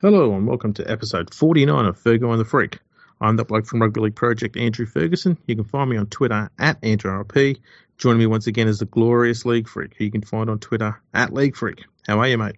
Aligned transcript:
Hello 0.00 0.34
and 0.34 0.46
welcome 0.46 0.74
to 0.74 0.90
episode 0.90 1.32
49 1.32 1.86
of 1.86 1.98
Fergo 2.02 2.30
and 2.30 2.40
the 2.40 2.44
Freak. 2.44 2.78
I'm 3.20 3.36
the 3.36 3.44
bloke 3.44 3.66
from 3.66 3.80
Rugby 3.80 4.00
League 4.00 4.14
Project, 4.16 4.56
Andrew 4.56 4.84
Ferguson. 4.86 5.38
You 5.46 5.56
can 5.56 5.64
find 5.64 5.88
me 5.88 5.96
on 5.96 6.06
Twitter 6.06 6.50
at 6.58 6.80
AndrewRP. 6.82 7.58
Joining 7.96 8.18
me 8.18 8.26
once 8.26 8.46
again 8.46 8.68
is 8.68 8.78
the 8.80 8.84
glorious 8.84 9.46
League 9.46 9.68
Freak, 9.68 9.94
who 9.96 10.04
you 10.04 10.10
can 10.10 10.20
find 10.22 10.50
on 10.50 10.58
Twitter 10.58 11.00
at 11.14 11.32
League 11.32 11.56
Freak. 11.56 11.84
How 12.06 12.18
are 12.20 12.28
you, 12.28 12.36
mate? 12.36 12.56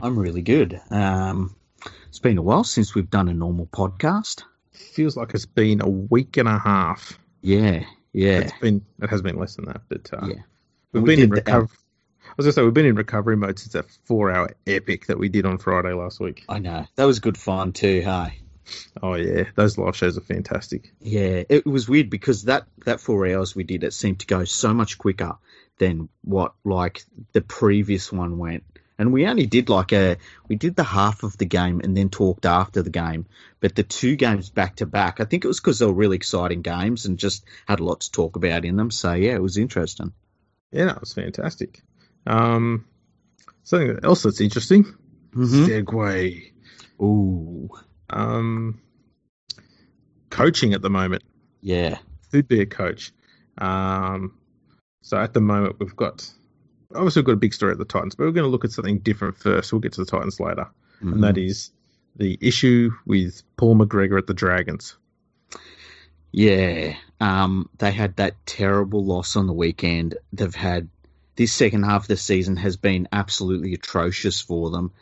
I'm 0.00 0.16
really 0.18 0.42
good. 0.42 0.80
Um, 0.90 1.56
it's 2.08 2.20
been 2.20 2.38
a 2.38 2.42
while 2.42 2.64
since 2.64 2.94
we've 2.94 3.10
done 3.10 3.28
a 3.28 3.34
normal 3.34 3.66
podcast. 3.66 4.44
Feels 4.72 5.16
like 5.16 5.34
it's 5.34 5.46
been 5.46 5.80
a 5.80 5.88
week 5.88 6.36
and 6.36 6.48
a 6.48 6.58
half. 6.58 7.18
Yeah, 7.40 7.84
yeah. 8.12 8.38
It's 8.38 8.52
been. 8.60 8.84
It 9.00 9.10
has 9.10 9.20
been 9.22 9.36
less 9.36 9.56
than 9.56 9.64
that, 9.66 9.80
but 9.88 10.08
uh, 10.12 10.26
Yeah. 10.28 10.34
we've 10.92 11.02
We 11.02 11.16
been 11.16 11.24
in 11.24 11.30
the- 11.30 11.36
recovery. 11.36 11.68
I 12.32 12.34
was 12.38 12.46
gonna 12.46 12.52
say 12.54 12.62
we've 12.62 12.72
been 12.72 12.86
in 12.86 12.94
recovery 12.94 13.36
mode 13.36 13.58
since 13.58 13.74
that 13.74 13.90
four-hour 14.04 14.54
epic 14.66 15.06
that 15.08 15.18
we 15.18 15.28
did 15.28 15.44
on 15.44 15.58
Friday 15.58 15.92
last 15.92 16.18
week. 16.18 16.46
I 16.48 16.60
know. 16.60 16.86
That 16.96 17.04
was 17.04 17.18
good 17.18 17.36
fun 17.36 17.72
too, 17.72 18.00
hey? 18.00 18.38
Oh 19.02 19.14
yeah, 19.14 19.44
those 19.54 19.76
live 19.76 19.96
shows 19.96 20.16
are 20.16 20.22
fantastic. 20.22 20.94
Yeah, 21.00 21.42
it 21.50 21.66
was 21.66 21.90
weird 21.90 22.08
because 22.08 22.44
that, 22.44 22.64
that 22.86 23.00
four 23.00 23.26
hours 23.26 23.54
we 23.54 23.64
did, 23.64 23.84
it 23.84 23.92
seemed 23.92 24.20
to 24.20 24.26
go 24.26 24.44
so 24.44 24.72
much 24.72 24.96
quicker 24.96 25.36
than 25.78 26.08
what, 26.22 26.54
like, 26.64 27.04
the 27.32 27.42
previous 27.42 28.10
one 28.10 28.38
went. 28.38 28.64
And 28.98 29.12
we 29.12 29.26
only 29.26 29.46
did 29.46 29.68
like 29.68 29.92
a, 29.92 30.16
we 30.48 30.56
did 30.56 30.74
the 30.74 30.84
half 30.84 31.22
of 31.24 31.36
the 31.36 31.44
game 31.44 31.80
and 31.84 31.94
then 31.94 32.08
talked 32.08 32.46
after 32.46 32.82
the 32.82 32.90
game. 32.90 33.26
But 33.60 33.74
the 33.74 33.82
two 33.82 34.16
games 34.16 34.48
back 34.48 34.76
to 34.76 34.86
back, 34.86 35.20
I 35.20 35.24
think 35.24 35.44
it 35.44 35.48
was 35.48 35.60
because 35.60 35.80
they 35.80 35.86
were 35.86 35.92
really 35.92 36.16
exciting 36.16 36.62
games 36.62 37.04
and 37.04 37.18
just 37.18 37.44
had 37.66 37.80
a 37.80 37.84
lot 37.84 38.00
to 38.02 38.12
talk 38.12 38.36
about 38.36 38.64
in 38.64 38.76
them. 38.76 38.90
So 38.90 39.12
yeah, 39.12 39.34
it 39.34 39.42
was 39.42 39.58
interesting. 39.58 40.12
Yeah, 40.70 40.92
it 40.92 41.00
was 41.00 41.12
fantastic. 41.12 41.82
Um, 42.26 42.84
something 43.64 43.98
else 44.02 44.22
that's 44.22 44.40
interesting. 44.40 44.84
Mm-hmm. 45.34 45.64
Segway. 45.66 46.52
Ooh, 47.00 47.68
Um, 48.10 48.80
coaching 50.30 50.72
at 50.74 50.82
the 50.82 50.90
moment. 50.90 51.22
yeah. 51.60 51.98
Who'd 52.30 52.48
be 52.48 52.60
a 52.62 52.66
coach? 52.66 53.12
Um, 53.58 54.34
so 55.02 55.18
at 55.18 55.34
the 55.34 55.40
moment 55.40 55.76
we've 55.78 55.94
got 55.96 56.26
obviously 56.94 57.20
we've 57.20 57.26
got 57.26 57.32
a 57.32 57.36
big 57.36 57.52
story 57.52 57.72
at 57.72 57.78
the 57.78 57.84
Titans, 57.84 58.14
but 58.14 58.24
we're 58.24 58.30
going 58.32 58.44
to 58.44 58.50
look 58.50 58.64
at 58.64 58.70
something 58.72 58.98
different 59.00 59.36
first. 59.36 59.70
We'll 59.72 59.80
get 59.80 59.92
to 59.94 60.04
the 60.04 60.10
Titans 60.10 60.40
later, 60.40 60.66
Mhm. 61.02 61.12
and 61.12 61.24
that 61.24 61.36
is 61.36 61.70
the 62.16 62.38
issue 62.40 62.90
with 63.06 63.42
Paul 63.56 63.76
McGregor 63.76 64.16
at 64.18 64.26
the 64.26 64.32
Dragons. 64.34 64.96
Yeah, 66.32 66.96
um, 67.20 67.68
they 67.78 67.90
had 67.92 68.16
that 68.16 68.34
terrible 68.46 69.04
loss 69.04 69.36
on 69.36 69.46
the 69.46 69.52
weekend. 69.52 70.16
They've 70.32 70.54
had 70.54 70.88
this 71.36 71.52
second 71.52 71.84
half 71.84 72.02
of 72.02 72.08
the 72.08 72.16
season 72.16 72.56
has 72.56 72.76
been 72.76 73.08
absolutely 73.12 73.74
atrocious 73.74 74.40
for 74.40 74.70
them, 74.70 74.92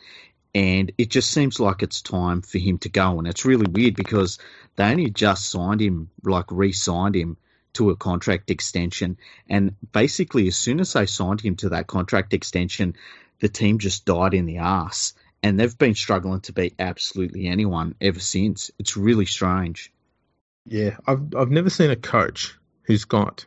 and 0.53 0.91
it 0.97 1.09
just 1.09 1.31
seems 1.31 1.59
like 1.59 1.83
it's 1.83 2.01
time 2.01 2.41
for 2.41 2.57
him 2.57 2.77
to 2.79 2.89
go. 2.89 3.17
And 3.19 3.27
it's 3.27 3.45
really 3.45 3.69
weird 3.69 3.95
because 3.95 4.39
they 4.75 4.85
only 4.85 5.09
just 5.09 5.49
signed 5.49 5.81
him, 5.81 6.09
like 6.23 6.45
re-signed 6.51 7.15
him 7.15 7.37
to 7.73 7.89
a 7.89 7.95
contract 7.95 8.51
extension, 8.51 9.17
and 9.49 9.75
basically 9.91 10.47
as 10.47 10.57
soon 10.57 10.79
as 10.79 10.93
they 10.93 11.05
signed 11.05 11.41
him 11.41 11.55
to 11.57 11.69
that 11.69 11.87
contract 11.87 12.33
extension, 12.33 12.95
the 13.39 13.49
team 13.49 13.79
just 13.79 14.05
died 14.05 14.33
in 14.33 14.45
the 14.45 14.57
ass, 14.57 15.13
and 15.41 15.59
they've 15.59 15.77
been 15.77 15.95
struggling 15.95 16.41
to 16.41 16.53
beat 16.53 16.75
absolutely 16.79 17.47
anyone 17.47 17.95
ever 18.01 18.19
since. 18.19 18.71
It's 18.77 18.97
really 18.97 19.25
strange. 19.25 19.91
Yeah, 20.65 20.97
I've 21.07 21.35
I've 21.35 21.49
never 21.49 21.69
seen 21.69 21.91
a 21.91 21.95
coach 21.95 22.57
who's 22.83 23.05
got 23.05 23.45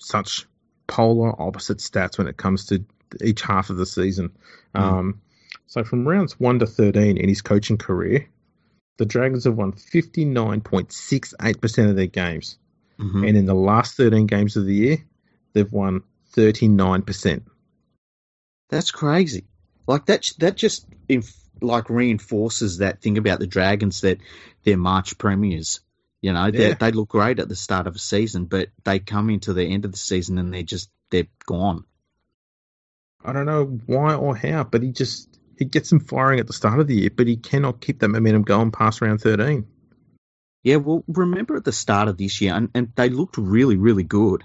such 0.00 0.46
polar 0.90 1.40
opposite 1.40 1.78
stats 1.78 2.18
when 2.18 2.26
it 2.26 2.36
comes 2.36 2.66
to 2.66 2.84
each 3.22 3.42
half 3.42 3.70
of 3.70 3.76
the 3.76 3.86
season. 3.86 4.30
Mm. 4.74 4.80
Um, 4.80 5.20
so 5.66 5.84
from 5.84 6.06
rounds 6.06 6.38
one 6.38 6.58
to 6.58 6.66
thirteen 6.66 7.16
in 7.16 7.28
his 7.28 7.42
coaching 7.42 7.78
career, 7.78 8.28
the 8.98 9.06
Dragons 9.06 9.44
have 9.44 9.56
won 9.56 9.72
fifty 9.72 10.24
nine 10.24 10.60
point 10.60 10.92
six 10.92 11.32
eight 11.42 11.60
percent 11.60 11.88
of 11.90 11.96
their 11.96 12.06
games, 12.06 12.58
Mhm. 12.98 13.26
and 13.28 13.36
in 13.36 13.46
the 13.46 13.54
last 13.54 13.96
thirteen 13.96 14.26
games 14.26 14.56
of 14.56 14.66
the 14.66 14.74
year, 14.74 14.98
they've 15.52 15.72
won 15.72 16.02
thirty 16.32 16.68
nine 16.68 17.02
percent. 17.02 17.44
That's 18.68 18.90
crazy. 18.90 19.44
Like 19.86 20.06
that. 20.06 20.32
That 20.38 20.56
just 20.56 20.86
inf- 21.08 21.36
like 21.60 21.90
reinforces 21.90 22.78
that 22.78 23.00
thing 23.00 23.18
about 23.18 23.38
the 23.38 23.46
Dragons 23.46 24.00
that 24.02 24.18
they're 24.64 24.76
March 24.76 25.18
premiers. 25.18 25.80
You 26.22 26.32
know, 26.32 26.50
they 26.50 26.68
Yeah. 26.68 26.74
they 26.74 26.92
look 26.92 27.08
great 27.08 27.38
at 27.38 27.48
the 27.48 27.56
start 27.56 27.86
of 27.86 27.96
a 27.96 27.98
season, 27.98 28.44
but 28.44 28.68
they 28.84 28.98
come 28.98 29.30
into 29.30 29.52
the 29.52 29.64
end 29.64 29.84
of 29.84 29.92
the 29.92 29.98
season 29.98 30.38
and 30.38 30.52
they're 30.52 30.62
just 30.62 30.90
they're 31.10 31.28
gone. 31.46 31.84
I 33.24 33.32
don't 33.32 33.46
know 33.46 33.64
why 33.86 34.14
or 34.14 34.36
how, 34.36 34.64
but 34.64 34.82
he 34.82 34.92
just 34.92 35.28
he 35.58 35.64
gets 35.64 35.90
them 35.90 36.00
firing 36.00 36.40
at 36.40 36.46
the 36.46 36.52
start 36.52 36.80
of 36.80 36.86
the 36.86 36.96
year, 36.96 37.10
but 37.14 37.26
he 37.26 37.36
cannot 37.36 37.80
keep 37.80 38.00
that 38.00 38.08
momentum 38.08 38.42
going 38.42 38.70
past 38.70 39.00
round 39.00 39.20
thirteen. 39.20 39.66
Yeah, 40.62 40.76
well, 40.76 41.04
remember 41.08 41.56
at 41.56 41.64
the 41.64 41.72
start 41.72 42.08
of 42.08 42.18
this 42.18 42.40
year, 42.42 42.52
and, 42.54 42.68
and 42.74 42.92
they 42.94 43.08
looked 43.08 43.38
really, 43.38 43.78
really 43.78 44.02
good. 44.02 44.44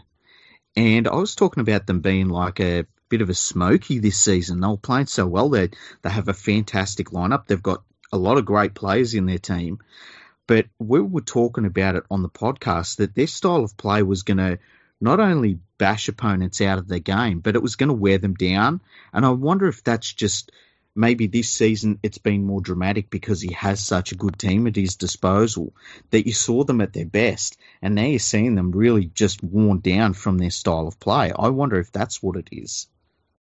And 0.78 1.08
I 1.10 1.16
was 1.16 1.36
talking 1.36 1.62
about 1.62 1.88
them 1.88 2.00
being 2.00 2.30
like 2.30 2.62
a 2.62 2.86
bit 3.10 3.22
of 3.22 3.30
a 3.30 3.34
smoky 3.34 4.00
this 4.00 4.20
season. 4.20 4.62
They 4.62 4.68
were 4.68 4.78
playing 4.78 5.08
so 5.08 5.26
well. 5.26 5.50
They 5.50 5.70
they 6.02 6.10
have 6.10 6.28
a 6.30 6.34
fantastic 6.34 7.10
lineup. 7.10 7.48
They've 7.48 7.62
got 7.62 7.84
a 8.12 8.18
lot 8.18 8.38
of 8.38 8.46
great 8.46 8.74
players 8.74 9.14
in 9.14 9.26
their 9.26 9.40
team. 9.40 9.80
But 10.48 10.68
we 10.80 11.02
were 11.02 11.22
talking 11.22 11.66
about 11.66 11.96
it 11.96 12.04
on 12.12 12.22
the 12.22 12.30
podcast 12.30 12.98
that 12.98 13.16
their 13.16 13.28
style 13.28 13.64
of 13.64 13.78
play 13.78 14.04
was 14.04 14.24
going 14.24 14.38
to 14.38 14.60
not 15.02 15.20
only 15.20 15.60
bash 15.78 16.08
opponents 16.08 16.62
out 16.62 16.78
of 16.78 16.88
their 16.88 17.00
game, 17.00 17.40
but 17.40 17.56
it 17.56 17.62
was 17.62 17.76
going 17.76 17.90
to 17.90 17.94
wear 17.94 18.18
them 18.18 18.36
down. 18.36 18.82
And 19.14 19.26
I 19.26 19.30
wonder 19.30 19.68
if 19.68 19.84
that's 19.84 20.12
just 20.14 20.52
maybe 20.96 21.28
this 21.28 21.50
season 21.50 22.00
it's 22.04 22.18
been 22.18 22.46
more 22.46 22.62
dramatic 22.62 23.10
because 23.10 23.42
he 23.42 23.54
has 23.54 23.82
such 23.82 24.12
a 24.12 24.16
good 24.16 24.40
team 24.40 24.66
at 24.68 24.76
his 24.76 24.96
disposal 24.96 25.74
that 26.12 26.26
you 26.26 26.34
saw 26.34 26.64
them 26.64 26.80
at 26.80 26.94
their 26.94 27.06
best, 27.06 27.58
and 27.82 27.96
now 27.96 28.06
you're 28.06 28.20
seeing 28.20 28.56
them 28.56 28.72
really 28.72 29.06
just 29.06 29.44
worn 29.44 29.80
down 29.80 30.14
from 30.14 30.38
their 30.38 30.52
style 30.52 30.88
of 30.88 31.00
play. 31.00 31.32
I 31.38 31.50
wonder 31.50 31.80
if 31.80 31.92
that's 31.92 32.24
what 32.24 32.38
it 32.38 32.50
is. 32.52 32.88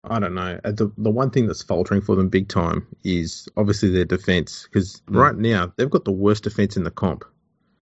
I 0.03 0.19
don't 0.19 0.33
know. 0.35 0.59
Uh, 0.63 0.71
The 0.71 0.91
the 0.97 1.11
one 1.11 1.29
thing 1.31 1.47
that's 1.47 1.61
faltering 1.63 2.01
for 2.01 2.15
them 2.15 2.29
big 2.29 2.47
time 2.47 2.87
is 3.03 3.47
obviously 3.57 3.89
their 3.91 4.05
defense 4.05 4.63
because 4.63 5.01
Mm. 5.07 5.15
right 5.15 5.35
now 5.35 5.73
they've 5.75 5.89
got 5.89 6.05
the 6.05 6.11
worst 6.11 6.43
defense 6.43 6.77
in 6.77 6.83
the 6.83 6.91
comp. 6.91 7.25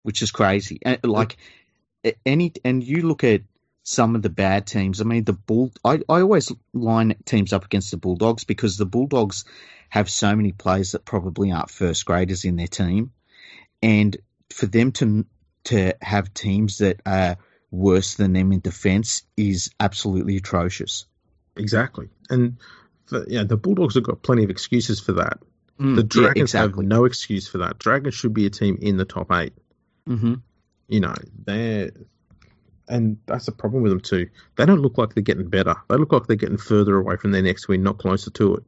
which 0.02 0.22
is 0.22 0.30
crazy. 0.30 0.78
And, 0.82 0.98
like 1.04 1.36
any, 2.24 2.52
and 2.64 2.82
you 2.82 3.02
look 3.06 3.22
at 3.22 3.42
some 3.82 4.16
of 4.16 4.22
the 4.22 4.30
bad 4.30 4.66
teams. 4.66 5.00
I 5.00 5.04
mean, 5.04 5.24
the 5.24 5.34
bull. 5.34 5.72
I, 5.84 5.96
I 6.08 6.22
always 6.22 6.50
line 6.72 7.14
teams 7.26 7.52
up 7.52 7.66
against 7.66 7.90
the 7.90 7.98
Bulldogs 7.98 8.44
because 8.44 8.78
the 8.78 8.86
Bulldogs 8.86 9.44
have 9.90 10.08
so 10.08 10.34
many 10.34 10.52
players 10.52 10.92
that 10.92 11.04
probably 11.04 11.52
aren't 11.52 11.70
first 11.70 12.06
graders 12.06 12.44
in 12.46 12.56
their 12.56 12.66
team, 12.66 13.12
and 13.82 14.16
for 14.50 14.66
them 14.66 14.92
to 14.92 15.26
to 15.64 15.94
have 16.00 16.32
teams 16.32 16.78
that 16.78 17.00
are 17.04 17.36
worse 17.70 18.14
than 18.14 18.32
them 18.32 18.52
in 18.52 18.60
defence 18.60 19.22
is 19.36 19.70
absolutely 19.78 20.36
atrocious. 20.36 21.04
Exactly, 21.56 22.08
and 22.28 22.56
for, 23.06 23.24
yeah, 23.28 23.44
the 23.44 23.56
Bulldogs 23.56 23.94
have 23.94 24.04
got 24.04 24.22
plenty 24.22 24.44
of 24.44 24.50
excuses 24.50 25.00
for 25.00 25.12
that. 25.12 25.38
Mm, 25.78 25.96
The 25.96 26.02
yeah, 26.02 26.06
Dragons 26.08 26.36
exactly. 26.42 26.84
have 26.84 26.88
no 26.88 27.04
excuse 27.04 27.48
for 27.48 27.58
that. 27.58 27.78
Dragons 27.78 28.14
should 28.14 28.34
be 28.34 28.46
a 28.46 28.50
team 28.50 28.78
in 28.80 28.96
the 28.96 29.04
top 29.04 29.32
eight. 29.32 29.52
hmm 30.06 30.34
You 30.88 31.00
know 31.00 31.14
they're. 31.44 31.90
And 32.88 33.18
that's 33.26 33.46
the 33.46 33.52
problem 33.52 33.84
with 33.84 33.92
them 33.92 34.00
too. 34.00 34.30
They 34.56 34.66
don't 34.66 34.80
look 34.80 34.98
like 34.98 35.14
they're 35.14 35.22
getting 35.22 35.48
better. 35.48 35.76
They 35.88 35.96
look 35.96 36.12
like 36.12 36.26
they're 36.26 36.34
getting 36.34 36.58
further 36.58 36.96
away 36.96 37.16
from 37.16 37.30
their 37.30 37.42
next 37.42 37.68
win, 37.68 37.84
not 37.84 37.98
closer 37.98 38.30
to 38.32 38.56
it. 38.56 38.64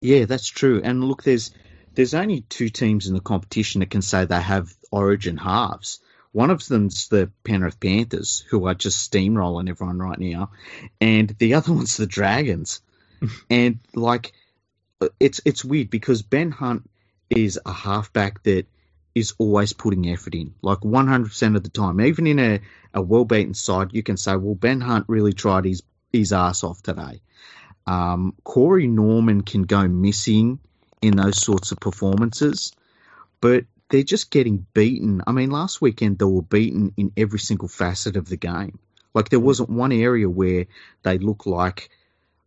Yeah, 0.00 0.24
that's 0.26 0.46
true. 0.46 0.80
And 0.84 1.02
look, 1.04 1.24
there's 1.24 1.50
there's 1.94 2.14
only 2.14 2.42
two 2.42 2.68
teams 2.68 3.08
in 3.08 3.14
the 3.14 3.20
competition 3.20 3.80
that 3.80 3.90
can 3.90 4.02
say 4.02 4.24
they 4.24 4.40
have 4.40 4.72
Origin 4.92 5.36
halves. 5.36 6.00
One 6.32 6.50
of 6.50 6.66
them's 6.66 7.08
the 7.08 7.30
Penrith 7.44 7.80
Panthers, 7.80 8.44
who 8.50 8.66
are 8.66 8.74
just 8.74 9.10
steamrolling 9.10 9.68
everyone 9.68 9.98
right 9.98 10.18
now, 10.18 10.50
and 11.00 11.28
the 11.38 11.54
other 11.54 11.72
one's 11.74 11.96
the 11.96 12.06
Dragons. 12.06 12.80
and 13.50 13.78
like, 13.94 14.32
it's 15.18 15.40
it's 15.44 15.64
weird 15.64 15.90
because 15.90 16.22
Ben 16.22 16.50
Hunt 16.50 16.88
is 17.28 17.58
a 17.64 17.72
halfback 17.72 18.42
that 18.44 18.66
is 19.14 19.34
always 19.38 19.72
putting 19.72 20.08
effort 20.08 20.34
in, 20.34 20.54
like 20.62 20.78
100% 20.80 21.56
of 21.56 21.62
the 21.62 21.68
time. 21.68 22.00
Even 22.00 22.26
in 22.26 22.38
a, 22.38 22.60
a 22.94 23.02
well 23.02 23.24
beaten 23.24 23.54
side, 23.54 23.92
you 23.92 24.02
can 24.02 24.16
say, 24.16 24.36
well, 24.36 24.54
Ben 24.54 24.80
Hunt 24.80 25.06
really 25.08 25.32
tried 25.32 25.64
his 25.64 25.82
his 26.12 26.32
ass 26.32 26.64
off 26.64 26.82
today. 26.82 27.20
Um, 27.86 28.34
Corey 28.44 28.86
Norman 28.86 29.42
can 29.42 29.62
go 29.62 29.88
missing 29.88 30.58
in 31.02 31.16
those 31.16 31.40
sorts 31.40 31.72
of 31.72 31.80
performances, 31.80 32.72
but 33.40 33.64
they're 33.90 34.02
just 34.02 34.30
getting 34.30 34.66
beaten. 34.72 35.22
I 35.26 35.32
mean, 35.32 35.50
last 35.50 35.80
weekend 35.80 36.18
they 36.18 36.24
were 36.24 36.42
beaten 36.42 36.94
in 36.96 37.12
every 37.16 37.38
single 37.38 37.68
facet 37.68 38.16
of 38.16 38.28
the 38.28 38.36
game. 38.36 38.78
Like 39.12 39.28
there 39.28 39.40
wasn't 39.40 39.70
one 39.70 39.92
area 39.92 40.28
where 40.28 40.66
they 41.02 41.18
look 41.18 41.46
like 41.46 41.90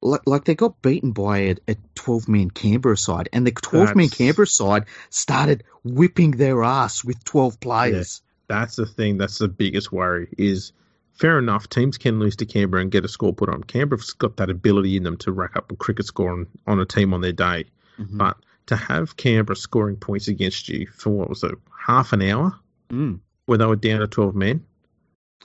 like, 0.01 0.21
like 0.25 0.43
they 0.43 0.55
got 0.55 0.81
beaten 0.81 1.11
by 1.11 1.37
a, 1.39 1.55
a 1.67 1.75
12 1.95 2.27
man 2.27 2.49
Canberra 2.49 2.97
side, 2.97 3.29
and 3.31 3.47
the 3.47 3.51
12 3.51 3.95
man 3.95 4.09
Canberra 4.09 4.47
side 4.47 4.85
started 5.09 5.63
whipping 5.83 6.31
their 6.31 6.63
ass 6.63 7.03
with 7.03 7.23
12 7.23 7.59
players. 7.59 8.21
That's 8.47 8.75
the 8.75 8.85
thing. 8.85 9.17
That's 9.17 9.37
the 9.37 9.47
biggest 9.47 9.91
worry. 9.91 10.27
Is 10.37 10.73
fair 11.13 11.39
enough. 11.39 11.69
Teams 11.69 11.97
can 11.97 12.19
lose 12.19 12.35
to 12.37 12.45
Canberra 12.45 12.81
and 12.81 12.91
get 12.91 13.05
a 13.05 13.07
score 13.07 13.33
put 13.33 13.49
on. 13.49 13.63
Canberra's 13.63 14.11
got 14.11 14.37
that 14.37 14.49
ability 14.49 14.97
in 14.97 15.03
them 15.03 15.17
to 15.17 15.31
rack 15.31 15.55
up 15.55 15.71
a 15.71 15.75
cricket 15.75 16.05
score 16.05 16.31
on, 16.31 16.47
on 16.67 16.79
a 16.79 16.85
team 16.85 17.13
on 17.13 17.21
their 17.21 17.31
day. 17.31 17.65
Mhm. 17.97 18.17
But 18.17 18.37
to 18.67 18.75
have 18.75 19.17
Canberra 19.17 19.55
scoring 19.55 19.97
points 19.97 20.27
against 20.27 20.69
you 20.69 20.87
for 20.87 21.09
what 21.09 21.29
was 21.29 21.43
it, 21.43 21.55
half 21.85 22.13
an 22.13 22.21
hour, 22.21 22.57
Mm. 22.89 23.19
where 23.45 23.57
they 23.57 23.65
were 23.65 23.75
down 23.75 23.99
to 23.99 24.07
twelve 24.07 24.35
men, 24.35 24.63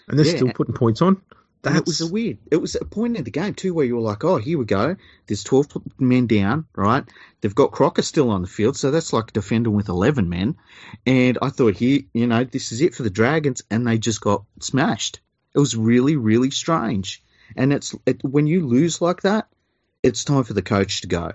and 0.09 0.19
they're 0.19 0.27
Yeah. 0.27 0.37
still 0.37 0.53
putting 0.53 0.75
points 0.75 1.03
on? 1.03 1.21
That 1.63 1.87
was 1.87 2.01
a 2.01 2.07
weird. 2.07 2.39
It 2.53 2.59
was 2.59 2.77
a 2.77 2.85
point 2.85 3.17
in 3.17 3.25
the 3.25 3.33
game 3.33 3.53
too 3.53 3.75
where 3.75 3.85
you 3.85 3.97
were 3.97 4.01
like, 4.03 4.23
"Oh, 4.23 4.37
here 4.37 4.57
we 4.59 4.65
go. 4.65 4.95
There's 5.27 5.43
12 5.43 5.67
men 5.99 6.29
down, 6.29 6.67
right? 6.77 7.05
They've 7.41 7.55
got 7.55 7.73
Croker 7.73 8.03
still 8.03 8.31
on 8.31 8.43
the 8.43 8.49
field, 8.49 8.77
so 8.77 8.93
that's 8.93 9.13
like 9.13 9.31
a 9.31 9.33
defender 9.33 9.69
with 9.69 9.89
11 9.89 10.29
men." 10.29 10.57
And 11.05 11.37
I 11.43 11.49
thought, 11.51 11.75
here, 11.77 12.03
you 12.15 12.29
know, 12.29 12.45
this 12.45 12.71
is 12.71 12.81
it 12.81 12.95
for 12.95 13.03
the 13.03 13.11
Dragons, 13.11 13.63
and 13.71 13.85
they 13.87 13.99
just 13.99 14.21
got 14.21 14.45
smashed. 14.61 15.19
It 15.53 15.59
was 15.59 15.77
really, 15.77 16.15
really 16.17 16.51
strange. 16.53 17.23
And 17.57 17.73
it's 17.73 17.93
it, 18.07 18.23
when 18.23 18.47
you 18.47 18.65
lose 18.65 19.03
like 19.03 19.23
that, 19.23 19.49
it's 20.05 20.25
time 20.25 20.45
for 20.45 20.53
the 20.53 20.63
coach 20.63 21.01
to 21.01 21.09
go. 21.09 21.33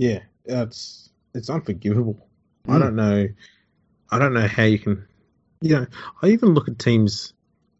Yeah, 0.00 0.20
it's 0.46 1.10
it's 1.34 1.50
unforgivable. 1.50 2.16
I 2.66 2.76
Mm. 2.76 2.80
don't 2.80 2.96
know. 2.96 3.28
I 4.10 4.18
don't 4.18 4.32
know 4.32 4.48
how 4.48 4.62
you 4.64 4.78
can. 4.78 5.06
You 5.60 5.76
know, 5.76 5.86
I 6.22 6.28
even 6.28 6.54
look 6.54 6.68
at 6.68 6.78
teams 6.78 7.34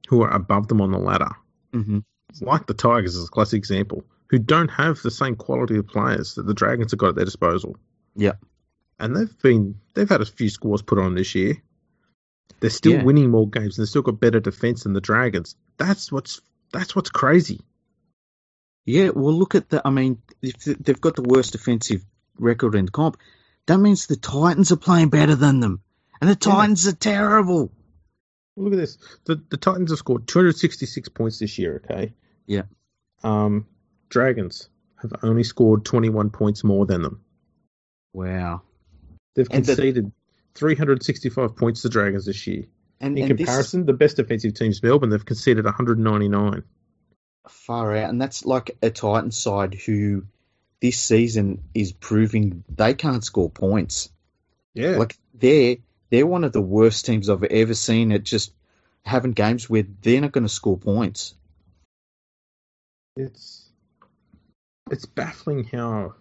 who 0.08 0.20
are 0.22 0.31
above 0.31 0.69
them 0.69 0.82
on 0.82 0.90
the 0.93 0.99
ladder, 0.99 1.31
hmm 1.72 2.00
like 2.43 2.67
the 2.67 2.75
Tigers 2.75 3.17
is 3.17 3.26
a 3.26 3.31
classic 3.31 3.56
example, 3.58 4.05
who 4.28 4.38
don't 4.38 4.69
have 4.69 5.00
the 5.02 5.11
same 5.11 5.34
quality 5.34 5.76
of 5.78 5.87
players 5.88 6.34
that 6.34 6.46
the 6.46 6.55
Dragons 6.55 6.93
have 6.93 6.99
got 6.99 7.08
at 7.08 7.14
their 7.17 7.25
disposal. 7.25 7.76
Yeah. 8.14 8.34
and 8.99 9.17
they've 9.17 9.38
been 9.43 9.81
they've 9.94 10.08
had 10.11 10.20
a 10.20 10.26
few 10.26 10.50
scores 10.50 10.82
put 10.82 10.99
on 10.99 11.14
this 11.14 11.34
year. 11.34 11.55
They're 12.61 12.69
still 12.69 12.93
Yeah. 12.93 13.02
winning 13.02 13.31
more 13.31 13.49
games, 13.49 13.78
and 13.78 13.82
they've 13.84 13.88
still 13.88 14.02
got 14.02 14.20
better 14.20 14.40
defense 14.40 14.82
than 14.82 14.93
the 14.93 15.00
Dragons. 15.00 15.56
That's 15.78 16.12
what's 16.12 16.43
that's 16.70 16.94
what's 16.94 17.08
crazy. 17.11 17.61
Yeah, 18.87 19.11
well, 19.11 19.35
look 19.35 19.55
at 19.55 19.69
the. 19.69 19.82
I 19.85 19.91
mean, 19.91 20.23
if 20.43 20.56
they've 20.65 21.00
got 21.00 21.17
the 21.17 21.23
worst 21.23 21.53
defensive 21.53 22.05
record 22.38 22.75
in 22.75 22.87
the 22.87 22.91
comp, 22.91 23.19
that 23.67 23.79
means 23.79 24.06
the 24.06 24.17
Titans 24.17 24.73
are 24.73 24.77
playing 24.77 25.11
better 25.11 25.35
than 25.35 25.61
them, 25.61 25.82
and 26.21 26.29
the 26.29 26.35
Yeah. 26.35 26.55
Titans 26.55 26.87
are 26.88 26.93
terrible. 26.94 27.71
Look 28.56 28.73
at 28.73 28.77
this. 28.79 28.99
The 29.25 29.43
the 29.50 29.56
Titans 29.56 29.91
have 29.91 29.99
scored 29.99 30.27
266 30.27 31.09
points 31.11 31.38
this 31.38 31.59
year, 31.59 31.82
okay? 31.85 32.12
Yeah. 32.47 32.62
Um 33.23 33.67
Dragons 34.09 34.69
have 34.97 35.12
only 35.23 35.44
scored 35.44 35.85
21 35.85 36.31
points 36.31 36.65
more 36.65 36.85
than 36.85 37.03
them. 37.03 37.21
Wow. 38.12 38.62
They've 39.35 39.47
And 39.50 39.65
the- 39.65 39.75
conceded 39.77 40.12
365 40.55 41.55
points 41.56 41.82
to 41.82 41.88
Dragons 41.88 42.27
this 42.27 42.47
year. 42.47 42.65
And, 43.00 43.17
In 43.17 43.31
and 43.31 43.32
is 43.41 43.47
comparison, 43.47 43.87
the 43.87 43.93
best 43.94 44.17
defensive 44.17 44.53
team's 44.55 44.82
Melbourne. 44.82 45.09
They've 45.11 45.25
conceded 45.25 45.65
199. 45.65 46.65
Far 47.49 47.97
out, 47.97 48.11
and 48.11 48.21
that's 48.21 48.45
like 48.45 48.77
a 48.83 48.91
Titans 48.91 49.37
side 49.37 49.75
who 49.75 50.25
this 50.81 50.99
season 50.99 51.63
is 51.75 51.93
proving 51.93 52.65
they 52.69 52.95
can't 52.95 53.25
score 53.25 53.51
points. 53.51 54.11
Yeah. 54.75 54.97
Like 54.97 55.17
they're 55.35 55.77
they're 56.11 56.27
one 56.27 56.45
of 56.45 56.53
the 56.53 56.61
worst 56.61 57.07
teams 57.07 57.29
I've 57.29 57.45
ever 57.45 57.75
seen 57.75 58.13
at 58.13 58.25
just 58.25 58.53
having 59.05 59.33
games 59.33 59.69
where 59.69 59.85
they're 60.03 60.21
not 60.21 60.33
going 60.33 60.45
to 60.45 60.49
score 60.49 60.79
points. 60.79 61.35
it's 63.17 63.69
it's 64.91 65.07
baffling 65.07 65.65
how 65.65 66.15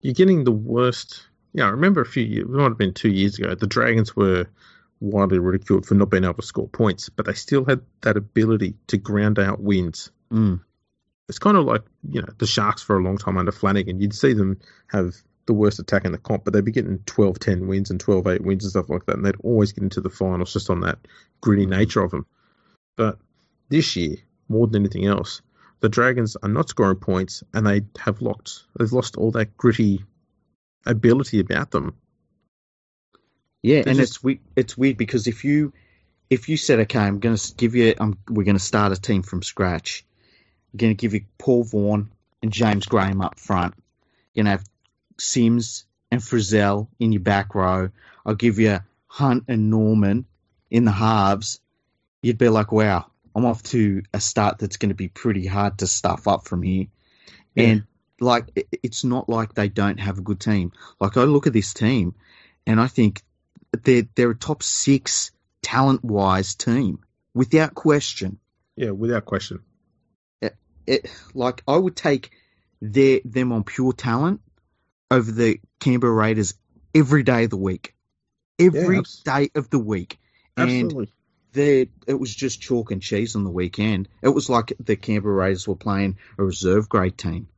you're 0.00 0.14
getting 0.14 0.44
the 0.44 0.52
worst. 0.52 1.26
Yeah, 1.52 1.66
I 1.66 1.70
remember 1.70 2.00
a 2.00 2.06
few 2.06 2.22
years, 2.22 2.44
it 2.44 2.50
might 2.50 2.64
have 2.64 2.78
been 2.78 2.94
two 2.94 3.10
years 3.10 3.38
ago, 3.38 3.54
the 3.54 3.66
Dragons 3.66 4.14
were 4.14 4.46
widely 5.00 5.38
ridiculed 5.38 5.86
for 5.86 5.94
not 5.94 6.10
being 6.10 6.24
able 6.24 6.34
to 6.34 6.42
score 6.42 6.68
points, 6.68 7.08
but 7.08 7.26
they 7.26 7.32
still 7.32 7.64
had 7.64 7.80
that 8.02 8.16
ability 8.16 8.74
to 8.88 8.98
ground 8.98 9.38
out 9.38 9.60
wins. 9.60 10.10
Mm. 10.32 10.60
It's 11.28 11.38
kind 11.38 11.56
of 11.56 11.64
like, 11.64 11.82
you 12.08 12.22
know, 12.22 12.28
the 12.38 12.46
Sharks 12.46 12.82
for 12.82 12.96
a 12.98 13.02
long 13.02 13.18
time 13.18 13.36
under 13.36 13.52
Flanagan. 13.52 14.00
You'd 14.00 14.14
see 14.14 14.32
them 14.32 14.58
have 14.88 15.14
the 15.46 15.52
worst 15.52 15.78
attack 15.78 16.04
in 16.04 16.12
the 16.12 16.18
comp, 16.18 16.44
but 16.44 16.52
they'd 16.52 16.64
be 16.64 16.72
getting 16.72 16.98
12 17.06 17.38
10 17.38 17.66
wins 17.66 17.90
and 17.90 18.00
12 18.00 18.26
8 18.26 18.42
wins 18.42 18.64
and 18.64 18.70
stuff 18.70 18.88
like 18.88 19.06
that, 19.06 19.16
and 19.16 19.24
they'd 19.24 19.36
always 19.42 19.72
get 19.72 19.82
into 19.84 20.00
the 20.00 20.10
finals 20.10 20.52
just 20.52 20.70
on 20.70 20.80
that 20.80 20.98
gritty 21.40 21.66
nature 21.66 22.02
of 22.02 22.10
them. 22.10 22.26
But 22.96 23.18
this 23.68 23.96
year, 23.96 24.16
more 24.48 24.66
than 24.66 24.82
anything 24.82 25.06
else, 25.06 25.42
the 25.80 25.88
Dragons 25.88 26.36
are 26.42 26.48
not 26.48 26.68
scoring 26.68 26.96
points, 26.96 27.42
and 27.54 27.66
they 27.66 27.82
have 27.98 28.22
locked. 28.22 28.64
They've 28.78 28.92
lost 28.92 29.16
all 29.16 29.30
that 29.32 29.56
gritty 29.56 30.04
ability 30.86 31.40
about 31.40 31.70
them. 31.70 31.94
Yeah, 33.62 33.82
They're 33.82 33.90
and 33.90 33.98
just- 33.98 34.16
it's 34.16 34.22
weird. 34.22 34.40
It's 34.56 34.78
weird 34.78 34.96
because 34.96 35.26
if 35.26 35.44
you 35.44 35.72
if 36.30 36.48
you 36.48 36.56
said, 36.56 36.80
okay, 36.80 36.98
I'm 36.98 37.20
going 37.20 37.36
to 37.36 37.54
give 37.56 37.74
you, 37.74 37.94
I'm, 37.98 38.18
we're 38.28 38.44
going 38.44 38.56
to 38.56 38.62
start 38.62 38.92
a 38.92 39.00
team 39.00 39.22
from 39.22 39.42
scratch. 39.42 40.04
I'm 40.72 40.76
going 40.78 40.90
to 40.90 41.00
give 41.00 41.14
you 41.14 41.22
Paul 41.38 41.64
Vaughan 41.64 42.10
and 42.42 42.52
James 42.52 42.86
Graham 42.86 43.20
up 43.20 43.38
front. 43.38 43.74
You're 44.32 44.44
going 44.44 44.56
to 44.56 44.58
have 44.58 44.68
Sims 45.18 45.84
and 46.10 46.20
Frizell 46.20 46.88
in 46.98 47.12
your 47.12 47.22
back 47.22 47.54
row. 47.54 47.90
I'll 48.24 48.34
give 48.34 48.58
you 48.58 48.80
Hunt 49.06 49.44
and 49.48 49.70
Norman 49.70 50.26
in 50.70 50.84
the 50.84 50.92
halves. 50.92 51.60
You'd 52.22 52.38
be 52.38 52.48
like, 52.48 52.72
wow, 52.72 53.06
I'm 53.34 53.46
off 53.46 53.62
to 53.64 54.02
a 54.12 54.20
start 54.20 54.58
that's 54.58 54.76
going 54.76 54.90
to 54.90 54.94
be 54.94 55.08
pretty 55.08 55.46
hard 55.46 55.78
to 55.78 55.86
stuff 55.86 56.28
up 56.28 56.46
from 56.46 56.62
here. 56.62 56.86
Yeah. 57.54 57.64
And 57.64 57.84
like, 58.20 58.66
it's 58.82 59.04
not 59.04 59.28
like 59.28 59.54
they 59.54 59.68
don't 59.68 60.00
have 60.00 60.18
a 60.18 60.22
good 60.22 60.40
team. 60.40 60.72
Like, 61.00 61.16
I 61.16 61.24
look 61.24 61.46
at 61.46 61.52
this 61.52 61.72
team 61.72 62.14
and 62.66 62.80
I 62.80 62.86
think 62.86 63.22
they're 63.84 64.04
they're 64.14 64.30
a 64.30 64.36
top 64.36 64.62
six 64.62 65.30
talent 65.62 66.04
wise 66.04 66.54
team 66.54 67.00
without 67.34 67.74
question. 67.74 68.38
Yeah, 68.76 68.90
without 68.90 69.24
question. 69.24 69.60
It 70.88 71.10
like 71.34 71.62
I 71.68 71.76
would 71.76 71.94
take 71.94 72.30
their 72.80 73.20
them 73.24 73.52
on 73.52 73.62
pure 73.62 73.92
talent 73.92 74.40
over 75.10 75.30
the 75.30 75.60
Canberra 75.80 76.12
Raiders 76.12 76.54
every 76.94 77.22
day 77.22 77.44
of 77.44 77.50
the 77.50 77.58
week, 77.58 77.94
every 78.58 79.02
day 79.24 79.50
of 79.54 79.68
the 79.68 79.78
week. 79.78 80.18
And 80.56 80.70
Absolutely. 80.70 81.90
it 82.06 82.18
was 82.18 82.34
just 82.34 82.62
chalk 82.62 82.90
and 82.90 83.02
cheese 83.02 83.36
on 83.36 83.44
the 83.44 83.50
weekend. 83.50 84.08
It 84.22 84.30
was 84.30 84.48
like 84.48 84.72
the 84.80 84.96
Canberra 84.96 85.34
Raiders 85.34 85.68
were 85.68 85.76
playing 85.76 86.16
a 86.38 86.44
reserve 86.44 86.88
grade 86.88 87.18
team. 87.18 87.48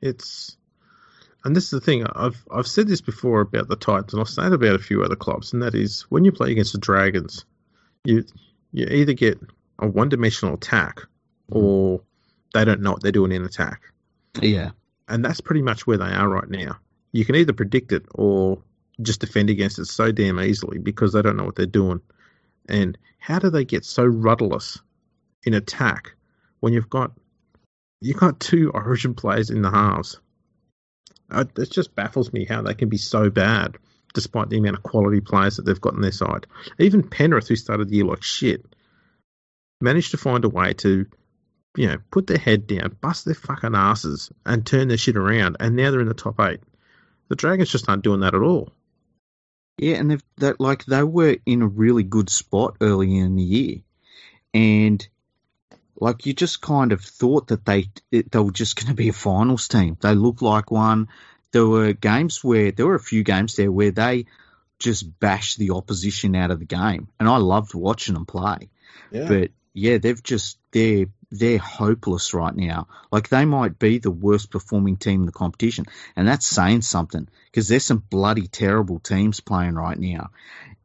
It's 0.00 0.56
and 1.44 1.54
this 1.54 1.64
is 1.64 1.70
the 1.70 1.80
thing 1.80 2.04
I've 2.04 2.44
I've 2.50 2.66
said 2.66 2.88
this 2.88 3.00
before 3.02 3.40
about 3.40 3.68
the 3.68 3.76
Titans 3.76 4.14
and 4.14 4.20
I've 4.20 4.28
said 4.28 4.46
it 4.46 4.54
about 4.54 4.74
a 4.74 4.80
few 4.80 5.04
other 5.04 5.14
clubs 5.14 5.52
and 5.52 5.62
that 5.62 5.76
is 5.76 6.02
when 6.08 6.24
you 6.24 6.32
play 6.32 6.50
against 6.50 6.72
the 6.72 6.78
Dragons 6.78 7.44
you 8.04 8.24
you 8.72 8.86
either 8.86 9.12
get 9.12 9.38
a 9.78 9.86
one 9.86 10.08
dimensional 10.08 10.54
attack 10.54 11.02
mm-hmm. 11.50 11.56
or 11.56 12.00
they 12.56 12.64
don't 12.64 12.80
know 12.80 12.92
what 12.92 13.02
they're 13.02 13.12
doing 13.12 13.32
in 13.32 13.44
attack. 13.44 13.82
Yeah, 14.40 14.70
and 15.08 15.24
that's 15.24 15.40
pretty 15.40 15.62
much 15.62 15.86
where 15.86 15.98
they 15.98 16.04
are 16.04 16.28
right 16.28 16.48
now. 16.48 16.78
You 17.12 17.24
can 17.24 17.36
either 17.36 17.52
predict 17.52 17.92
it 17.92 18.06
or 18.14 18.62
just 19.00 19.20
defend 19.20 19.50
against 19.50 19.78
it 19.78 19.86
so 19.86 20.10
damn 20.10 20.40
easily 20.40 20.78
because 20.78 21.12
they 21.12 21.22
don't 21.22 21.36
know 21.36 21.44
what 21.44 21.56
they're 21.56 21.66
doing. 21.66 22.00
And 22.68 22.96
how 23.18 23.38
do 23.38 23.50
they 23.50 23.64
get 23.64 23.84
so 23.84 24.04
rudderless 24.04 24.80
in 25.44 25.54
attack 25.54 26.14
when 26.60 26.72
you've 26.72 26.90
got 26.90 27.12
you've 28.00 28.16
got 28.16 28.40
two 28.40 28.70
origin 28.74 29.14
players 29.14 29.50
in 29.50 29.62
the 29.62 29.70
halves? 29.70 30.18
Uh, 31.30 31.44
it 31.58 31.70
just 31.70 31.94
baffles 31.94 32.32
me 32.32 32.44
how 32.44 32.62
they 32.62 32.74
can 32.74 32.88
be 32.88 32.98
so 32.98 33.30
bad 33.30 33.76
despite 34.14 34.48
the 34.48 34.56
amount 34.56 34.76
of 34.76 34.82
quality 34.82 35.20
players 35.20 35.56
that 35.56 35.66
they've 35.66 35.80
got 35.80 35.94
on 35.94 36.00
their 36.00 36.12
side. 36.12 36.46
Even 36.78 37.06
Penrith, 37.06 37.48
who 37.48 37.56
started 37.56 37.88
the 37.88 37.96
year 37.96 38.04
like 38.06 38.22
shit, 38.22 38.64
managed 39.80 40.12
to 40.12 40.16
find 40.16 40.44
a 40.44 40.48
way 40.48 40.72
to, 40.72 41.06
you 41.76 41.86
know, 41.86 41.98
put 42.10 42.26
their 42.26 42.38
head 42.38 42.66
down, 42.66 42.96
bust 43.00 43.24
their 43.24 43.34
fucking 43.34 43.74
asses, 43.74 44.30
and 44.44 44.66
turn 44.66 44.88
their 44.88 44.96
shit 44.96 45.16
around. 45.16 45.56
And 45.60 45.76
now 45.76 45.90
they're 45.90 46.00
in 46.00 46.08
the 46.08 46.14
top 46.14 46.40
eight. 46.40 46.60
The 47.28 47.36
Dragons 47.36 47.70
just 47.70 47.88
aren't 47.88 48.04
doing 48.04 48.20
that 48.20 48.34
at 48.34 48.42
all. 48.42 48.72
Yeah, 49.78 49.96
and 49.96 50.10
they've 50.10 50.24
that 50.38 50.58
like 50.58 50.86
they 50.86 51.02
were 51.02 51.36
in 51.44 51.62
a 51.62 51.66
really 51.66 52.02
good 52.02 52.30
spot 52.30 52.76
early 52.80 53.16
in 53.18 53.36
the 53.36 53.42
year, 53.42 53.76
and 54.54 55.06
like 56.00 56.24
you 56.24 56.32
just 56.32 56.62
kind 56.62 56.92
of 56.92 57.02
thought 57.02 57.48
that 57.48 57.66
they 57.66 57.90
it, 58.10 58.30
they 58.30 58.38
were 58.38 58.52
just 58.52 58.76
going 58.76 58.88
to 58.88 58.94
be 58.94 59.10
a 59.10 59.12
finals 59.12 59.68
team. 59.68 59.98
They 60.00 60.14
looked 60.14 60.40
like 60.40 60.70
one. 60.70 61.08
There 61.52 61.66
were 61.66 61.92
games 61.92 62.42
where 62.42 62.72
there 62.72 62.86
were 62.86 62.94
a 62.94 63.00
few 63.00 63.22
games 63.22 63.56
there 63.56 63.70
where 63.70 63.90
they 63.90 64.26
just 64.78 65.18
bashed 65.20 65.58
the 65.58 65.70
opposition 65.72 66.34
out 66.34 66.50
of 66.50 66.58
the 66.58 66.66
game, 66.66 67.08
and 67.20 67.28
I 67.28 67.36
loved 67.36 67.74
watching 67.74 68.14
them 68.14 68.24
play. 68.24 68.70
Yeah. 69.10 69.28
But 69.28 69.50
yeah, 69.74 69.98
they've 69.98 70.22
just 70.22 70.58
they're 70.72 71.06
they're 71.30 71.58
hopeless 71.58 72.34
right 72.34 72.54
now. 72.54 72.88
Like 73.10 73.28
they 73.28 73.44
might 73.44 73.78
be 73.78 73.98
the 73.98 74.10
worst 74.10 74.50
performing 74.50 74.96
team 74.96 75.20
in 75.20 75.26
the 75.26 75.32
competition, 75.32 75.86
and 76.14 76.28
that's 76.28 76.46
saying 76.46 76.82
something 76.82 77.28
because 77.46 77.68
there's 77.68 77.84
some 77.84 78.02
bloody 78.10 78.46
terrible 78.46 79.00
teams 79.00 79.40
playing 79.40 79.74
right 79.74 79.98
now. 79.98 80.30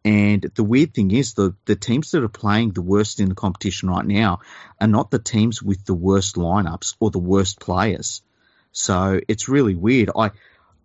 And 0.04 0.42
the 0.56 0.64
weird 0.64 0.94
thing 0.94 1.12
is 1.12 1.36
the 1.36 1.56
the 1.66 1.76
teams 1.76 2.12
that 2.12 2.24
are 2.24 2.30
playing 2.30 2.72
the 2.72 2.82
worst 2.82 3.20
in 3.20 3.30
the 3.30 3.36
competition 3.36 3.90
right 3.90 4.06
now 4.06 4.40
are 4.80 4.88
not 4.88 5.12
the 5.12 5.20
teams 5.20 5.62
with 5.62 5.86
the 5.86 5.94
worst 5.94 6.36
lineups 6.36 6.96
or 7.00 7.12
the 7.12 7.20
worst 7.20 7.60
players. 7.60 8.24
So 8.72 9.20
it's 9.28 9.48
really 9.48 9.76
weird. 9.76 10.10
I 10.16 10.32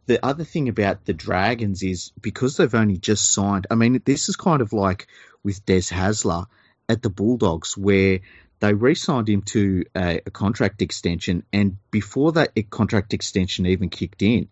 the 0.07 0.25
other 0.25 0.45
thing 0.45 0.69
about 0.69 1.05
the 1.05 1.15
Dragons 1.15 1.83
is 1.83 2.13
because 2.21 2.57
they've 2.57 2.75
only 2.75 2.99
just 2.99 3.31
signed. 3.31 3.67
I 3.71 3.75
mean, 3.75 4.01
this 4.05 4.29
is 4.29 4.37
kind 4.37 4.61
of 4.61 4.73
like 4.73 5.09
with 5.43 5.65
Des 5.65 5.91
Hasler 5.93 6.47
at 6.89 7.03
the 7.03 7.11
Bulldogs, 7.11 7.77
where 7.77 8.21
they 8.61 8.75
re-signed 8.75 9.29
him 9.29 9.43
to 9.43 9.85
a, 9.95 10.21
a 10.27 10.31
contract 10.31 10.83
extension, 10.83 11.45
and 11.53 11.77
before 11.91 12.33
that 12.33 12.53
contract 12.71 13.13
extension 13.13 13.67
even 13.67 13.91
kicked 13.91 14.23
in, 14.23 14.49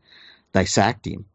they 0.52 0.64
sacked 0.64 1.06
him. 1.06 1.26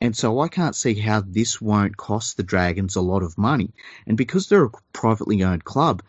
And 0.00 0.16
so 0.16 0.40
I 0.40 0.48
can't 0.48 0.76
see 0.76 0.94
how 0.94 1.22
this 1.26 1.60
won't 1.60 1.96
cost 1.96 2.36
the 2.36 2.44
Dragons 2.44 2.96
a 2.96 3.00
lot 3.00 3.22
of 3.22 3.36
money. 3.36 3.72
And 4.06 4.16
because 4.16 4.48
they're 4.48 4.64
a 4.64 4.70
privately 4.92 5.42
owned 5.42 5.64
club, 5.64 6.02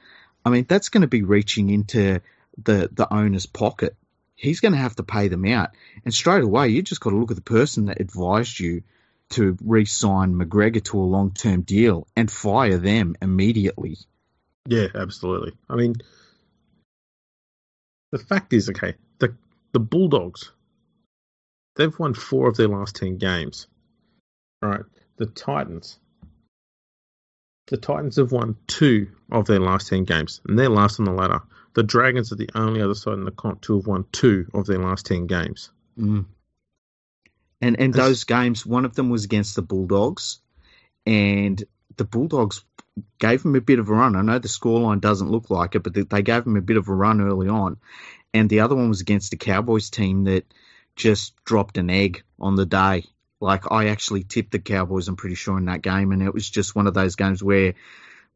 I 0.46 0.52
mean, 0.52 0.66
that's 0.70 0.90
going 0.90 1.02
to 1.02 1.08
be 1.08 1.24
reaching 1.24 1.70
into 1.70 2.22
the, 2.64 2.90
the 2.92 3.12
owner's 3.12 3.46
pocket. 3.46 3.96
He's 4.36 4.60
going 4.60 4.74
to 4.74 4.78
have 4.78 4.96
to 4.98 5.04
pay 5.04 5.28
them 5.28 5.46
out. 5.46 5.72
And 6.06 6.14
straight 6.14 6.44
away, 6.44 6.70
you 6.70 6.82
just 6.82 7.02
got 7.02 7.10
to 7.12 7.18
look 7.18 7.32
at 7.32 7.36
the 7.36 7.42
person 7.42 7.86
that 7.86 8.00
advised 8.00 8.60
you 8.60 8.84
to 9.32 9.58
re 9.64 9.86
sign 9.86 10.34
McGregor 10.34 10.84
to 10.86 11.00
a 11.00 11.02
long 11.02 11.32
term 11.32 11.62
deal 11.62 12.08
and 12.16 12.32
fire 12.32 12.78
them 12.78 13.16
immediately. 13.22 13.98
Yeah, 14.68 14.88
absolutely. 14.96 15.54
I 15.70 15.76
mean, 15.76 15.96
the 18.12 18.20
fact 18.20 18.54
is, 18.54 18.70
okay, 18.70 18.96
the 19.20 19.36
the 19.72 19.80
Bulldogs, 19.80 20.52
they've 21.76 21.98
won 21.98 22.14
four 22.14 22.48
of 22.48 22.58
their 22.58 22.68
last 22.68 22.96
ten 22.96 23.18
games. 23.18 23.68
All 24.62 24.70
right, 24.70 24.84
the 25.18 25.28
Titans, 25.28 26.00
the 27.68 27.78
Titans 27.78 28.18
have 28.18 28.32
won 28.32 28.58
two 28.68 29.08
of 29.32 29.46
their 29.46 29.60
last 29.60 29.88
ten 29.88 30.04
games, 30.04 30.42
and 30.48 30.58
they're 30.58 30.70
last 30.70 31.00
on 31.00 31.06
the 31.06 31.14
ladder. 31.14 31.42
The 31.76 31.84
Dragons 31.84 32.32
are 32.32 32.36
the 32.36 32.50
only 32.56 32.82
other 32.82 32.96
side 32.96 33.14
in 33.14 33.26
the 33.26 33.32
comp 33.32 33.62
to 33.62 33.78
have 33.78 33.88
won 33.88 34.06
two 34.12 34.48
of 34.54 34.66
their 34.66 34.80
last 34.80 35.06
ten 35.06 35.28
games. 35.28 35.72
Mm. 35.98 36.26
And 37.62 37.80
and 37.80 37.94
those 37.94 38.24
games, 38.24 38.66
one 38.66 38.86
of 38.86 38.96
them 38.96 39.10
was 39.10 39.26
against 39.26 39.56
the 39.56 39.62
Bulldogs, 39.62 40.40
and 41.06 41.64
the 41.98 42.06
Bulldogs 42.06 42.64
gave 43.20 43.44
him 43.44 43.56
a 43.56 43.62
bit 43.62 43.80
of 43.80 43.90
a 43.90 43.94
run. 43.94 44.16
I 44.16 44.22
know 44.22 44.40
the 44.40 44.48
scoreline 44.48 45.02
doesn't 45.02 45.32
look 45.32 45.50
like 45.50 45.76
it, 45.76 45.84
but 45.84 45.94
they 46.10 46.22
gave 46.22 46.46
him 46.46 46.58
a 46.58 46.62
bit 46.62 46.78
of 46.78 46.88
a 46.88 46.94
run 46.94 47.22
early 47.22 47.48
on. 47.48 47.78
And 48.34 48.50
the 48.50 48.62
other 48.62 48.76
one 48.76 48.90
was 48.90 49.02
against 49.02 49.32
the 49.32 49.38
Cowboys 49.38 49.90
team 49.90 50.26
that 50.26 50.46
just 50.96 51.34
dropped 51.44 51.78
an 51.78 51.90
egg 51.90 52.24
on 52.40 52.56
the 52.56 52.66
day. 52.66 53.06
Like 53.42 53.72
I 53.72 53.88
actually 53.88 54.24
tipped 54.24 54.52
the 54.52 54.60
Cowboys, 54.60 55.08
I'm 55.08 55.16
pretty 55.16 55.36
sure 55.36 55.58
in 55.58 55.66
that 55.66 55.82
game, 55.82 56.12
and 56.12 56.22
it 56.22 56.34
was 56.34 56.50
just 56.50 56.76
one 56.76 56.88
of 56.88 56.94
those 56.94 57.16
games 57.16 57.42
where, 57.42 57.74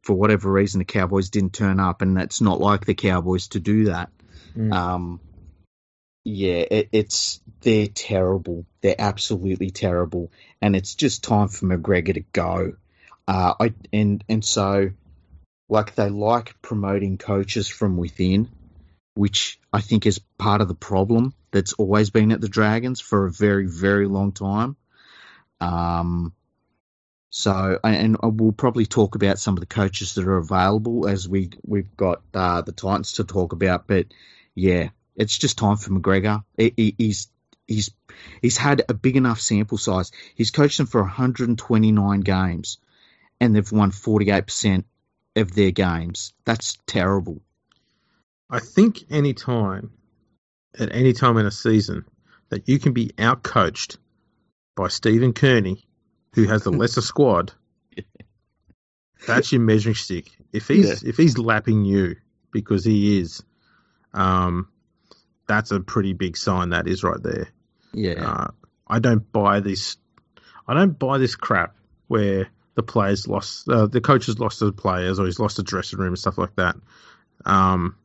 for 0.02 0.14
whatever 0.14 0.50
reason, 0.50 0.78
the 0.78 0.84
Cowboys 0.84 1.30
didn't 1.30 1.52
turn 1.52 1.78
up, 1.78 2.02
and 2.02 2.16
that's 2.16 2.40
not 2.40 2.60
like 2.60 2.86
the 2.86 2.94
Cowboys 2.94 3.48
to 3.48 3.60
do 3.60 3.84
that. 3.84 4.10
Mm. 4.56 4.72
Um, 4.72 5.20
yeah, 6.24 6.64
it, 6.70 6.88
it's 6.92 7.40
they're 7.60 7.86
terrible. 7.86 8.64
They're 8.80 8.94
absolutely 8.98 9.70
terrible, 9.70 10.32
and 10.62 10.74
it's 10.74 10.94
just 10.94 11.22
time 11.22 11.48
for 11.48 11.66
McGregor 11.66 12.14
to 12.14 12.24
go. 12.32 12.72
Uh, 13.26 13.54
I 13.58 13.74
and 13.92 14.22
and 14.28 14.44
so 14.44 14.90
like 15.68 15.94
they 15.94 16.10
like 16.10 16.60
promoting 16.60 17.16
coaches 17.18 17.68
from 17.68 17.96
within, 17.96 18.50
which 19.14 19.58
I 19.72 19.80
think 19.80 20.06
is 20.06 20.20
part 20.38 20.60
of 20.60 20.68
the 20.68 20.74
problem 20.74 21.34
that's 21.50 21.72
always 21.74 22.10
been 22.10 22.32
at 22.32 22.40
the 22.40 22.48
Dragons 22.48 23.00
for 23.00 23.26
a 23.26 23.32
very 23.32 23.66
very 23.66 24.06
long 24.06 24.32
time. 24.32 24.76
Um, 25.60 26.34
so 27.30 27.80
and 27.82 28.16
we'll 28.22 28.52
probably 28.52 28.86
talk 28.86 29.14
about 29.14 29.38
some 29.38 29.54
of 29.54 29.60
the 29.60 29.66
coaches 29.66 30.14
that 30.14 30.26
are 30.26 30.36
available 30.36 31.08
as 31.08 31.26
we 31.26 31.50
we've 31.64 31.96
got 31.96 32.22
uh, 32.34 32.60
the 32.60 32.72
Titans 32.72 33.14
to 33.14 33.24
talk 33.24 33.52
about, 33.52 33.86
but 33.86 34.06
yeah, 34.54 34.90
it's 35.16 35.38
just 35.38 35.56
time 35.56 35.76
for 35.76 35.90
McGregor. 35.90 36.44
He, 36.58 36.94
he's 36.98 37.28
he's 37.66 37.90
he's 38.42 38.58
had 38.58 38.82
a 38.88 38.94
big 38.94 39.16
enough 39.16 39.40
sample 39.40 39.78
size. 39.78 40.12
He's 40.34 40.50
coached 40.50 40.76
them 40.76 40.86
for 40.86 41.00
129 41.00 42.20
games 42.20 42.78
and 43.40 43.54
they've 43.54 43.72
won 43.72 43.90
48% 43.90 44.84
of 45.36 45.54
their 45.54 45.70
games. 45.70 46.32
That's 46.44 46.78
terrible. 46.86 47.40
I 48.50 48.60
think 48.60 49.04
any 49.10 49.34
time, 49.34 49.92
at 50.78 50.94
any 50.94 51.12
time 51.12 51.36
in 51.38 51.46
a 51.46 51.50
season, 51.50 52.04
that 52.50 52.68
you 52.68 52.78
can 52.78 52.92
be 52.92 53.08
outcoached 53.18 53.96
by 54.76 54.88
Stephen 54.88 55.32
Kearney, 55.32 55.84
who 56.34 56.44
has 56.44 56.64
the 56.64 56.70
lesser 56.70 57.00
squad, 57.02 57.52
that's 59.26 59.52
your 59.52 59.60
measuring 59.60 59.94
stick. 59.94 60.30
If 60.52 60.68
he's 60.68 61.02
yeah. 61.02 61.08
if 61.08 61.16
he's 61.16 61.38
lapping 61.38 61.84
you 61.84 62.16
because 62.52 62.84
he 62.84 63.18
is, 63.18 63.42
um, 64.12 64.68
that's 65.48 65.70
a 65.70 65.80
pretty 65.80 66.12
big 66.12 66.36
sign. 66.36 66.70
That 66.70 66.86
is 66.86 67.02
right 67.02 67.22
there. 67.22 67.48
Yeah. 67.92 68.24
Uh, 68.24 68.50
I 68.86 68.98
don't 68.98 69.30
buy 69.32 69.60
this. 69.60 69.96
I 70.66 70.74
don't 70.74 70.98
buy 70.98 71.18
this 71.18 71.36
crap 71.36 71.74
where 72.08 72.48
the 72.74 72.82
players 72.82 73.28
lost, 73.28 73.68
uh, 73.68 73.86
the 73.86 74.00
coaches 74.00 74.38
lost 74.38 74.60
the 74.60 74.72
players, 74.72 75.18
or 75.18 75.26
he's 75.26 75.38
lost 75.38 75.56
the 75.56 75.62
dressing 75.62 75.98
room 75.98 76.08
and 76.08 76.18
stuff 76.18 76.38
like 76.38 76.54
that. 76.56 76.76
Um, 77.44 77.96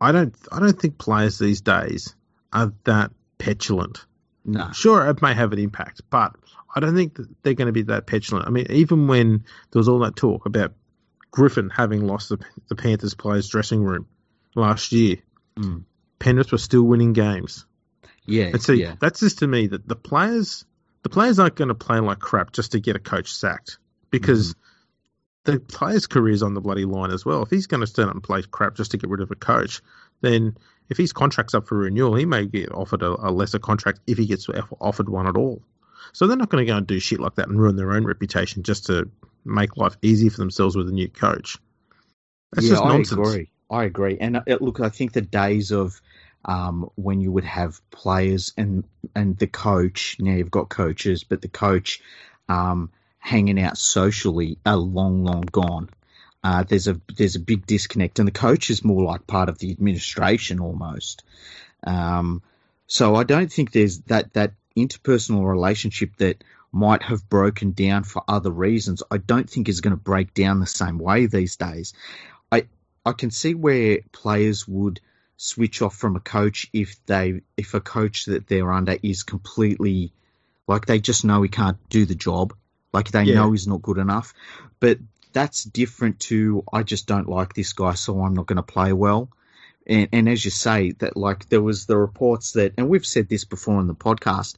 I 0.00 0.12
don't, 0.12 0.34
I 0.50 0.60
don't 0.60 0.80
think 0.80 0.98
players 0.98 1.38
these 1.38 1.60
days 1.60 2.14
are 2.52 2.72
that 2.84 3.10
petulant. 3.38 4.04
No. 4.44 4.70
Sure, 4.72 5.06
it 5.06 5.20
may 5.20 5.34
have 5.34 5.52
an 5.52 5.58
impact, 5.58 6.02
but 6.10 6.34
I 6.74 6.80
don't 6.80 6.94
think 6.94 7.16
that 7.16 7.28
they're 7.42 7.54
going 7.54 7.66
to 7.66 7.72
be 7.72 7.82
that 7.82 8.06
petulant. 8.06 8.46
I 8.46 8.50
mean, 8.50 8.66
even 8.70 9.08
when 9.08 9.44
there 9.70 9.80
was 9.80 9.88
all 9.88 9.98
that 10.00 10.16
talk 10.16 10.46
about 10.46 10.72
Griffin 11.30 11.70
having 11.70 12.06
lost 12.06 12.28
the, 12.30 12.38
the 12.68 12.76
Panthers 12.76 13.14
players' 13.14 13.48
dressing 13.48 13.82
room 13.82 14.06
last 14.54 14.92
year, 14.92 15.16
mm. 15.56 15.84
Penrith 16.18 16.52
were 16.52 16.58
still 16.58 16.82
winning 16.82 17.12
games. 17.12 17.66
Yeah, 18.26 18.46
and 18.46 18.62
see, 18.62 18.74
yeah. 18.74 18.94
that's 19.00 19.20
just 19.20 19.40
to 19.40 19.46
me 19.46 19.66
that 19.68 19.88
the 19.88 19.96
players 19.96 20.64
the 21.02 21.08
players 21.08 21.38
aren't 21.38 21.56
going 21.56 21.68
to 21.68 21.74
play 21.74 21.98
like 22.00 22.18
crap 22.18 22.52
just 22.52 22.72
to 22.72 22.80
get 22.80 22.96
a 22.96 23.00
coach 23.00 23.32
sacked 23.32 23.78
because 24.10 24.54
mm-hmm. 24.54 25.52
the 25.52 25.60
player's 25.60 26.06
career 26.06 26.34
is 26.34 26.42
on 26.42 26.54
the 26.54 26.60
bloody 26.60 26.84
line 26.84 27.10
as 27.10 27.24
well. 27.24 27.42
If 27.42 27.50
he's 27.50 27.66
going 27.66 27.80
to 27.80 27.86
stand 27.86 28.08
up 28.08 28.14
and 28.14 28.22
play 28.22 28.42
crap 28.42 28.76
just 28.76 28.90
to 28.92 28.98
get 28.98 29.10
rid 29.10 29.20
of 29.20 29.30
a 29.30 29.36
coach, 29.36 29.80
then 30.20 30.56
if 30.88 30.96
his 30.96 31.12
contract's 31.12 31.54
up 31.54 31.66
for 31.66 31.78
renewal, 31.78 32.14
he 32.14 32.26
may 32.26 32.46
get 32.46 32.72
offered 32.72 33.02
a, 33.02 33.28
a 33.28 33.30
lesser 33.30 33.58
contract 33.58 34.00
if 34.06 34.18
he 34.18 34.26
gets 34.26 34.48
offered 34.80 35.08
one 35.08 35.26
at 35.26 35.36
all. 35.36 35.62
So 36.12 36.26
they're 36.26 36.36
not 36.36 36.48
going 36.48 36.64
to 36.64 36.70
go 36.70 36.76
and 36.76 36.86
do 36.86 36.98
shit 36.98 37.20
like 37.20 37.36
that 37.36 37.48
and 37.48 37.60
ruin 37.60 37.76
their 37.76 37.92
own 37.92 38.04
reputation 38.04 38.62
just 38.62 38.86
to 38.86 39.08
make 39.44 39.76
life 39.76 39.96
easy 40.02 40.28
for 40.28 40.38
themselves 40.38 40.76
with 40.76 40.88
a 40.88 40.92
new 40.92 41.08
coach. 41.08 41.58
That's 42.52 42.66
yeah, 42.66 42.72
just 42.72 42.84
nonsense. 42.84 43.18
I 43.18 43.30
agree. 43.30 43.50
I 43.70 43.84
agree. 43.84 44.18
And 44.20 44.36
uh, 44.36 44.42
look, 44.60 44.80
I 44.80 44.88
think 44.88 45.12
the 45.12 45.20
days 45.20 45.70
of 45.70 46.00
um, 46.44 46.90
when 46.94 47.20
you 47.20 47.32
would 47.32 47.44
have 47.44 47.80
players 47.90 48.52
and 48.56 48.84
and 49.14 49.36
the 49.38 49.46
coach. 49.46 50.16
Now 50.18 50.32
you've 50.32 50.50
got 50.50 50.68
coaches, 50.68 51.24
but 51.24 51.42
the 51.42 51.48
coach 51.48 52.00
um, 52.48 52.90
hanging 53.18 53.60
out 53.60 53.78
socially 53.78 54.58
are 54.64 54.76
long, 54.76 55.24
long 55.24 55.42
gone. 55.42 55.90
Uh, 56.42 56.64
there's 56.64 56.88
a 56.88 57.00
there's 57.16 57.36
a 57.36 57.40
big 57.40 57.66
disconnect, 57.66 58.18
and 58.18 58.26
the 58.26 58.32
coach 58.32 58.70
is 58.70 58.84
more 58.84 59.04
like 59.04 59.26
part 59.26 59.48
of 59.48 59.58
the 59.58 59.70
administration 59.70 60.60
almost. 60.60 61.22
Um, 61.84 62.42
so 62.86 63.14
I 63.14 63.24
don't 63.24 63.52
think 63.52 63.72
there's 63.72 64.00
that 64.02 64.32
that 64.32 64.52
interpersonal 64.76 65.48
relationship 65.48 66.16
that 66.16 66.42
might 66.72 67.02
have 67.02 67.28
broken 67.28 67.72
down 67.72 68.04
for 68.04 68.22
other 68.28 68.50
reasons. 68.50 69.02
I 69.10 69.18
don't 69.18 69.48
think 69.50 69.68
is 69.68 69.80
going 69.80 69.96
to 69.96 70.02
break 70.02 70.34
down 70.34 70.60
the 70.60 70.66
same 70.66 70.98
way 70.98 71.26
these 71.26 71.56
days. 71.56 71.92
I 72.50 72.66
I 73.04 73.12
can 73.12 73.30
see 73.30 73.54
where 73.54 73.98
players 74.12 74.66
would 74.66 75.00
switch 75.42 75.80
off 75.80 75.96
from 75.96 76.16
a 76.16 76.20
coach 76.20 76.68
if 76.74 77.02
they 77.06 77.40
if 77.56 77.72
a 77.72 77.80
coach 77.80 78.26
that 78.26 78.46
they're 78.46 78.70
under 78.70 78.98
is 79.02 79.22
completely 79.22 80.12
like 80.68 80.84
they 80.84 81.00
just 81.00 81.24
know 81.24 81.40
he 81.40 81.48
can't 81.48 81.78
do 81.88 82.04
the 82.04 82.14
job. 82.14 82.52
Like 82.92 83.10
they 83.10 83.22
yeah. 83.22 83.36
know 83.36 83.52
he's 83.52 83.66
not 83.66 83.80
good 83.80 83.96
enough. 83.96 84.34
But 84.80 84.98
that's 85.32 85.62
different 85.62 86.18
to 86.18 86.64
i 86.72 86.82
just 86.82 87.06
don't 87.06 87.28
like 87.28 87.54
this 87.54 87.72
guy 87.72 87.94
so 87.94 88.20
i'm 88.20 88.34
not 88.34 88.46
going 88.46 88.56
to 88.56 88.62
play 88.64 88.92
well. 88.92 89.30
And, 89.86 90.08
and 90.12 90.28
as 90.28 90.44
you 90.44 90.50
say 90.50 90.90
that 90.98 91.16
like 91.16 91.48
there 91.48 91.62
was 91.62 91.86
the 91.86 91.96
reports 91.96 92.52
that 92.52 92.74
and 92.76 92.88
we've 92.88 93.06
said 93.06 93.28
this 93.28 93.44
before 93.44 93.76
on 93.76 93.86
the 93.86 93.94
podcast 93.94 94.56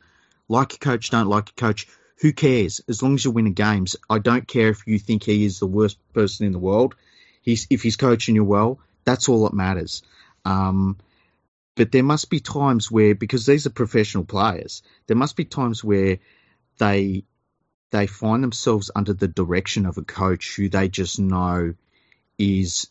like 0.49 0.75
a 0.75 0.79
coach 0.79 1.11
don't 1.11 1.29
like 1.29 1.51
a 1.51 1.61
coach. 1.61 1.87
Who 2.23 2.33
cares? 2.33 2.81
As 2.89 3.03
long 3.03 3.15
as 3.15 3.25
you're 3.25 3.35
winning 3.35 3.53
games 3.53 3.95
i 4.11 4.19
don't 4.19 4.49
care 4.49 4.71
if 4.71 4.85
you 4.87 4.99
think 4.99 5.23
he 5.23 5.45
is 5.45 5.61
the 5.61 5.67
worst 5.67 5.99
person 6.13 6.45
in 6.47 6.53
the 6.53 6.59
world. 6.59 6.97
He's 7.41 7.69
if 7.71 7.83
he's 7.85 7.97
coaching 7.97 8.35
you 8.35 8.43
well 8.43 8.81
that's 9.05 9.29
all 9.29 9.45
that 9.45 9.55
matters 9.55 10.03
um, 10.45 10.99
but 11.75 11.93
there 11.93 12.03
must 12.03 12.29
be 12.31 12.41
times 12.41 12.91
where, 12.91 13.15
because 13.15 13.47
these 13.47 13.67
are 13.67 13.71
professional 13.71 14.25
players, 14.25 14.83
there 15.07 15.17
must 15.17 15.37
be 15.37 15.45
times 15.45 15.83
where 15.83 16.19
they 16.79 17.25
they 17.91 18.07
find 18.07 18.43
themselves 18.43 18.91
under 18.97 19.13
the 19.13 19.29
direction 19.29 19.85
of 19.85 19.99
a 19.99 20.03
coach 20.03 20.57
who 20.57 20.69
they 20.69 20.89
just 20.89 21.19
know 21.21 21.75
is 22.39 22.89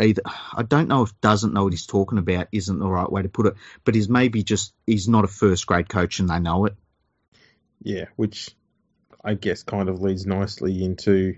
either 0.00 0.22
I 0.24 0.62
don't 0.62 0.88
know 0.88 1.02
if 1.02 1.20
doesn't 1.20 1.52
know 1.52 1.64
what 1.64 1.72
he's 1.72 1.86
talking 1.86 2.18
about 2.18 2.48
isn't 2.52 2.78
the 2.78 2.88
right 2.88 3.10
way 3.10 3.22
to 3.22 3.28
put 3.28 3.46
it, 3.46 3.54
but 3.84 3.94
he's 3.94 4.08
maybe 4.08 4.42
just 4.42 4.74
he's 4.86 5.08
not 5.08 5.24
a 5.24 5.28
first 5.28 5.66
grade 5.66 5.88
coach 5.88 6.20
and 6.20 6.28
they 6.28 6.40
know 6.40 6.66
it. 6.66 6.74
Yeah, 7.82 8.06
which 8.16 8.50
I 9.22 9.34
guess 9.34 9.62
kind 9.62 9.88
of 9.88 10.00
leads 10.00 10.26
nicely 10.26 10.82
into 10.84 11.36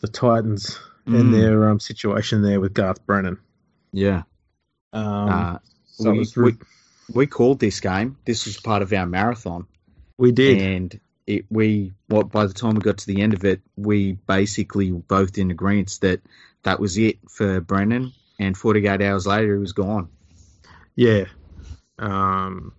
the 0.00 0.08
Titans 0.08 0.78
mm. 1.06 1.18
in 1.18 1.32
their 1.32 1.68
um, 1.68 1.80
situation 1.80 2.42
there 2.42 2.60
with 2.60 2.74
Garth 2.74 3.04
Brennan. 3.06 3.38
Yeah. 3.92 4.22
Um, 4.92 5.28
uh, 5.28 5.58
so 5.86 6.12
we, 6.12 6.26
we, 6.36 6.56
we, 7.12 7.26
called 7.26 7.60
this 7.60 7.80
game. 7.80 8.16
This 8.24 8.46
was 8.46 8.58
part 8.58 8.82
of 8.82 8.92
our 8.92 9.06
marathon. 9.06 9.66
We 10.18 10.32
did. 10.32 10.60
And 10.60 11.00
it, 11.26 11.46
we, 11.50 11.92
what 12.08 12.30
by 12.30 12.46
the 12.46 12.54
time 12.54 12.74
we 12.74 12.80
got 12.80 12.98
to 12.98 13.06
the 13.06 13.22
end 13.22 13.34
of 13.34 13.44
it, 13.44 13.60
we 13.76 14.12
basically 14.12 14.90
both 14.90 15.38
in 15.38 15.50
agreement 15.50 15.98
that 16.00 16.20
that 16.62 16.80
was 16.80 16.98
it 16.98 17.18
for 17.28 17.60
Brennan. 17.60 18.12
And 18.38 18.56
48 18.56 19.02
hours 19.02 19.26
later, 19.26 19.54
he 19.54 19.60
was 19.60 19.72
gone. 19.72 20.08
Yeah. 20.96 21.26
Um, 21.98 22.72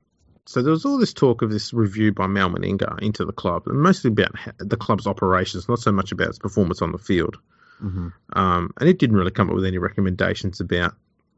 so 0.46 0.62
there 0.62 0.72
was 0.72 0.86
all 0.86 0.98
this 0.98 1.13
talk 1.13 1.44
of 1.44 1.51
this 1.51 1.74
review 1.74 2.12
by 2.12 2.28
Mal 2.28 2.50
Meninga 2.50 3.01
into 3.01 3.24
the 3.24 3.32
club, 3.32 3.63
mostly 3.68 4.10
about 4.10 4.36
the 4.58 4.75
club's 4.75 5.08
operations, 5.08 5.70
not 5.70 5.80
so 5.80 5.92
much 5.92 6.12
about 6.12 6.30
its 6.30 6.40
performance 6.40 6.82
on 6.82 6.92
the 6.92 6.98
field. 6.98 7.38
Mm-hmm. 7.82 8.10
Um, 8.34 8.74
and 8.80 8.90
it 8.90 9.00
didn't 9.00 9.16
really 9.16 9.32
come 9.32 9.50
up 9.50 9.56
with 9.56 9.66
any 9.66 9.78
recommendations 9.78 10.60
about, 10.60 10.94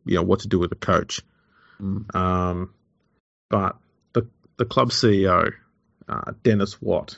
you 0.05 0.15
know, 0.15 0.23
what 0.23 0.41
to 0.41 0.47
do 0.47 0.59
with 0.59 0.69
the 0.69 0.75
coach. 0.75 1.21
Mm. 1.81 2.13
Um, 2.15 2.73
but 3.49 3.77
the 4.13 4.27
the 4.57 4.65
club 4.65 4.91
CEO, 4.91 5.51
uh, 6.07 6.31
Dennis 6.43 6.81
Watt, 6.81 7.17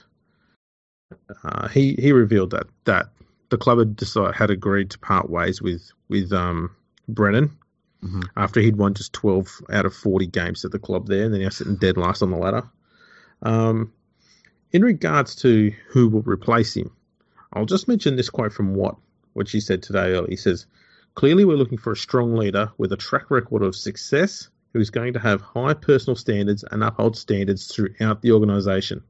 uh, 1.44 1.68
he 1.70 1.94
he 1.96 2.12
revealed 2.12 2.52
that 2.52 2.68
that 2.86 3.10
the 3.50 3.58
club 3.58 3.80
had 3.80 3.96
decided 3.96 4.36
had 4.36 4.52
agreed 4.52 4.92
to 4.92 5.00
part 5.00 5.30
ways 5.30 5.62
with 5.62 5.92
with 6.10 6.32
um, 6.34 6.76
Brennan 7.08 7.58
Mhm. 8.04 8.24
after 8.36 8.60
he'd 8.60 8.76
won 8.76 8.94
just 8.94 9.14
12 9.14 9.62
out 9.72 9.86
of 9.86 9.96
40 9.96 10.28
games 10.28 10.64
at 10.64 10.72
the 10.72 10.78
club 10.80 11.08
there, 11.08 11.26
and 11.26 11.34
then 11.34 11.42
now 11.42 11.50
sitting 11.50 11.76
dead 11.78 11.98
last 11.98 12.22
on 12.22 12.30
the 12.30 12.38
ladder. 12.38 12.70
Um, 13.42 13.92
in 14.72 14.84
regards 14.84 15.36
to 15.38 15.74
who 15.88 16.10
will 16.10 16.22
replace 16.22 16.76
him, 16.76 16.92
I'll 17.52 17.66
just 17.66 17.88
mention 17.88 18.16
this 18.16 18.30
quote 18.30 18.54
from 18.54 18.76
Watt, 18.76 18.98
which 19.36 19.52
he 19.52 19.60
said 19.60 19.84
today 19.84 20.14
early. 20.14 20.30
He 20.30 20.38
says, 20.38 20.66
Clearly, 21.14 21.46
we're 21.46 21.58
looking 21.58 21.78
for 21.78 21.92
a 21.92 21.98
strong 21.98 22.36
leader 22.36 22.72
with 22.78 22.92
a 22.92 22.98
track 22.98 23.30
record 23.30 23.62
of 23.62 23.76
success 23.76 24.50
who 24.74 24.80
is 24.80 24.90
going 24.90 25.14
to 25.14 25.20
have 25.20 25.42
high 25.42 25.74
personal 25.74 26.16
standards 26.16 26.66
and 26.70 26.84
uphold 26.84 27.16
standards 27.16 27.68
throughout 27.68 28.22
the 28.22 28.32
organisation. 28.32 29.04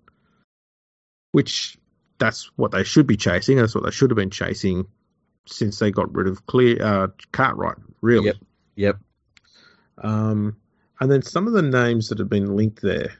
Which 1.32 1.77
that's 2.17 2.51
what 2.55 2.72
they 2.72 2.84
should 2.84 3.08
be 3.08 3.17
chasing. 3.17 3.58
That's 3.58 3.75
what 3.75 3.84
they 3.84 3.91
should 3.91 4.10
have 4.10 4.17
been 4.17 4.29
chasing 4.29 4.86
since 5.46 5.79
they 5.79 5.91
got 5.91 6.13
rid 6.13 6.27
of 6.27 6.46
Clear 6.48 6.82
uh, 6.82 7.08
Cartwright. 7.32 7.77
Really. 8.01 8.27
Yep. 8.27 8.36
Yep. 8.75 8.98
Um, 10.00 10.58
and 11.00 11.12
then 11.12 11.22
some 11.22 11.48
of 11.48 11.53
the 11.53 11.62
names 11.62 12.10
that 12.10 12.20
have 12.20 12.29
been 12.29 12.55
linked 12.55 12.82
there. 12.82 13.13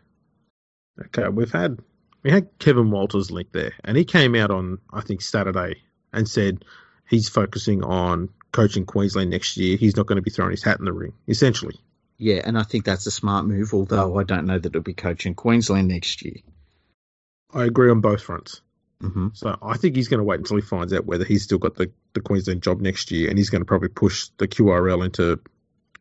Okay, 1.06 1.28
we've 1.28 1.52
had 1.52 1.80
we 2.24 2.32
had 2.32 2.48
Kevin 2.58 2.90
Walters 2.90 3.30
linked 3.30 3.54
there, 3.54 3.74
and 3.84 3.96
he 3.98 4.06
came 4.06 4.34
out 4.34 4.50
on 4.50 4.80
I 4.92 5.02
think 5.02 5.22
Saturday 5.22 5.84
and 6.14 6.28
said 6.28 6.66
he's 7.10 7.30
focusing 7.30 7.84
on 7.84 8.30
coaching 8.52 8.86
Queensland 8.86 9.30
next 9.30 9.58
year. 9.58 9.78
He's 9.78 9.96
not 9.96 10.06
going 10.06 10.18
to 10.18 10.22
be 10.22 10.32
throwing 10.32 10.52
his 10.52 10.64
hat 10.64 10.80
in 10.80 10.86
the 10.86 10.94
ring, 10.94 11.14
essentially. 11.28 11.80
Yeah, 12.18 12.42
and 12.44 12.58
I 12.58 12.64
think 12.64 12.86
that's 12.86 13.06
a 13.08 13.12
smart 13.12 13.46
move, 13.46 13.74
although 13.74 14.18
I 14.18 14.24
don't 14.24 14.46
know 14.46 14.58
that 14.58 14.70
it'll 14.70 14.82
be 14.82 14.94
coaching 14.94 15.36
Queensland 15.36 15.90
next 15.90 16.24
year. 16.24 16.38
I 17.54 17.66
agree 17.66 17.92
on 17.92 18.02
both 18.02 18.22
fronts. 18.22 18.62
hmm 19.02 19.28
So 19.34 19.58
I 19.62 19.78
think 19.78 19.96
he's 19.96 20.08
going 20.08 20.20
to 20.20 20.24
wait 20.24 20.40
until 20.40 20.56
he 20.56 20.62
finds 20.62 20.94
out 20.94 21.06
whether 21.06 21.26
he's 21.26 21.44
still 21.44 21.58
got 21.58 21.76
the, 21.76 21.92
the 22.14 22.22
Queensland 22.22 22.64
job 22.64 22.80
next 22.80 23.12
year, 23.12 23.30
and 23.30 23.38
he's 23.38 23.50
going 23.50 23.62
to 23.62 23.66
probably 23.66 23.90
push 23.90 24.30
the 24.38 24.48
QRL 24.48 25.04
into 25.04 25.40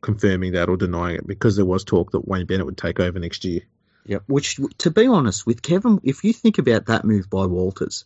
confirming 0.01 0.53
that 0.53 0.69
or 0.69 0.77
denying 0.77 1.17
it 1.17 1.27
because 1.27 1.57
there 1.57 1.65
was 1.65 1.83
talk 1.83 2.13
that 2.13 2.29
Wayne 2.29 2.47
Bennett 2.47 2.67
would 2.67 2.79
take 2.79 3.01
over 3.01 3.19
next 3.19 3.45
year. 3.45 3.63
Yep. 4.07 4.25
Which, 4.27 4.61
to 4.79 4.91
be 4.91 5.07
honest, 5.07 5.47
with 5.47 5.63
Kevin, 5.63 5.99
if 6.05 6.25
you 6.25 6.33
think 6.33 6.59
about 6.59 6.87
that 6.87 7.05
move 7.05 7.31
by 7.31 7.47
Walters, 7.47 8.05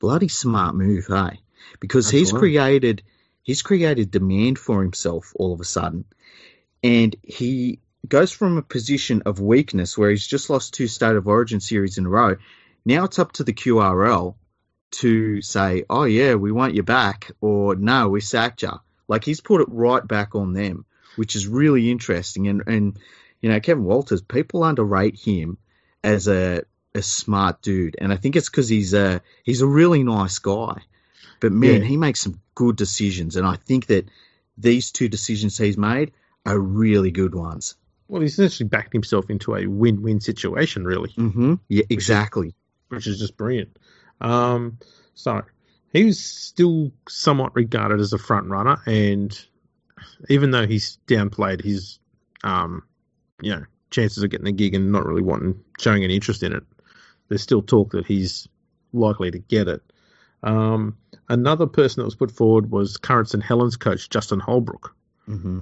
bloody 0.00 0.28
smart 0.28 0.74
move, 0.74 1.06
hey? 1.06 1.40
Because 1.80 2.10
he's 2.10 2.32
created, 2.32 3.02
he's 3.42 3.62
created 3.62 4.10
demand 4.10 4.58
for 4.58 4.82
himself 4.82 5.32
all 5.36 5.52
of 5.52 5.60
a 5.60 5.64
sudden, 5.64 6.04
and 6.82 7.14
he 7.22 7.80
goes 8.08 8.32
from 8.32 8.58
a 8.58 8.62
position 8.62 9.22
of 9.26 9.40
weakness 9.40 9.96
where 9.96 10.10
he's 10.10 10.26
just 10.26 10.50
lost 10.50 10.74
two 10.74 10.86
state 10.86 11.16
of 11.16 11.26
origin 11.26 11.60
series 11.60 11.98
in 11.98 12.06
a 12.06 12.08
row. 12.08 12.36
Now 12.84 13.04
it's 13.04 13.18
up 13.18 13.32
to 13.32 13.44
the 13.44 13.52
QRL 13.52 14.34
to 14.92 15.42
say, 15.42 15.84
"Oh 15.88 16.04
yeah, 16.04 16.34
we 16.34 16.52
want 16.52 16.74
you 16.74 16.82
back," 16.82 17.32
or 17.40 17.74
"No, 17.74 18.08
we 18.08 18.20
sacked 18.20 18.62
you." 18.62 18.72
Like 19.08 19.24
he's 19.24 19.40
put 19.40 19.60
it 19.60 19.68
right 19.70 20.06
back 20.06 20.34
on 20.34 20.52
them, 20.52 20.84
which 21.16 21.36
is 21.36 21.46
really 21.46 21.90
interesting. 21.90 22.48
And 22.48 22.62
and 22.66 22.98
you 23.40 23.50
know, 23.50 23.60
Kevin 23.60 23.84
Walters, 23.84 24.22
people 24.22 24.64
underrate 24.64 25.18
him 25.18 25.58
as 26.02 26.28
a 26.28 26.62
a 26.94 27.02
smart 27.02 27.60
dude, 27.62 27.96
and 28.00 28.12
I 28.12 28.16
think 28.16 28.36
it's 28.36 28.48
because 28.48 28.68
he's 28.68 28.94
a 28.94 29.22
he's 29.42 29.62
a 29.62 29.66
really 29.66 30.04
nice 30.04 30.38
guy. 30.38 30.82
But 31.44 31.52
man, 31.52 31.82
Yeah. 31.82 31.86
he 31.88 31.98
makes 31.98 32.20
some 32.20 32.40
good 32.54 32.76
decisions, 32.76 33.36
and 33.36 33.46
I 33.46 33.56
think 33.56 33.84
that 33.88 34.08
these 34.56 34.90
two 34.90 35.10
decisions 35.10 35.58
he's 35.58 35.76
made 35.76 36.10
are 36.46 36.58
really 36.58 37.10
good 37.10 37.34
ones. 37.34 37.74
Well, 38.08 38.22
he's 38.22 38.32
essentially 38.32 38.66
backed 38.66 38.94
himself 38.94 39.28
into 39.28 39.54
a 39.54 39.66
win-win 39.66 40.20
situation, 40.20 40.86
really. 40.86 41.10
hmm 41.10 41.56
Yeah, 41.68 41.84
exactly. 41.90 42.54
which 42.88 43.06
is 43.06 43.18
just 43.18 43.36
brilliant. 43.36 43.76
Um, 44.22 44.78
so 45.12 45.42
he 45.92 46.04
was 46.04 46.18
still 46.18 46.90
somewhat 47.10 47.54
regarded 47.54 48.00
as 48.00 48.14
a 48.14 48.18
front 48.18 48.46
runner, 48.46 48.78
and 48.86 49.38
even 50.30 50.50
though 50.50 50.66
he's 50.66 50.96
downplayed 51.06 51.62
his, 51.62 51.98
um, 52.42 52.84
you 53.42 53.50
know, 53.50 53.64
chances 53.90 54.22
of 54.22 54.30
getting 54.30 54.46
a 54.46 54.52
gig 54.52 54.74
and 54.74 54.92
not 54.92 55.04
really 55.04 55.20
wanting 55.22 55.60
showing 55.78 56.04
any 56.04 56.14
interest 56.14 56.42
in 56.42 56.54
it, 56.54 56.62
there's 57.28 57.42
still 57.42 57.60
talk 57.60 57.90
that 57.90 58.06
he's 58.06 58.48
likely 58.94 59.30
to 59.30 59.38
get 59.40 59.68
it. 59.68 59.82
Um, 60.42 60.96
another 61.28 61.66
person 61.66 62.00
that 62.00 62.04
was 62.04 62.14
put 62.14 62.30
forward 62.30 62.70
was 62.70 62.96
current 62.96 63.28
St 63.28 63.42
Helens 63.42 63.76
coach 63.76 64.08
Justin 64.08 64.40
Holbrook. 64.40 64.94
hmm 65.26 65.60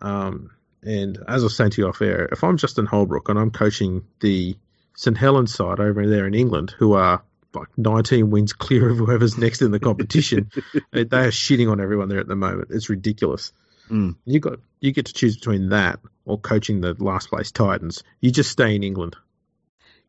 Um, 0.00 0.50
and 0.82 1.18
as 1.28 1.42
I 1.42 1.44
was 1.44 1.56
saying 1.56 1.72
to 1.72 1.82
you 1.82 1.88
off 1.88 2.00
air, 2.00 2.28
if 2.32 2.42
I'm 2.42 2.56
Justin 2.56 2.86
Holbrook 2.86 3.28
and 3.28 3.38
I'm 3.38 3.50
coaching 3.50 4.04
the 4.20 4.56
St 4.94 5.16
Helens 5.16 5.54
side 5.54 5.80
over 5.80 6.06
there 6.06 6.26
in 6.26 6.34
England, 6.34 6.74
who 6.78 6.94
are 6.94 7.22
like 7.54 7.68
19 7.76 8.30
wins 8.30 8.52
clear 8.52 8.88
of 8.90 8.98
whoever's 8.98 9.36
next 9.36 9.60
in 9.62 9.72
the 9.72 9.80
competition, 9.80 10.50
they 10.92 11.04
they 11.04 11.24
are 11.24 11.30
shitting 11.30 11.70
on 11.70 11.80
everyone 11.80 12.08
there 12.08 12.20
at 12.20 12.28
the 12.28 12.36
moment. 12.36 12.68
It's 12.70 12.88
ridiculous. 12.88 13.52
Mm. 13.90 14.16
You 14.24 14.40
got 14.40 14.60
you 14.80 14.92
get 14.92 15.06
to 15.06 15.12
choose 15.12 15.36
between 15.36 15.70
that 15.70 16.00
or 16.24 16.38
coaching 16.38 16.80
the 16.80 16.94
last 16.98 17.28
place 17.28 17.50
Titans. 17.50 18.02
You 18.20 18.30
just 18.30 18.50
stay 18.50 18.74
in 18.74 18.82
England. 18.82 19.16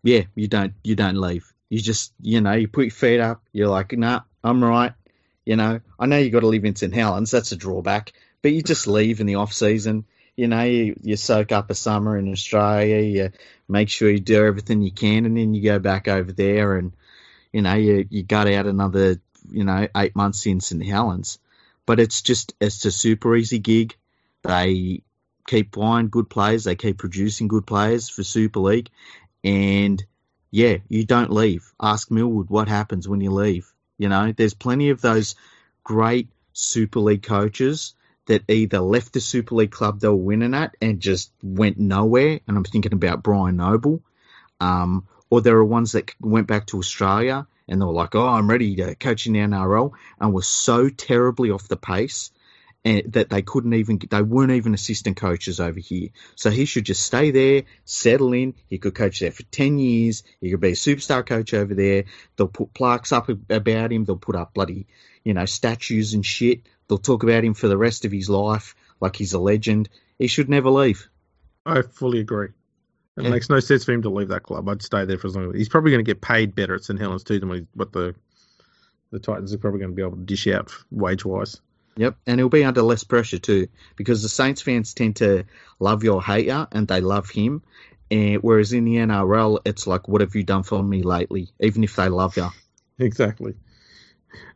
Yeah, 0.03 0.23
you 0.35 0.47
don't 0.47 0.73
you 0.83 0.95
don't 0.95 1.19
leave. 1.19 1.51
You 1.69 1.79
just 1.79 2.13
you 2.21 2.41
know 2.41 2.53
you 2.53 2.67
put 2.67 2.85
your 2.85 2.91
feet 2.91 3.19
up. 3.19 3.41
You're 3.51 3.69
like, 3.69 3.91
nah, 3.93 4.21
I'm 4.43 4.63
right. 4.63 4.93
You 5.45 5.55
know, 5.55 5.79
I 5.99 6.05
know 6.05 6.17
you've 6.17 6.33
got 6.33 6.41
to 6.41 6.47
live 6.47 6.65
in 6.65 6.75
St 6.75 6.93
Helens. 6.93 7.31
That's 7.31 7.51
a 7.51 7.57
drawback, 7.57 8.13
but 8.41 8.51
you 8.51 8.61
just 8.61 8.87
leave 8.87 9.19
in 9.19 9.27
the 9.27 9.35
off 9.35 9.53
season. 9.53 10.05
You 10.35 10.47
know, 10.47 10.63
you, 10.63 10.95
you 11.01 11.17
soak 11.17 11.51
up 11.51 11.69
a 11.69 11.75
summer 11.75 12.17
in 12.17 12.31
Australia. 12.31 12.99
You 13.01 13.31
make 13.67 13.89
sure 13.89 14.09
you 14.09 14.19
do 14.19 14.45
everything 14.45 14.81
you 14.81 14.91
can, 14.91 15.25
and 15.25 15.35
then 15.35 15.53
you 15.53 15.63
go 15.63 15.79
back 15.79 16.07
over 16.07 16.31
there, 16.31 16.77
and 16.77 16.93
you 17.51 17.61
know, 17.61 17.73
you 17.73 18.05
you 18.09 18.23
gut 18.23 18.47
out 18.47 18.67
another 18.67 19.19
you 19.49 19.63
know 19.63 19.87
eight 19.95 20.15
months 20.15 20.45
in 20.45 20.61
St 20.61 20.85
Helens. 20.85 21.39
But 21.85 21.99
it's 21.99 22.21
just 22.21 22.53
it's 22.61 22.85
a 22.85 22.91
super 22.91 23.35
easy 23.35 23.59
gig. 23.59 23.95
They 24.43 25.01
keep 25.47 25.71
buying 25.71 26.09
good 26.09 26.29
players. 26.29 26.63
They 26.63 26.75
keep 26.75 26.97
producing 26.97 27.47
good 27.47 27.65
players 27.65 28.09
for 28.09 28.23
Super 28.23 28.59
League, 28.59 28.89
and 29.43 30.03
yeah, 30.51 30.77
you 30.87 31.05
don't 31.05 31.31
leave. 31.31 31.73
Ask 31.81 32.11
Millward 32.11 32.49
what 32.49 32.67
happens 32.67 33.07
when 33.07 33.21
you 33.21 33.31
leave. 33.31 33.70
You 34.01 34.09
know, 34.09 34.33
there's 34.35 34.55
plenty 34.55 34.89
of 34.89 34.99
those 34.99 35.35
great 35.83 36.27
Super 36.53 36.99
League 36.99 37.21
coaches 37.21 37.93
that 38.25 38.41
either 38.49 38.79
left 38.79 39.13
the 39.13 39.21
Super 39.21 39.53
League 39.53 39.69
club 39.69 39.99
they 39.99 40.07
were 40.07 40.15
winning 40.15 40.55
at 40.55 40.75
and 40.81 40.99
just 40.99 41.31
went 41.43 41.77
nowhere. 41.77 42.39
And 42.47 42.57
I'm 42.57 42.63
thinking 42.63 42.93
about 42.93 43.21
Brian 43.21 43.57
Noble. 43.57 44.01
Um, 44.59 45.07
or 45.29 45.41
there 45.41 45.55
are 45.57 45.63
ones 45.63 45.91
that 45.91 46.15
went 46.19 46.47
back 46.47 46.65
to 46.67 46.79
Australia 46.79 47.45
and 47.67 47.79
they 47.79 47.85
were 47.85 47.93
like, 47.93 48.15
oh, 48.15 48.27
I'm 48.27 48.49
ready 48.49 48.75
to 48.77 48.95
coach 48.95 49.27
in 49.27 49.33
the 49.33 49.39
NRL 49.39 49.91
and 50.19 50.33
were 50.33 50.41
so 50.41 50.89
terribly 50.89 51.51
off 51.51 51.67
the 51.67 51.77
pace 51.77 52.31
and 52.83 53.13
that 53.13 53.29
they 53.29 53.41
couldn't 53.41 53.73
even, 53.73 53.99
they 54.09 54.21
weren't 54.21 54.51
even 54.51 54.73
assistant 54.73 55.17
coaches 55.17 55.59
over 55.59 55.79
here. 55.79 56.09
So 56.35 56.49
he 56.49 56.65
should 56.65 56.85
just 56.85 57.03
stay 57.03 57.31
there, 57.31 57.63
settle 57.85 58.33
in. 58.33 58.55
He 58.67 58.79
could 58.79 58.95
coach 58.95 59.19
there 59.19 59.31
for 59.31 59.43
10 59.43 59.77
years. 59.77 60.23
He 60.39 60.49
could 60.49 60.59
be 60.59 60.69
a 60.69 60.73
superstar 60.73 61.25
coach 61.25 61.53
over 61.53 61.75
there. 61.75 62.05
They'll 62.35 62.47
put 62.47 62.73
plaques 62.73 63.11
up 63.11 63.29
about 63.49 63.91
him. 63.91 64.05
They'll 64.05 64.17
put 64.17 64.35
up 64.35 64.53
bloody, 64.53 64.87
you 65.23 65.33
know, 65.33 65.45
statues 65.45 66.13
and 66.15 66.25
shit. 66.25 66.61
They'll 66.87 66.97
talk 66.97 67.23
about 67.23 67.43
him 67.43 67.53
for 67.53 67.67
the 67.67 67.77
rest 67.77 68.03
of 68.05 68.11
his 68.11 68.29
life 68.29 68.75
like 68.99 69.15
he's 69.15 69.33
a 69.33 69.39
legend. 69.39 69.89
He 70.17 70.27
should 70.27 70.49
never 70.49 70.69
leave. 70.69 71.07
I 71.65 71.83
fully 71.83 72.19
agree. 72.19 72.49
It 73.17 73.23
Yeah. 73.23 73.29
makes 73.29 73.49
no 73.49 73.59
sense 73.59 73.83
for 73.83 73.91
him 73.91 74.01
to 74.03 74.09
leave 74.09 74.29
that 74.29 74.43
club. 74.43 74.67
I'd 74.67 74.81
stay 74.81 75.05
there 75.05 75.17
for 75.17 75.27
as 75.27 75.35
long 75.35 75.49
as 75.49 75.55
he's 75.55 75.69
probably 75.69 75.91
going 75.91 76.03
to 76.03 76.09
get 76.09 76.21
paid 76.21 76.55
better 76.55 76.75
at 76.75 76.83
St 76.83 76.99
Helens 76.99 77.23
too 77.23 77.39
than 77.39 77.67
what 77.75 77.91
the 77.91 78.15
the 79.11 79.19
Titans 79.19 79.53
are 79.53 79.57
probably 79.57 79.81
going 79.81 79.91
to 79.91 79.95
be 79.95 80.01
able 80.01 80.15
to 80.15 80.23
dish 80.23 80.47
out 80.47 80.71
wage 80.89 81.25
wise. 81.25 81.59
Yep, 81.97 82.15
and 82.25 82.39
he'll 82.39 82.49
be 82.49 82.63
under 82.63 82.81
less 82.81 83.03
pressure 83.03 83.39
too, 83.39 83.67
because 83.95 84.23
the 84.23 84.29
Saints 84.29 84.61
fans 84.61 84.93
tend 84.93 85.17
to 85.17 85.43
love 85.79 86.03
you 86.03 86.13
or 86.13 86.23
hate 86.23 86.45
you, 86.45 86.67
and 86.71 86.87
they 86.87 87.01
love 87.01 87.29
him. 87.29 87.63
And 88.09 88.37
whereas 88.41 88.73
in 88.73 88.85
the 88.85 88.95
NRL, 88.95 89.59
it's 89.65 89.87
like, 89.87 90.07
"What 90.07 90.21
have 90.21 90.35
you 90.35 90.43
done 90.43 90.63
for 90.63 90.83
me 90.83 91.03
lately?" 91.03 91.49
Even 91.59 91.83
if 91.83 91.95
they 91.95 92.09
love 92.09 92.37
you. 92.37 92.49
Exactly. 92.99 93.55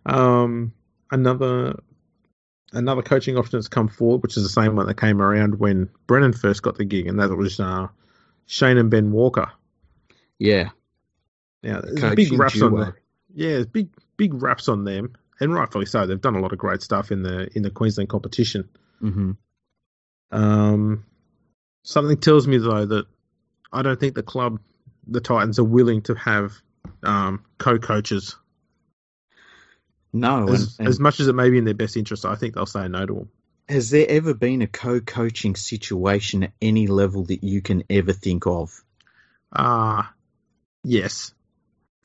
Um, 0.06 0.72
another 1.10 1.80
another 2.74 3.02
coaching 3.02 3.38
option 3.38 3.58
that's 3.58 3.68
come 3.68 3.88
forward, 3.88 4.22
which 4.22 4.38
is 4.38 4.44
the 4.44 4.50
same 4.50 4.76
one 4.76 4.86
that 4.86 5.00
came 5.00 5.20
around 5.20 5.58
when 5.58 5.90
Brennan 6.06 6.34
first 6.34 6.62
got 6.62 6.78
the 6.78 6.86
gig, 6.86 7.08
and 7.08 7.20
that 7.20 7.36
was 7.36 7.60
uh, 7.60 7.88
Shane 8.46 8.78
and 8.78 8.92
Ben 8.92 9.12
Walker. 9.12 9.52
Yeah, 10.38 10.70
Now, 11.64 11.82
there's 11.82 12.16
big 12.16 12.34
raps 12.34 12.62
on 12.62 12.76
them. 12.76 12.94
Yeah, 13.34 13.64
big 13.64 13.90
big 14.18 14.42
raps 14.42 14.68
on 14.68 14.84
them, 14.84 15.14
and 15.40 15.54
rightfully 15.54 15.86
so. 15.86 16.06
They've 16.06 16.20
done 16.20 16.36
a 16.36 16.40
lot 16.40 16.54
of 16.54 16.58
great 16.58 16.82
stuff 16.82 17.12
in 17.12 17.24
the 17.24 17.50
in 17.56 17.64
the 17.64 17.72
Queensland 17.72 18.10
competition. 18.10 18.70
hmm 19.00 19.32
Um, 20.32 21.06
something 21.84 22.18
tells 22.18 22.48
me 22.48 22.58
though 22.58 22.86
that 22.86 23.06
I 23.72 23.82
don't 23.82 24.00
think 24.00 24.16
the 24.16 24.24
club, 24.24 24.60
the 25.08 25.22
Titans, 25.22 25.60
are 25.60 25.64
willing 25.64 26.02
to 26.04 26.16
have 26.16 26.54
um, 27.04 27.44
co-coaches. 27.58 28.36
No, 30.14 30.54
As, 30.54 30.76
and, 30.80 30.88
as 30.88 31.00
much 31.00 31.20
as 31.20 31.28
it 31.28 31.34
may 31.36 31.50
be 31.50 31.58
in 31.58 31.66
their 31.66 31.74
best 31.74 31.98
interest, 31.98 32.26
I 32.26 32.36
think 32.36 32.56
they'll 32.56 32.66
say 32.66 32.88
no 32.88 33.06
to 33.06 33.14
them. 33.14 33.30
has 33.68 33.90
there 33.90 34.06
ever 34.08 34.34
been 34.34 34.62
a 34.62 34.68
co-coaching 34.68 35.56
situation 35.56 36.44
at 36.44 36.54
any 36.62 36.88
level 36.88 37.26
that 37.26 37.44
you 37.44 37.62
can 37.62 37.84
ever 37.90 38.14
think 38.14 38.48
of? 38.48 38.82
Ah, 39.52 40.14
yes. 40.84 41.34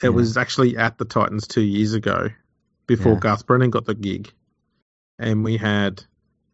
It 0.02 0.06
Yeah. 0.06 0.10
was 0.10 0.36
actually 0.36 0.76
at 0.76 0.98
the 0.98 1.04
Titans 1.04 1.46
two 1.46 1.60
years 1.62 1.92
ago, 1.94 2.30
before 2.96 3.12
Yeah. 3.12 3.18
Garth 3.20 3.46
Brennan 3.46 3.70
got 3.70 3.84
the 3.84 3.94
gig, 3.94 4.32
and 5.16 5.44
we 5.44 5.56
had 5.56 6.02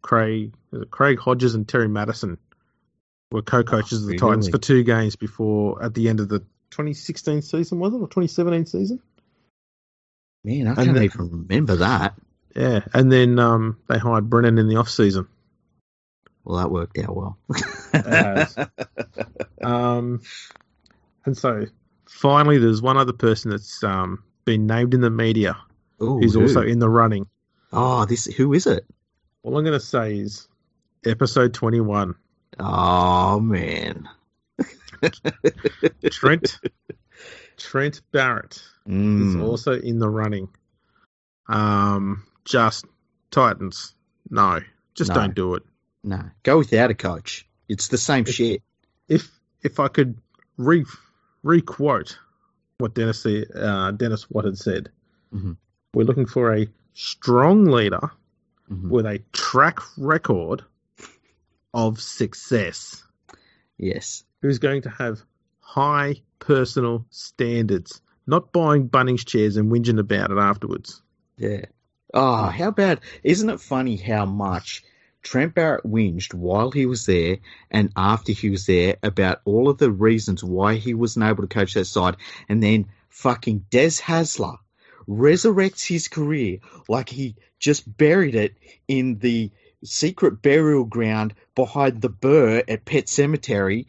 Craig, 0.03 0.53
Craig 0.91 1.17
Hodges 1.17 1.55
and 1.55 1.67
Terry 1.67 1.87
Matterson 1.87 2.37
were 3.31 3.41
co-coaches 3.41 4.03
of 4.03 4.07
the 4.07 4.17
Titans 4.17 4.47
for 4.47 4.59
two 4.59 4.83
games 4.83 5.15
before 5.15 5.83
at 5.83 5.95
the 5.95 6.09
end 6.09 6.19
of 6.19 6.29
the 6.29 6.39
2016 6.69 7.41
season, 7.41 7.79
was 7.79 7.91
it, 7.93 7.97
or 7.97 8.07
2017 8.07 8.67
season? 8.67 9.01
Man, 10.43 10.67
I 10.67 10.69
And 10.69 10.77
can't 10.77 10.93
the- 10.95 11.03
even 11.03 11.29
remember 11.31 11.77
that. 11.77 12.13
Yeah, 12.55 12.81
and 12.93 13.11
then 13.11 13.39
um, 13.39 13.77
they 13.87 13.97
hired 13.97 14.29
Brennan 14.29 14.59
in 14.59 14.67
the 14.67 14.75
off 14.77 14.89
season. 14.89 15.27
Well, 16.43 16.57
that 16.59 16.69
worked 16.71 16.97
out 16.99 17.15
well. 17.15 17.37
Um, 19.61 20.21
and 21.25 21.35
so 21.37 21.65
finally, 22.07 22.57
there's 22.59 22.81
one 22.81 22.95
other 22.97 23.11
person 23.13 23.51
that's 23.51 23.83
um, 23.83 24.23
been 24.45 24.65
named 24.67 24.93
in 24.93 25.01
the 25.01 25.09
media 25.09 25.57
Ooh, 26.01 26.19
who's 26.19 26.33
who? 26.35 26.41
also 26.43 26.61
in 26.61 26.79
the 26.79 26.89
running. 26.89 27.27
Oh, 27.73 28.05
this 28.05 28.25
who 28.25 28.53
is 28.53 28.67
it? 28.67 28.85
All 29.43 29.57
I'm 29.57 29.63
going 29.63 29.77
to 29.77 29.85
say 29.85 30.17
is 30.17 30.47
episode 31.05 31.53
21. 31.53 32.15
Oh 32.59 33.39
man. 33.39 34.07
Trent 36.11 36.59
Trent 37.57 38.01
Barrett 38.11 38.55
is 38.55 38.61
Mm, 39.35 39.43
also 39.43 39.73
in 39.73 39.99
the 39.99 40.07
running. 40.09 40.47
Um, 41.49 42.23
just 42.45 42.85
Titans, 43.31 43.93
no, 44.29 44.61
just 44.95 45.09
No. 45.09 45.15
don't 45.15 45.35
do 45.35 45.55
it. 45.55 45.63
no, 46.03 46.21
go 46.43 46.57
without 46.59 46.89
a 46.89 46.93
coach. 46.95 47.47
It's 47.67 47.89
the 47.89 47.97
same 47.97 48.21
It's- 48.21 48.35
shit. 48.35 48.61
If 49.09 49.29
if 49.61 49.79
I 49.79 49.87
could 49.89 50.17
re 50.57 50.85
requote 51.43 52.17
what 52.77 52.93
Dennis 52.93 53.25
uh, 53.25 53.91
Dennis 53.95 54.29
Watt 54.29 54.45
had 54.45 54.57
said, 54.57 54.89
Mhm. 55.33 55.57
We're 55.97 56.03
looking 56.03 56.27
for 56.27 56.53
a 56.53 56.67
strong 56.93 57.65
leader 57.65 58.11
Mhm. 58.71 58.89
with 58.89 59.07
a 59.07 59.19
track 59.33 59.79
record 59.97 60.63
of 61.73 61.99
success 61.99 63.03
Yes. 63.79 64.23
who's 64.43 64.59
going 64.59 64.83
to 64.83 64.89
have 64.91 65.23
high 65.59 66.21
personal 66.37 67.05
standards, 67.09 68.01
not 68.27 68.51
buying 68.51 68.87
Bunnings 68.89 69.25
chairs 69.25 69.57
and 69.57 69.71
whinging 69.71 69.97
about 69.99 70.29
it 70.29 70.37
afterwards. 70.37 71.01
Yeah. 71.37 71.65
Oh, 72.13 72.43
how 72.45 72.69
bad. 72.71 73.01
Isn't 73.23 73.49
it 73.49 73.59
funny 73.59 73.95
how 73.97 74.25
much 74.27 74.83
Trent 75.23 75.55
Barrett 75.55 75.83
whinged 75.83 76.31
while 76.33 76.69
he 76.69 76.85
was 76.85 77.07
there 77.07 77.39
and 77.71 77.91
after 77.95 78.33
he 78.33 78.51
was 78.51 78.67
there 78.67 78.97
about 79.01 79.41
all 79.45 79.67
of 79.67 79.79
the 79.79 79.91
reasons 79.91 80.43
why 80.43 80.75
he 80.75 80.93
wasn't 80.93 81.25
able 81.25 81.41
to 81.41 81.47
coach 81.47 81.73
that 81.73 81.85
side, 81.85 82.17
and 82.47 82.61
then 82.61 82.85
fucking 83.09 83.65
Des 83.71 83.99
Hasler 84.03 84.57
resurrects 85.07 85.85
his 85.85 86.07
career 86.07 86.59
like 86.87 87.09
he 87.09 87.35
just 87.59 87.97
buried 87.97 88.35
it 88.35 88.55
in 88.87 89.19
the 89.19 89.51
secret 89.83 90.41
burial 90.41 90.83
ground 90.83 91.33
behind 91.55 92.01
the 92.01 92.09
Burr 92.09 92.63
at 92.67 92.85
Pet 92.85 93.07
Cemetery, 93.07 93.87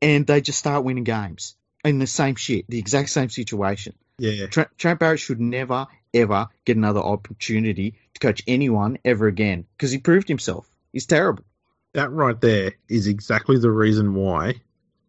and 0.00 0.26
they 0.26 0.40
just 0.40 0.58
start 0.58 0.84
winning 0.84 1.04
games 1.04 1.56
in 1.84 1.98
the 1.98 2.06
same 2.06 2.36
shit, 2.36 2.66
the 2.68 2.78
exact 2.78 3.10
same 3.10 3.30
situation. 3.30 3.94
Yeah, 4.18 4.46
Trent, 4.46 4.68
Trent 4.76 5.00
Barrett 5.00 5.20
should 5.20 5.40
never, 5.40 5.86
ever 6.12 6.48
get 6.66 6.76
another 6.76 7.00
opportunity 7.00 7.94
to 8.14 8.20
coach 8.20 8.42
anyone 8.46 8.98
ever 9.04 9.26
again 9.26 9.64
because 9.76 9.90
he 9.90 9.98
proved 9.98 10.28
himself. 10.28 10.68
He's 10.92 11.06
terrible. 11.06 11.44
that 11.94 12.10
right 12.10 12.38
there 12.40 12.74
is 12.88 13.06
exactly 13.06 13.58
the 13.58 13.70
reason 13.70 14.14
why 14.14 14.60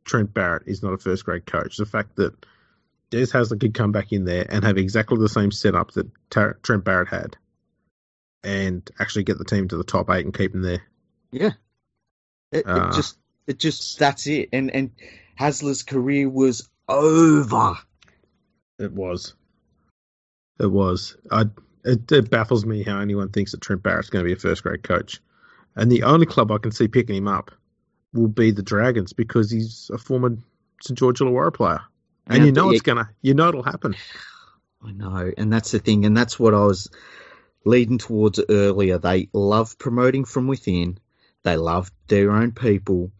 Trent 0.05 0.33
Barrett 0.33 0.63
is 0.65 0.81
not 0.81 0.93
a 0.93 0.97
first 0.97 1.25
grade 1.25 1.45
coach. 1.45 1.75
The 1.77 1.85
fact 1.85 2.15
that 2.15 2.33
Des 3.11 3.27
Hasler 3.27 3.59
could 3.59 3.73
come 3.73 3.91
back 3.91 4.11
in 4.11 4.25
there 4.25 4.45
and 4.49 4.63
have 4.63 4.77
exactly 4.77 5.19
the 5.19 5.29
same 5.29 5.51
setup 5.51 5.91
that 5.91 6.09
Tar- 6.29 6.57
Trent 6.63 6.83
Barrett 6.83 7.09
had 7.09 7.37
and 8.43 8.89
actually 8.99 9.23
get 9.23 9.37
the 9.37 9.45
team 9.45 9.67
to 9.67 9.77
the 9.77 9.83
top 9.83 10.09
eight 10.09 10.25
and 10.25 10.33
keep 10.33 10.53
them 10.53 10.63
there. 10.63 10.81
Yeah. 11.31 11.51
It, 12.51 12.65
Uh. 12.67 12.87
it 12.87 12.95
just, 12.95 13.17
it 13.47 13.59
just, 13.59 13.99
that's 13.99 14.25
it. 14.27 14.49
And 14.51 14.71
and 14.71 14.91
Hasler's 15.39 15.83
career 15.83 16.29
was 16.29 16.67
over. 16.87 17.77
It 18.79 18.91
was. 18.91 19.35
It 20.59 20.71
was. 20.71 21.15
I. 21.29 21.45
It, 21.83 22.11
it 22.11 22.29
baffles 22.29 22.65
me 22.65 22.83
how 22.83 22.99
anyone 22.99 23.29
thinks 23.29 23.51
that 23.51 23.61
Trent 23.61 23.81
Barrett's 23.81 24.11
going 24.11 24.23
to 24.23 24.27
be 24.27 24.33
a 24.33 24.39
first 24.39 24.61
grade 24.61 24.83
coach, 24.83 25.19
and 25.75 25.91
the 25.91 26.03
only 26.03 26.27
club 26.27 26.51
I 26.51 26.59
can 26.59 26.71
see 26.71 26.87
picking 26.87 27.15
him 27.15 27.27
up 27.27 27.49
will 28.13 28.27
be 28.27 28.51
the 28.51 28.61
Dragons 28.61 29.13
because 29.13 29.49
he's 29.49 29.89
a 29.91 29.97
former 29.97 30.37
St 30.83 30.97
George 30.97 31.19
Illawarra 31.19 31.51
player, 31.53 31.81
and 32.31 32.43
Yeah, 32.43 32.45
you 32.45 32.53
know 32.53 32.69
but 32.69 32.71
it's 32.71 32.81
gonna. 32.81 33.09
You 33.21 33.35
know 33.35 33.49
it'll 33.49 33.63
happen. 33.63 33.95
I 34.83 34.91
know, 34.91 35.31
and 35.37 35.53
that's 35.53 35.71
the 35.71 35.79
thing, 35.79 36.05
and 36.05 36.17
that's 36.17 36.39
what 36.39 36.53
I 36.53 36.65
was 36.65 36.89
leading 37.65 37.99
towards 37.99 38.39
earlier. 38.49 38.97
They 38.97 39.29
love 39.33 39.77
promoting 39.77 40.25
from 40.25 40.47
within. 40.47 40.97
They 41.43 41.57
love 41.57 41.91
their 42.07 42.31
own 42.31 42.51
people, 42.51 43.11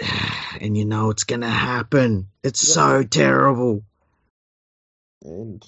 and 0.60 0.76
you 0.76 0.84
know 0.84 1.10
it's 1.10 1.24
going 1.24 1.42
to 1.42 1.48
happen. 1.48 2.28
It's 2.44 2.60
Yeah. 2.62 2.74
so 2.74 3.02
terrible. 3.04 3.82
And 5.24 5.64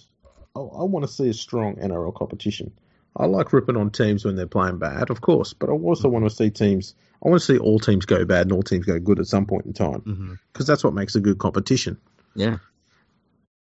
I, 0.57 0.61
I 0.61 0.85
want 0.85 1.07
to 1.07 1.13
see 1.13 1.29
a 1.29 1.35
strong 1.35 1.77
NRL 1.77 2.15
competition. 2.15 2.73
I 3.17 3.27
like 3.27 3.53
ripping 3.53 3.77
on 3.77 3.91
teams 3.91 4.25
when 4.25 4.37
they're 4.37 4.47
playing 4.47 4.79
bad, 4.79 5.11
of 5.11 5.21
course, 5.21 5.53
but 5.53 5.69
I 5.69 5.73
also 5.73 6.09
want 6.09 6.25
to 6.25 6.31
see 6.31 6.51
teams. 6.51 6.95
I 7.25 7.29
want 7.29 7.41
to 7.41 7.47
see 7.47 7.59
all 7.59 7.79
teams 7.79 8.07
go 8.07 8.25
bad 8.25 8.43
and 8.47 8.53
all 8.53 8.63
teams 8.63 8.87
go 8.87 8.99
good 8.99 9.19
at 9.19 9.27
some 9.27 9.47
point 9.47 9.67
in 9.67 9.73
time 9.73 10.01
Mm-hmm. 10.01 10.35
because 10.53 10.67
that's 10.67 10.85
what 10.85 10.95
makes 10.95 11.17
a 11.17 11.21
good 11.21 11.39
competition. 11.39 11.99
Yeah, 12.35 12.59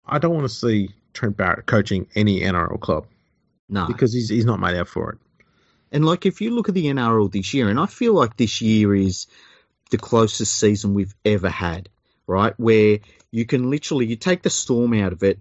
I 0.06 0.20
don't 0.20 0.34
want 0.34 0.46
to 0.48 0.54
see 0.54 0.90
Trent 1.14 1.38
Barrett 1.38 1.66
coaching 1.66 2.08
any 2.16 2.40
NRL 2.42 2.80
club 2.80 3.08
no, 3.70 3.86
because 3.88 4.14
he's 4.14 4.30
he's 4.30 4.46
not 4.46 4.60
made 4.60 4.76
out 4.76 4.88
for 4.88 5.12
it. 5.12 5.18
and 5.92 6.06
like 6.06 6.26
if 6.26 6.42
you 6.42 6.52
look 6.52 6.70
at 6.70 6.76
the 6.76 6.86
NRL 6.86 7.32
this 7.32 7.54
year, 7.54 7.70
and 7.70 7.80
I 7.80 7.86
feel 7.86 8.14
like 8.14 8.38
this 8.38 8.62
year 8.62 8.96
is 8.96 9.28
the 9.92 9.98
closest 9.98 10.58
season 10.58 10.94
we've 10.94 11.14
ever 11.26 11.50
had, 11.50 11.90
right? 12.26 12.54
Where 12.58 13.00
you 13.32 13.46
can 13.46 13.70
literally 13.70 14.06
you 14.08 14.16
take 14.16 14.42
the 14.42 14.50
storm 14.50 14.94
out 14.94 15.14
of 15.14 15.22
it, 15.24 15.40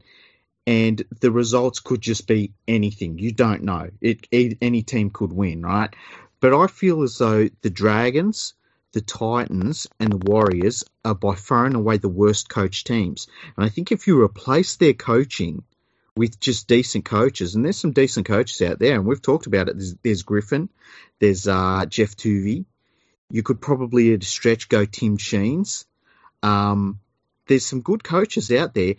and 0.66 1.02
the 1.20 1.30
results 1.30 1.80
could 1.80 2.00
just 2.00 2.26
be 2.26 2.52
anything. 2.68 3.18
You 3.18 3.32
don't 3.32 3.62
know. 3.62 3.90
It, 4.00 4.26
it 4.30 4.58
any 4.60 4.82
team 4.82 5.10
could 5.10 5.32
win, 5.32 5.62
right? 5.62 5.94
But 6.40 6.54
I 6.54 6.66
feel 6.66 7.02
as 7.02 7.18
though 7.18 7.48
the 7.62 7.70
Dragons, 7.70 8.54
the 8.92 9.00
Titans, 9.00 9.86
and 9.98 10.12
the 10.12 10.30
Warriors 10.30 10.84
are 11.04 11.14
by 11.14 11.34
far 11.34 11.66
and 11.66 11.76
away 11.76 11.98
the 11.98 12.08
worst 12.08 12.48
coach 12.48 12.84
teams. 12.84 13.26
And 13.56 13.64
I 13.64 13.68
think 13.68 13.90
if 13.90 14.06
you 14.06 14.20
replace 14.20 14.76
their 14.76 14.92
coaching 14.92 15.64
with 16.16 16.38
just 16.38 16.68
decent 16.68 17.04
coaches, 17.04 17.54
and 17.54 17.64
there's 17.64 17.78
some 17.78 17.92
decent 17.92 18.26
coaches 18.26 18.60
out 18.62 18.78
there, 18.78 18.94
and 18.94 19.06
we've 19.06 19.22
talked 19.22 19.46
about 19.46 19.68
it. 19.68 19.76
There's, 19.76 19.94
there's 20.02 20.22
Griffin, 20.22 20.68
there's 21.18 21.48
uh, 21.48 21.86
Geoff 21.86 22.16
Toovey. 22.16 22.66
You 23.30 23.42
could 23.42 23.60
probably 23.60 24.12
at 24.12 24.22
a 24.22 24.26
stretch 24.26 24.68
go 24.68 24.84
Tim 24.84 25.16
Sheens. 25.16 25.86
Um, 26.42 27.00
there's 27.46 27.64
some 27.64 27.80
good 27.80 28.04
coaches 28.04 28.52
out 28.52 28.74
there. 28.74 28.96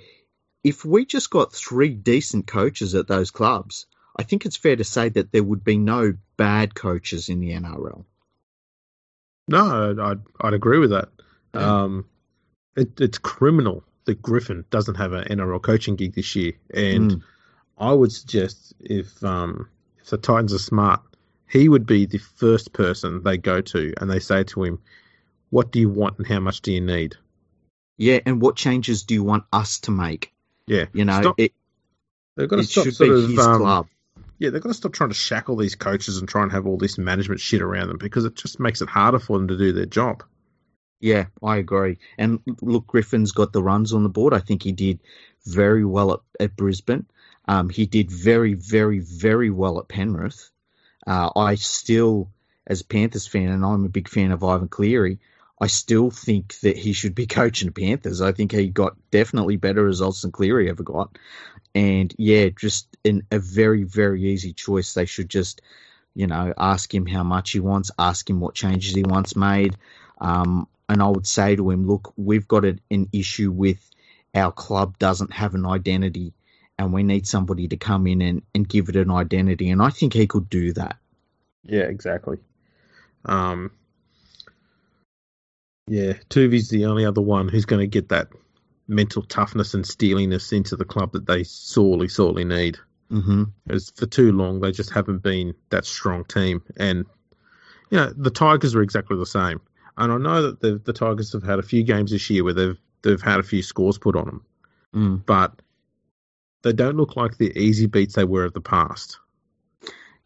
If 0.63 0.85
we 0.85 1.05
just 1.05 1.29
got 1.29 1.53
three 1.53 1.89
decent 1.89 2.47
coaches 2.47 2.95
at 2.95 3.07
those 3.07 3.31
clubs, 3.31 3.85
I 4.15 4.23
think 4.23 4.45
it's 4.45 4.55
fair 4.55 4.75
to 4.75 4.83
say 4.83 5.09
that 5.09 5.31
there 5.31 5.43
would 5.43 5.63
be 5.63 5.77
no 5.77 6.13
bad 6.37 6.73
coaches 6.75 7.29
in 7.29 7.39
the 7.39 7.51
NRL. 7.51 8.05
No, 9.47 9.95
I'd 10.01 10.21
I'd 10.39 10.53
agree 10.53 10.79
with 10.79 10.91
that. 10.91 11.09
Yeah. 11.53 11.83
Um, 11.83 12.05
it, 12.75 12.99
it's 13.01 13.17
criminal 13.17 13.83
that 14.05 14.21
Griffin 14.21 14.65
doesn't 14.69 14.95
have 14.95 15.13
an 15.13 15.25
NRL 15.25 15.61
coaching 15.61 15.95
gig 15.95 16.13
this 16.13 16.35
year, 16.35 16.53
and 16.73 17.11
Mm. 17.11 17.23
I 17.77 17.91
would 17.93 18.11
suggest 18.11 18.73
if 18.79 19.23
um 19.23 19.67
if 19.99 20.09
the 20.09 20.17
Titans 20.17 20.53
are 20.53 20.59
smart, 20.59 21.01
he 21.49 21.67
would 21.67 21.85
be 21.85 22.05
the 22.05 22.19
first 22.19 22.71
person 22.73 23.23
they 23.23 23.37
go 23.37 23.61
to 23.61 23.93
and 23.97 24.09
they 24.09 24.19
say 24.19 24.43
to 24.45 24.63
him, 24.63 24.79
"What 25.49 25.71
do 25.71 25.79
you 25.79 25.89
want 25.89 26.17
and 26.19 26.27
how 26.27 26.39
much 26.39 26.61
do 26.61 26.71
you 26.71 26.81
need?" 26.81 27.15
Yeah, 27.97 28.19
and 28.25 28.41
what 28.41 28.55
changes 28.55 29.03
do 29.03 29.13
you 29.13 29.23
want 29.23 29.43
us 29.51 29.79
to 29.81 29.91
make? 29.91 30.33
Yeah, 30.67 30.85
You 30.93 31.05
know, 31.05 31.21
Stop- 31.21 31.39
it, 31.39 31.53
they've 32.35 32.47
got 32.49 32.57
to 32.57 32.63
stop 32.63 32.85
should 32.85 32.95
sort 32.95 33.09
be 33.09 33.23
of 33.23 33.29
his 33.29 33.39
um, 33.39 33.61
club. 33.61 33.87
yeah, 34.39 34.49
they've 34.49 34.61
got 34.61 34.69
to 34.69 34.73
stop 34.73 34.93
trying 34.93 35.09
to 35.09 35.15
shackle 35.15 35.55
these 35.57 35.75
coaches 35.75 36.17
and 36.17 36.27
try 36.29 36.43
and 36.43 36.51
have 36.51 36.65
all 36.67 36.77
this 36.77 36.97
management 36.97 37.41
shit 37.41 37.61
around 37.61 37.89
them 37.89 37.97
because 37.97 38.25
it 38.25 38.35
just 38.35 38.59
makes 38.59 38.81
it 38.81 38.89
harder 38.89 39.19
for 39.19 39.37
them 39.37 39.49
to 39.49 39.57
do 39.57 39.73
their 39.73 39.85
job. 39.85 40.23
Yeah, 40.99 41.25
I 41.43 41.57
agree. 41.57 41.97
And 42.17 42.39
look, 42.61 42.87
Griffin's 42.87 43.33
got 43.33 43.51
the 43.51 43.61
runs 43.61 43.93
on 43.93 44.03
the 44.03 44.09
board. 44.09 44.33
I 44.33 44.39
think 44.39 44.63
he 44.63 44.71
did 44.71 44.99
very 45.45 45.83
well 45.83 46.13
at, 46.13 46.19
at 46.39 46.55
Brisbane. 46.55 47.05
Um, 47.45 47.67
he 47.67 47.85
did 47.85 48.09
very, 48.09 48.53
very, 48.53 48.99
very 48.99 49.49
well 49.49 49.79
at 49.79 49.89
Penrith. 49.89 50.49
Uh, 51.05 51.29
I 51.35 51.55
still, 51.55 52.31
as 52.65 52.79
a 52.79 52.85
Panthers 52.85 53.27
fan, 53.27 53.49
and 53.49 53.65
I'm 53.65 53.83
a 53.83 53.89
big 53.89 54.07
fan 54.07 54.31
of 54.31 54.45
Ivan 54.45 54.69
Cleary, 54.69 55.19
I 55.63 55.67
still 55.67 56.11
think 56.11 56.59
that 56.59 56.75
he 56.75 56.91
should 56.91 57.15
be 57.15 57.25
coaching 57.39 57.69
the 57.69 57.71
Panthers. 57.71 58.19
I 58.19 58.33
think 58.33 58.51
he 58.51 58.67
got 58.67 58.97
definitely 59.11 59.55
better 59.55 59.81
results 59.81 60.21
than 60.21 60.33
Cleary 60.33 60.69
ever 60.69 60.83
got. 60.83 61.17
And 61.73 62.13
yeah, 62.17 62.49
just 62.49 62.97
in 63.05 63.23
a 63.31 63.39
very, 63.39 63.83
very 63.83 64.23
easy 64.23 64.51
choice. 64.51 64.93
They 64.93 65.05
should 65.05 65.29
just, 65.29 65.61
you 66.15 66.27
know, 66.27 66.53
ask 66.57 66.93
him 66.93 67.05
how 67.05 67.23
much 67.23 67.51
he 67.51 67.61
wants, 67.61 67.91
ask 67.97 68.29
him 68.29 68.41
what 68.41 68.55
changes 68.55 68.93
he 68.93 69.03
wants 69.03 69.37
made. 69.37 69.77
Um, 70.19 70.67
and 70.89 71.01
I 71.01 71.07
would 71.07 71.25
say 71.25 71.55
to 71.55 71.69
him, 71.69 71.87
look, 71.87 72.11
we've 72.17 72.47
got 72.47 72.65
an 72.65 72.81
issue 73.13 73.49
with 73.49 73.89
our 74.35 74.51
club 74.51 74.99
doesn't 74.99 75.31
have 75.31 75.55
an 75.55 75.65
identity 75.65 76.33
and 76.77 76.91
we 76.91 77.03
need 77.03 77.25
somebody 77.25 77.69
to 77.69 77.77
come 77.77 78.05
in 78.07 78.21
and, 78.21 78.41
and 78.53 78.67
give 78.67 78.89
it 78.89 78.97
an 78.97 79.11
identity. 79.11 79.69
And 79.69 79.81
I 79.81 79.91
think 79.91 80.11
he 80.11 80.27
could 80.27 80.49
do 80.49 80.73
that. 80.73 80.97
Yeah, 81.63 81.83
exactly. 81.83 82.39
Um, 83.23 83.71
yeah, 85.87 86.13
Toovey's 86.29 86.69
the 86.69 86.85
only 86.85 87.05
other 87.05 87.21
one 87.21 87.47
who's 87.49 87.65
going 87.65 87.81
to 87.81 87.87
get 87.87 88.09
that 88.09 88.29
mental 88.87 89.21
toughness 89.21 89.73
and 89.73 89.85
steeliness 89.85 90.51
into 90.51 90.75
the 90.75 90.85
club 90.85 91.13
that 91.13 91.25
they 91.25 91.43
sorely, 91.43 92.07
sorely 92.07 92.45
need. 92.45 92.77
Mm-hmm. 93.11 93.43
Because 93.65 93.91
for 93.91 94.05
too 94.05 94.31
long, 94.31 94.59
they 94.59 94.71
just 94.71 94.91
haven't 94.91 95.23
been 95.23 95.53
that 95.69 95.85
strong 95.85 96.25
team. 96.25 96.63
And, 96.77 97.05
you 97.89 97.97
know, 97.97 98.11
the 98.15 98.31
Tigers 98.31 98.75
are 98.75 98.81
exactly 98.81 99.17
the 99.17 99.25
same. 99.25 99.61
And 99.97 100.11
I 100.11 100.17
know 100.17 100.41
that 100.43 100.61
the, 100.61 100.81
the 100.83 100.93
Tigers 100.93 101.33
have 101.33 101.43
had 101.43 101.59
a 101.59 101.63
few 101.63 101.83
games 101.83 102.11
this 102.11 102.29
year 102.29 102.43
where 102.43 102.53
they've 102.53 102.79
they've 103.03 103.21
had 103.21 103.39
a 103.39 103.43
few 103.43 103.61
scores 103.61 103.97
put 103.97 104.15
on 104.15 104.25
them, 104.25 104.45
Mm. 104.95 105.25
but 105.25 105.61
they 106.61 106.71
don't 106.71 106.95
look 106.95 107.15
like 107.17 107.37
the 107.37 107.51
easy 107.59 107.87
beats 107.87 108.15
they 108.15 108.23
were 108.23 108.45
of 108.45 108.53
the 108.53 108.61
past. 108.61 109.19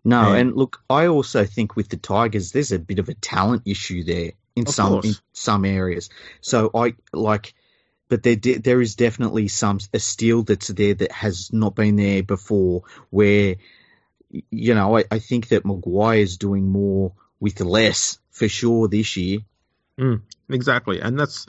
No, 0.06 0.34
And- 0.34 0.50
and 0.50 0.56
look, 0.56 0.82
I 0.89 1.08
also 1.08 1.43
think 1.46 1.76
with 1.76 1.89
the 1.89 1.98
Tigers, 1.98 2.52
there's 2.52 2.72
a 2.72 2.80
bit 2.80 3.00
of 3.00 3.10
a 3.10 3.13
talent 3.15 3.63
issue 3.65 4.04
there 4.04 4.32
in 4.58 4.67
Of 4.67 4.74
some 4.74 5.02
in 5.04 5.15
some 5.34 5.65
areas. 5.65 6.10
So 6.41 6.72
I 6.74 6.96
like, 7.13 7.54
but 8.10 8.24
there 8.24 8.36
de- 8.36 8.58
there 8.58 8.82
is 8.82 8.96
definitely 8.96 9.48
some 9.48 9.80
a 9.93 10.00
steel 10.00 10.43
that's 10.43 10.67
there 10.67 10.96
that 10.96 11.12
has 11.12 11.54
not 11.54 11.76
been 11.76 11.96
there 11.96 12.24
before. 12.24 12.84
Where 13.12 13.56
you 14.30 14.74
know, 14.74 14.98
I, 14.98 15.06
I 15.12 15.20
think 15.20 15.50
that 15.50 15.65
Maguire 15.65 16.20
is 16.20 16.38
doing 16.38 16.67
more 16.67 17.13
with 17.39 17.62
less 17.62 18.20
for 18.32 18.50
sure 18.50 18.88
this 18.88 19.15
year. 19.15 19.39
Exactly, 20.50 21.02
and 21.02 21.20
that's 21.20 21.46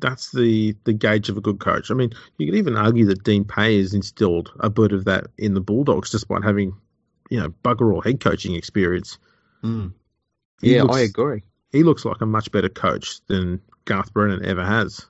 that's 0.00 0.32
the 0.32 0.74
the 0.84 0.92
gauge 0.92 1.28
of 1.28 1.36
a 1.36 1.40
good 1.40 1.60
coach. 1.60 1.90
I 1.90 1.94
mean, 1.94 2.12
you 2.38 2.46
could 2.46 2.58
even 2.58 2.76
argue 2.76 3.06
that 3.06 3.22
Dean 3.22 3.44
Pay 3.44 3.78
has 3.78 3.94
instilled 3.94 4.50
a 4.58 4.68
bit 4.68 4.92
of 4.92 5.04
that 5.04 5.28
in 5.36 5.54
the 5.54 5.60
Bulldogs, 5.60 6.10
despite 6.10 6.42
having 6.42 6.74
you 7.30 7.38
know 7.38 7.50
bugger 7.62 7.92
all 7.94 8.00
head 8.00 8.18
coaching 8.18 8.56
experience. 8.56 9.18
Mm. 9.62 9.92
Yeah, 10.60 10.82
looks, 10.82 10.96
I 10.96 11.00
agree. 11.00 11.42
He 11.72 11.82
looks 11.82 12.04
like 12.04 12.20
a 12.20 12.26
much 12.26 12.50
better 12.50 12.68
coach 12.68 13.20
than 13.26 13.60
Garth 13.84 14.12
Brennan 14.12 14.44
ever 14.44 14.64
has. 14.64 15.06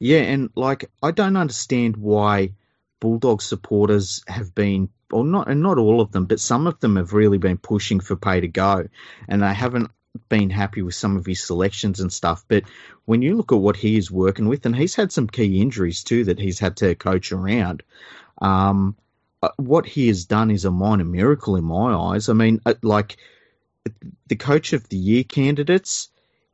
Yeah, 0.00 0.20
and 0.20 0.50
like 0.54 0.90
I 1.02 1.10
don't 1.10 1.36
understand 1.36 1.96
why 1.96 2.52
Bulldog 3.00 3.42
supporters 3.42 4.22
have 4.26 4.54
been, 4.54 4.90
or 5.12 5.24
not, 5.24 5.48
and 5.48 5.62
not 5.62 5.78
all 5.78 6.00
of 6.00 6.12
them, 6.12 6.26
but 6.26 6.40
some 6.40 6.66
of 6.66 6.78
them 6.80 6.96
have 6.96 7.12
really 7.12 7.38
been 7.38 7.58
pushing 7.58 8.00
for 8.00 8.16
Pay 8.16 8.40
to 8.40 8.48
go, 8.48 8.86
and 9.28 9.42
they 9.42 9.52
haven't 9.54 9.90
been 10.28 10.50
happy 10.50 10.82
with 10.82 10.94
some 10.94 11.16
of 11.16 11.26
his 11.26 11.42
selections 11.42 12.00
and 12.00 12.12
stuff. 12.12 12.44
But 12.48 12.64
when 13.04 13.22
you 13.22 13.36
look 13.36 13.52
at 13.52 13.58
what 13.58 13.76
he 13.76 13.96
is 13.96 14.10
working 14.10 14.48
with, 14.48 14.66
and 14.66 14.76
he's 14.76 14.94
had 14.94 15.10
some 15.10 15.26
key 15.26 15.60
injuries 15.60 16.04
too 16.04 16.24
that 16.24 16.38
he's 16.38 16.58
had 16.58 16.76
to 16.78 16.94
coach 16.94 17.32
around. 17.32 17.82
Um, 18.40 18.96
uh, 19.40 19.50
what 19.56 19.86
he 19.86 20.08
has 20.08 20.24
done 20.24 20.50
is 20.50 20.64
a 20.64 20.70
minor 20.70 21.04
miracle 21.04 21.56
in 21.56 21.64
my 21.64 21.94
eyes. 21.94 22.28
I 22.28 22.32
mean, 22.32 22.60
uh, 22.66 22.74
like 22.82 23.18
the 24.28 24.36
coach 24.36 24.72
of 24.72 24.88
the 24.88 24.96
year 24.96 25.24
candidates. 25.24 26.08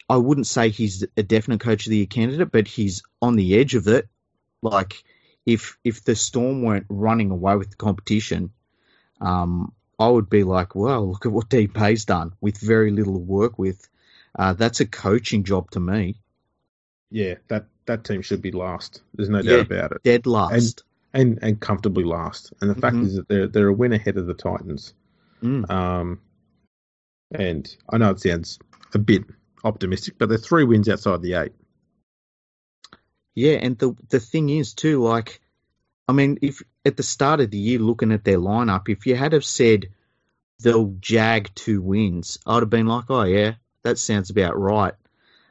I 0.08 0.16
wouldn't 0.18 0.46
say 0.46 0.68
he's 0.68 1.04
a 1.16 1.22
definite 1.22 1.60
coach 1.60 1.86
of 1.86 1.90
the 1.90 1.98
year 1.98 2.06
candidate, 2.06 2.52
but 2.52 2.68
he's 2.68 3.02
on 3.22 3.36
the 3.36 3.58
edge 3.58 3.74
of 3.74 3.88
it. 3.88 4.08
Like 4.62 5.02
if 5.46 5.78
if 5.84 6.04
the 6.04 6.14
Storm 6.16 6.62
weren't 6.62 6.86
running 6.88 7.30
away 7.30 7.56
with 7.56 7.70
the 7.70 7.76
competition, 7.76 8.50
um, 9.20 9.72
I 9.98 10.08
would 10.08 10.28
be 10.28 10.44
like, 10.44 10.74
well, 10.74 11.08
look 11.10 11.24
at 11.26 11.32
what 11.32 11.48
Dean 11.48 11.68
Pay's 11.68 12.04
done 12.04 12.32
with 12.40 12.58
very 12.58 12.90
little 12.90 13.14
to 13.14 13.18
work 13.20 13.58
with. 13.58 13.88
Uh, 14.36 14.52
that's 14.54 14.80
a 14.80 14.86
coaching 14.86 15.44
job 15.44 15.70
to 15.70 15.80
me. 15.80 16.16
Yeah, 17.10 17.34
that 17.48 17.66
that 17.86 18.04
team 18.04 18.22
should 18.22 18.42
be 18.42 18.50
last. 18.50 19.02
There's 19.14 19.28
no 19.28 19.40
Yeah. 19.40 19.58
doubt 19.58 19.66
about 19.70 19.92
it, 19.92 20.02
Dead 20.02 20.26
last. 20.26 20.82
and 21.14 21.28
and 21.32 21.38
and 21.42 21.60
comfortably 21.60 22.04
last. 22.04 22.52
And 22.60 22.70
the 22.70 22.74
fact 22.74 22.96
Mhm. 22.96 23.04
is 23.04 23.14
that 23.16 23.28
they're 23.28 23.46
they're 23.46 23.68
a 23.68 23.72
win 23.72 23.92
ahead 23.92 24.16
of 24.16 24.26
the 24.26 24.34
Titans. 24.34 24.94
Mm. 25.42 25.70
Um, 25.70 26.20
and 27.32 27.76
I 27.88 27.98
know 27.98 28.10
it 28.10 28.20
sounds 28.20 28.58
a 28.92 28.98
bit 28.98 29.24
optimistic, 29.62 30.14
but 30.18 30.28
they're 30.28 30.38
three 30.38 30.64
wins 30.64 30.88
outside 30.88 31.22
the 31.22 31.34
eight. 31.34 31.52
Yeah, 33.34 33.54
and 33.54 33.76
the 33.78 33.96
the 34.10 34.20
thing 34.20 34.48
is 34.48 34.74
too, 34.74 35.02
like, 35.02 35.40
I 36.06 36.12
mean, 36.12 36.38
if 36.42 36.62
at 36.84 36.96
the 36.96 37.02
start 37.02 37.40
of 37.40 37.50
the 37.50 37.58
year, 37.58 37.78
looking 37.78 38.12
at 38.12 38.24
their 38.24 38.38
lineup, 38.38 38.88
if 38.88 39.06
you 39.06 39.16
had 39.16 39.32
have 39.32 39.44
said 39.44 39.86
they'll 40.62 40.94
jag 41.00 41.50
two 41.54 41.82
wins, 41.82 42.38
I'd 42.46 42.62
have 42.62 42.70
been 42.70 42.86
like, 42.86 43.06
oh 43.10 43.24
yeah, 43.24 43.54
that 43.82 43.98
sounds 43.98 44.30
about 44.30 44.58
right. 44.58 44.94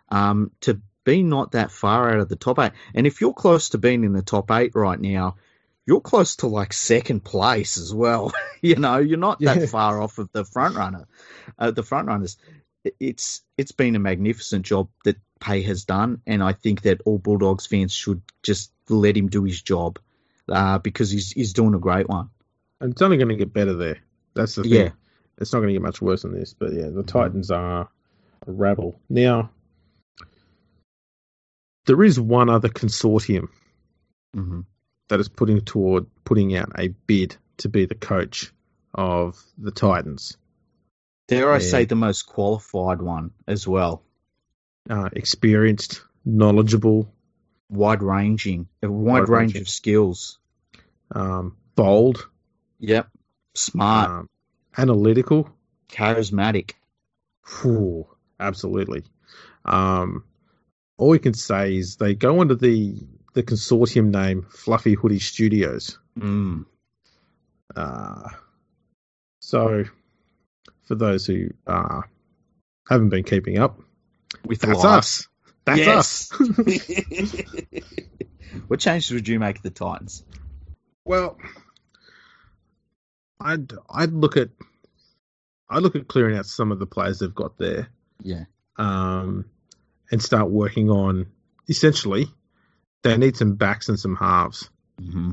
Um, 0.10 0.52
to 0.62 0.80
be 1.04 1.24
not 1.24 1.52
that 1.52 1.72
far 1.72 2.10
out 2.10 2.20
of 2.20 2.30
the 2.30 2.38
top 2.38 2.60
eight, 2.60 2.72
and 2.94 3.06
if 3.06 3.20
you're 3.20 3.34
close 3.34 3.70
to 3.70 3.78
being 3.78 4.04
in 4.04 4.14
the 4.14 4.22
top 4.22 4.50
eight 4.52 4.72
right 4.76 5.00
now, 5.00 5.36
you're 5.86 6.02
close 6.02 6.38
to 6.38 6.48
like 6.48 6.74
second 6.74 7.24
place 7.24 7.78
as 7.78 7.94
well. 7.94 8.32
you 8.62 8.76
know, 8.76 8.98
you're 8.98 9.18
not 9.18 9.42
Yeah. 9.42 9.56
that 9.56 9.70
far 9.70 10.02
off 10.02 10.18
of 10.18 10.32
the 10.32 10.46
front 10.46 10.76
runner, 10.76 11.08
uh, 11.60 11.72
the 11.72 11.84
front 11.84 12.08
runners. 12.08 12.38
It's 13.00 13.42
it's 13.58 13.72
been 13.72 13.96
a 13.96 14.00
magnificent 14.00 14.66
job 14.66 14.90
that 15.06 15.18
Pay 15.40 15.62
has 15.64 15.86
done, 15.86 16.22
and 16.28 16.44
I 16.44 16.54
think 16.54 16.82
that 16.84 17.02
all 17.06 17.18
Bulldogs 17.18 17.66
fans 17.66 17.94
should 17.94 18.22
just 18.44 18.72
let 18.90 19.16
him 19.16 19.28
do 19.30 19.44
his 19.44 19.62
job 19.62 20.00
uh, 20.50 20.80
because 20.80 21.10
he's 21.10 21.32
he's 21.32 21.54
doing 21.54 21.74
a 21.76 21.80
great 21.80 22.10
one. 22.10 22.30
And 22.82 22.92
it's 22.92 23.02
only 23.02 23.18
going 23.18 23.30
to 23.30 23.36
get 23.36 23.54
better 23.54 23.74
there. 23.74 24.00
That's 24.34 24.56
the 24.56 24.64
thing. 24.64 24.72
Yeah. 24.74 24.90
It's 25.38 25.54
not 25.54 25.60
going 25.60 25.70
to 25.70 25.74
get 25.74 25.82
much 25.82 26.02
worse 26.02 26.24
than 26.24 26.34
this. 26.34 26.54
But 26.54 26.74
yeah, 26.74 26.90
the 26.90 27.04
Titans 27.04 27.52
are 27.52 27.90
a 28.46 28.52
rabble. 28.52 29.00
Now, 29.10 29.50
there 31.86 32.04
is 32.04 32.20
one 32.20 32.50
other 32.50 32.70
consortium 32.70 33.48
hmm 34.34 34.62
that 35.14 35.20
is 35.20 35.30
putting 35.30 35.62
toward 35.62 36.08
putting 36.26 36.56
out 36.58 36.72
a 36.76 36.88
bid 36.88 37.38
to 37.58 37.70
be 37.70 37.86
the 37.86 37.94
coach 37.94 38.52
of 38.96 39.40
the 39.60 39.70
Titans. 39.70 40.38
Dare 41.28 41.52
I 41.52 41.58
Yeah. 41.58 41.60
say 41.70 41.86
the 41.86 41.94
most 41.96 42.24
qualified 42.24 43.00
one 43.00 43.30
as 43.48 43.68
well, 43.68 44.02
Uh, 44.90 45.10
experienced, 45.14 46.02
knowledgeable, 46.26 47.14
wide 47.70 48.02
ranging, 48.02 48.68
a 48.82 48.90
wide 48.90 49.20
range 49.20 49.30
Wide-ranging. 49.30 49.62
of 49.62 49.70
skills. 49.70 50.40
um, 51.12 51.56
bold, 51.76 52.28
Yep, 52.80 53.08
smart, 53.54 54.10
um, 54.10 54.30
analytical. 54.76 55.48
charismatic. 55.90 56.72
Phew, 57.46 58.08
absolutely. 58.40 59.04
Um, 59.64 60.24
all 60.98 61.10
we 61.10 61.20
can 61.20 61.36
say 61.36 61.76
is 61.78 61.98
they 61.98 62.16
go 62.16 62.42
under 62.42 62.56
the 62.56 62.98
the 63.34 63.44
consortium 63.44 64.12
name 64.12 64.46
Fluffy 64.50 64.94
Hoodie 64.94 65.20
Studios. 65.20 65.98
Mm. 66.18 66.66
Uh, 67.76 68.30
so, 69.40 69.84
for 70.84 70.96
those 70.96 71.26
who 71.26 71.50
uh, 71.68 72.02
haven't 72.88 73.10
been 73.10 73.24
keeping 73.24 73.58
up, 73.58 73.80
With 74.46 74.60
that's 74.62 74.86
us. 74.86 75.28
That's 75.66 75.80
Yes. 75.80 76.32
us. 76.32 76.58
what 78.68 78.80
changes 78.80 79.12
would 79.12 79.28
you 79.28 79.40
make 79.40 79.58
to 79.58 79.64
the 79.64 79.70
Titans? 79.72 80.24
well, 81.06 81.38
I'd 83.40 83.74
I'd 83.90 84.14
look 84.14 84.38
at 84.38 84.50
I'd 85.70 85.84
look 85.84 85.96
at 85.96 86.08
clearing 86.08 86.38
out 86.38 86.46
some 86.46 86.72
of 86.72 86.80
the 86.80 86.86
players 86.86 87.20
they've 87.20 87.34
got 87.34 87.58
there. 87.58 87.90
Yeah. 88.22 88.46
um, 88.78 89.46
and 90.12 90.22
start 90.22 90.50
working 90.50 90.90
on 90.90 91.28
essentially 91.68 92.28
they 93.04 93.18
need 93.18 93.38
some 93.38 93.56
backs 93.56 93.90
and 93.90 94.00
some 94.00 94.16
halves. 94.16 94.70
hmm 95.00 95.32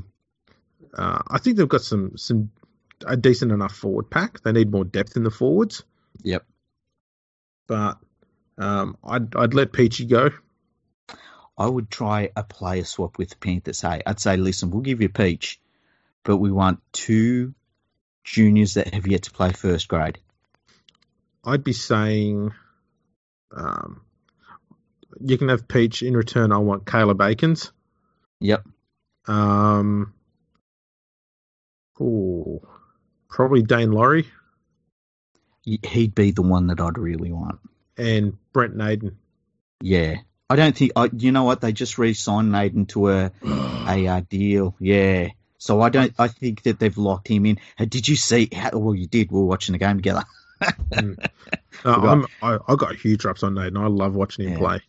Uh, 0.94 1.22
I 1.28 1.38
think 1.38 1.56
they've 1.56 1.68
got 1.68 1.82
some 1.82 2.16
some 2.16 2.50
a 3.06 3.16
decent 3.16 3.52
enough 3.52 3.74
forward 3.74 4.10
pack. 4.10 4.40
They 4.42 4.52
need 4.52 4.70
more 4.70 4.84
depth 4.84 5.16
in 5.16 5.22
the 5.24 5.30
forwards, 5.30 5.84
Yep. 6.22 6.44
but 7.66 7.98
um, 8.58 8.96
I'd 9.02 9.34
I'd 9.36 9.54
let 9.54 9.72
Peachey 9.72 10.08
go. 10.08 10.30
I 11.56 11.66
would 11.66 11.90
try 11.90 12.30
a 12.36 12.42
player 12.42 12.84
swap 12.84 13.18
with 13.18 13.30
the 13.30 13.36
Panthers. 13.36 13.80
Hey, 13.82 14.00
I'd 14.06 14.18
say, 14.20 14.36
listen, 14.36 14.70
we'll 14.70 14.80
give 14.82 15.02
you 15.02 15.08
Peach, 15.10 15.60
but 16.24 16.38
we 16.38 16.50
want 16.50 16.80
two 16.92 17.54
juniors 18.24 18.74
that 18.74 18.94
have 18.94 19.06
yet 19.06 19.24
to 19.24 19.30
play 19.30 19.52
first 19.52 19.86
grade. 19.88 20.18
I'd 21.44 21.64
be 21.64 21.72
saying, 21.74 22.52
um, 23.54 24.00
you 25.20 25.38
can 25.38 25.48
have 25.48 25.68
Peach 25.68 26.02
in 26.02 26.16
return. 26.16 26.52
I 26.52 26.58
want 26.58 26.86
Caleb 26.86 27.18
Aekins. 27.18 27.70
Yep. 28.40 28.64
Um, 29.26 30.14
oh, 32.00 32.62
probably 33.28 33.62
Daine 33.62 33.92
Laurie 33.92 34.26
He'd 35.64 36.14
be 36.14 36.30
the 36.30 36.42
one 36.42 36.68
that 36.68 36.80
I'd 36.80 36.98
really 36.98 37.30
want. 37.30 37.60
and 37.96 38.36
Brent 38.52 38.74
Naden. 38.74 39.18
Yeah. 39.82 40.16
I 40.48 40.56
don't 40.56 40.76
think. 40.76 40.92
I, 40.96 41.10
you 41.16 41.30
know 41.32 41.44
what? 41.44 41.60
They 41.60 41.72
just 41.72 41.98
re-signed 41.98 42.50
Naden 42.50 42.86
to 42.86 43.10
a 43.10 43.30
a 43.86 44.06
uh, 44.08 44.20
deal. 44.28 44.74
Yeah. 44.80 45.28
So 45.58 45.80
I 45.80 45.90
don't. 45.90 46.12
I 46.18 46.28
think 46.28 46.62
that 46.62 46.80
they've 46.80 46.96
locked 46.96 47.28
him 47.28 47.46
in. 47.46 47.60
Did 47.78 48.08
you 48.08 48.16
see? 48.16 48.48
How, 48.52 48.70
well, 48.72 48.94
you 48.94 49.06
did. 49.06 49.30
We 49.30 49.38
were 49.38 49.46
watching 49.46 49.74
the 49.74 49.78
game 49.78 49.98
together. 49.98 50.24
I'm, 51.84 52.26
I, 52.42 52.58
got 52.76 52.96
huge 52.96 53.24
raps 53.24 53.42
on 53.42 53.54
Naden. 53.54 53.76
I 53.76 53.86
love 53.86 54.14
watching 54.14 54.46
him 54.46 54.52
Yeah. 54.54 54.58
play. 54.58 54.80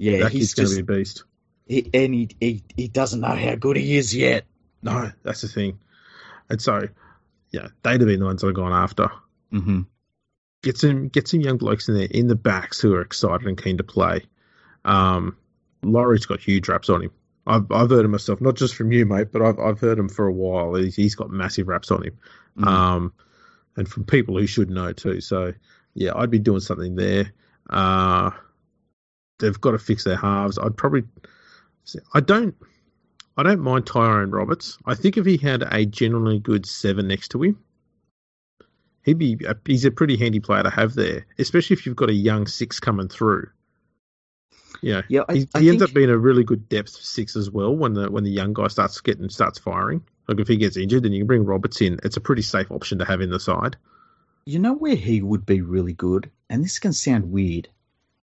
Yeah, 0.00 0.20
that 0.20 0.32
he's 0.32 0.54
going 0.54 0.68
to 0.70 0.82
be 0.82 0.94
a 0.94 0.96
beast. 0.98 1.24
he, 1.66 1.90
and 1.92 2.14
he, 2.14 2.28
he 2.40 2.62
he 2.76 2.88
doesn't 2.88 3.20
know 3.20 3.34
how 3.36 3.54
good 3.54 3.76
he 3.76 3.96
is 3.96 4.14
yet. 4.16 4.46
No, 4.82 5.12
that's 5.22 5.42
the 5.42 5.48
thing. 5.48 5.78
And 6.48 6.60
so, 6.60 6.88
yeah, 7.50 7.68
they'd 7.82 8.00
have 8.00 8.08
been 8.08 8.18
the 8.20 8.24
ones 8.26 8.40
that 8.40 8.46
have 8.48 8.56
gone 8.56 8.72
after. 8.72 9.10
hmm 9.50 9.82
Get 10.62 10.78
some 10.78 11.08
get 11.08 11.28
some 11.28 11.40
young 11.40 11.56
blokes 11.58 11.88
in 11.88 11.94
there 11.96 12.08
in 12.10 12.26
the 12.26 12.34
backs 12.34 12.80
who 12.80 12.94
are 12.94 13.00
excited 13.02 13.46
and 13.46 13.62
keen 13.62 13.76
to 13.78 13.84
play. 13.84 14.24
Um, 14.84 15.36
Laurie's 15.82 16.26
got 16.26 16.40
huge 16.40 16.68
raps 16.68 16.88
on 16.90 17.02
him. 17.02 17.10
I've 17.46 17.70
I've 17.72 17.90
heard 17.90 18.04
him 18.04 18.10
myself, 18.12 18.40
not 18.40 18.56
just 18.56 18.74
from 18.74 18.92
you, 18.92 19.04
mate, 19.06 19.28
but 19.32 19.42
I've 19.42 19.58
I've 19.58 19.80
heard 19.80 19.98
him 19.98 20.08
for 20.08 20.26
a 20.26 20.32
while. 20.32 20.74
He's, 20.74 20.96
he's 20.96 21.14
got 21.14 21.30
massive 21.30 21.68
raps 21.68 21.90
on 21.90 22.04
him, 22.04 22.18
Mm-hmm. 22.58 22.68
um, 22.68 23.12
and 23.76 23.88
from 23.88 24.04
people 24.04 24.36
who 24.38 24.46
should 24.46 24.70
know 24.70 24.92
too. 24.92 25.20
So 25.20 25.52
yeah, 25.94 26.12
I'd 26.14 26.30
be 26.30 26.38
doing 26.38 26.60
something 26.60 26.94
there. 26.96 27.32
Uh, 27.68 28.30
they've 29.40 29.60
got 29.60 29.72
to 29.72 29.78
fix 29.78 30.04
their 30.04 30.16
halves. 30.16 30.58
I'd 30.58 30.76
probably. 30.76 31.04
I 32.14 32.20
don't. 32.20 32.54
I 33.36 33.42
don't 33.42 33.60
mind 33.60 33.86
Tyrone 33.86 34.30
Roberts. 34.30 34.78
I 34.86 34.94
think 34.94 35.16
if 35.16 35.24
he 35.24 35.36
had 35.36 35.62
a 35.62 35.86
genuinely 35.86 36.38
good 36.38 36.66
seven 36.66 37.08
next 37.08 37.28
to 37.28 37.42
him, 37.42 37.58
he'd 39.02 39.18
be. 39.18 39.38
A, 39.46 39.56
he's 39.64 39.84
a 39.84 39.90
pretty 39.90 40.16
handy 40.16 40.40
player 40.40 40.62
to 40.62 40.70
have 40.70 40.94
there, 40.94 41.26
especially 41.38 41.74
if 41.74 41.86
you've 41.86 41.96
got 41.96 42.10
a 42.10 42.14
young 42.14 42.46
six 42.46 42.80
coming 42.80 43.08
through. 43.08 43.48
Yeah, 44.82 45.02
Yeah, 45.08 45.22
I, 45.28 45.34
he, 45.34 45.48
I 45.54 45.60
he 45.60 45.68
ends 45.68 45.82
up 45.82 45.92
being 45.92 46.10
a 46.10 46.18
really 46.18 46.44
good 46.44 46.68
depth 46.68 46.90
six 46.90 47.36
as 47.36 47.50
well 47.50 47.74
when 47.74 47.94
the 47.94 48.10
when 48.10 48.24
the 48.24 48.30
young 48.30 48.52
guy 48.52 48.68
starts 48.68 49.00
getting 49.00 49.28
starts 49.28 49.58
firing. 49.58 50.02
Like 50.28 50.38
if 50.38 50.48
he 50.48 50.56
gets 50.56 50.76
injured, 50.76 51.02
then 51.02 51.12
you 51.12 51.20
can 51.20 51.26
bring 51.26 51.44
Roberts 51.44 51.80
in. 51.80 51.98
It's 52.04 52.16
a 52.16 52.20
pretty 52.20 52.42
safe 52.42 52.70
option 52.70 52.98
to 52.98 53.04
have 53.04 53.20
in 53.20 53.30
the 53.30 53.40
side. 53.40 53.76
You 54.46 54.58
know 54.58 54.74
where 54.74 54.94
he 54.94 55.22
would 55.22 55.44
be 55.44 55.60
really 55.60 55.92
good, 55.92 56.30
and 56.48 56.64
this 56.64 56.78
can 56.78 56.92
sound 56.92 57.30
weird, 57.30 57.68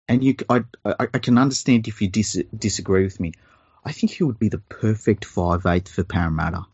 and 0.10 0.24
you, 0.24 0.36
I, 0.50 0.64
I, 0.84 1.08
I 1.14 1.20
can 1.20 1.38
understand 1.38 1.88
if 1.88 2.02
you 2.02 2.10
dis- 2.10 2.44
disagree 2.58 3.04
with 3.04 3.20
me. 3.20 3.34
I 3.86 3.94
think 3.94 4.12
he 4.12 4.24
would 4.24 4.40
be 4.40 4.50
the 4.50 4.58
perfect 4.58 5.24
five 5.24 5.66
eight 5.66 5.88
for 5.88 6.04
Parramatta. 6.04 6.66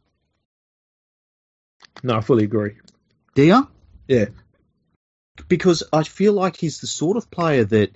No, 2.02 2.18
I 2.18 2.22
fully 2.22 2.46
agree. 2.46 2.78
Do 3.36 3.44
you? 3.44 3.68
Yeah, 4.08 4.26
Because 5.48 5.84
I 5.92 6.04
feel 6.04 6.34
like 6.34 6.56
he's 6.56 6.80
the 6.80 6.88
sort 6.88 7.18
of 7.18 7.30
player 7.30 7.66
that 7.66 7.92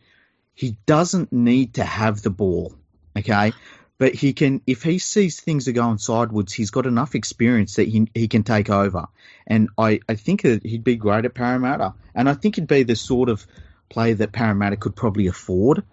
he 0.54 0.76
doesn't 0.86 1.32
need 1.32 1.76
to 1.76 1.84
have 1.84 2.22
the 2.22 2.30
ball, 2.30 2.74
okay? 3.18 3.54
But 3.98 4.16
he 4.16 4.34
can, 4.34 4.62
if 4.66 4.84
he 4.84 5.00
sees 5.00 5.40
things 5.40 5.68
are 5.68 5.74
going 5.74 6.00
sideways, 6.00 6.52
he's 6.52 6.72
got 6.72 6.86
enough 6.86 7.16
experience 7.16 7.76
that 7.76 7.88
he 7.88 8.10
he 8.14 8.28
can 8.28 8.44
take 8.44 8.70
over. 8.70 9.08
And 9.46 9.70
I, 9.78 10.00
I 10.10 10.16
think 10.16 10.42
that 10.44 10.66
he'd 10.66 10.84
be 10.84 10.96
great 10.96 11.26
at 11.26 11.34
Parramatta. 11.34 11.94
And 12.16 12.30
I 12.30 12.34
think 12.34 12.56
he'd 12.56 12.68
be 12.68 12.84
the 12.84 12.96
sort 12.96 13.30
of 13.30 13.46
player 13.90 14.16
that 14.16 14.32
Parramatta 14.32 14.78
could 14.78 14.96
probably 14.96 15.28
afford, 15.28 15.84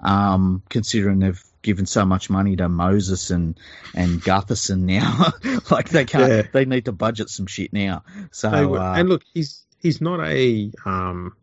um, 0.00 0.62
considering 0.68 1.20
they've 1.20 1.42
given 1.62 1.86
so 1.86 2.04
much 2.04 2.30
money 2.30 2.56
to 2.56 2.68
Moses 2.68 3.30
and 3.30 3.58
and 3.94 4.22
Gutherson 4.22 4.80
now. 4.80 5.32
like 5.70 5.88
they 5.88 6.04
can't, 6.04 6.30
Yeah. 6.30 6.42
they 6.52 6.64
need 6.64 6.84
to 6.84 6.92
budget 6.92 7.30
some 7.30 7.46
shit 7.46 7.72
now. 7.72 8.04
So 8.30 8.76
uh, 8.76 8.94
and 8.96 9.08
look, 9.08 9.22
he's 9.32 9.64
he's 9.80 10.00
not 10.00 10.20
a 10.20 10.70
um 10.84 11.34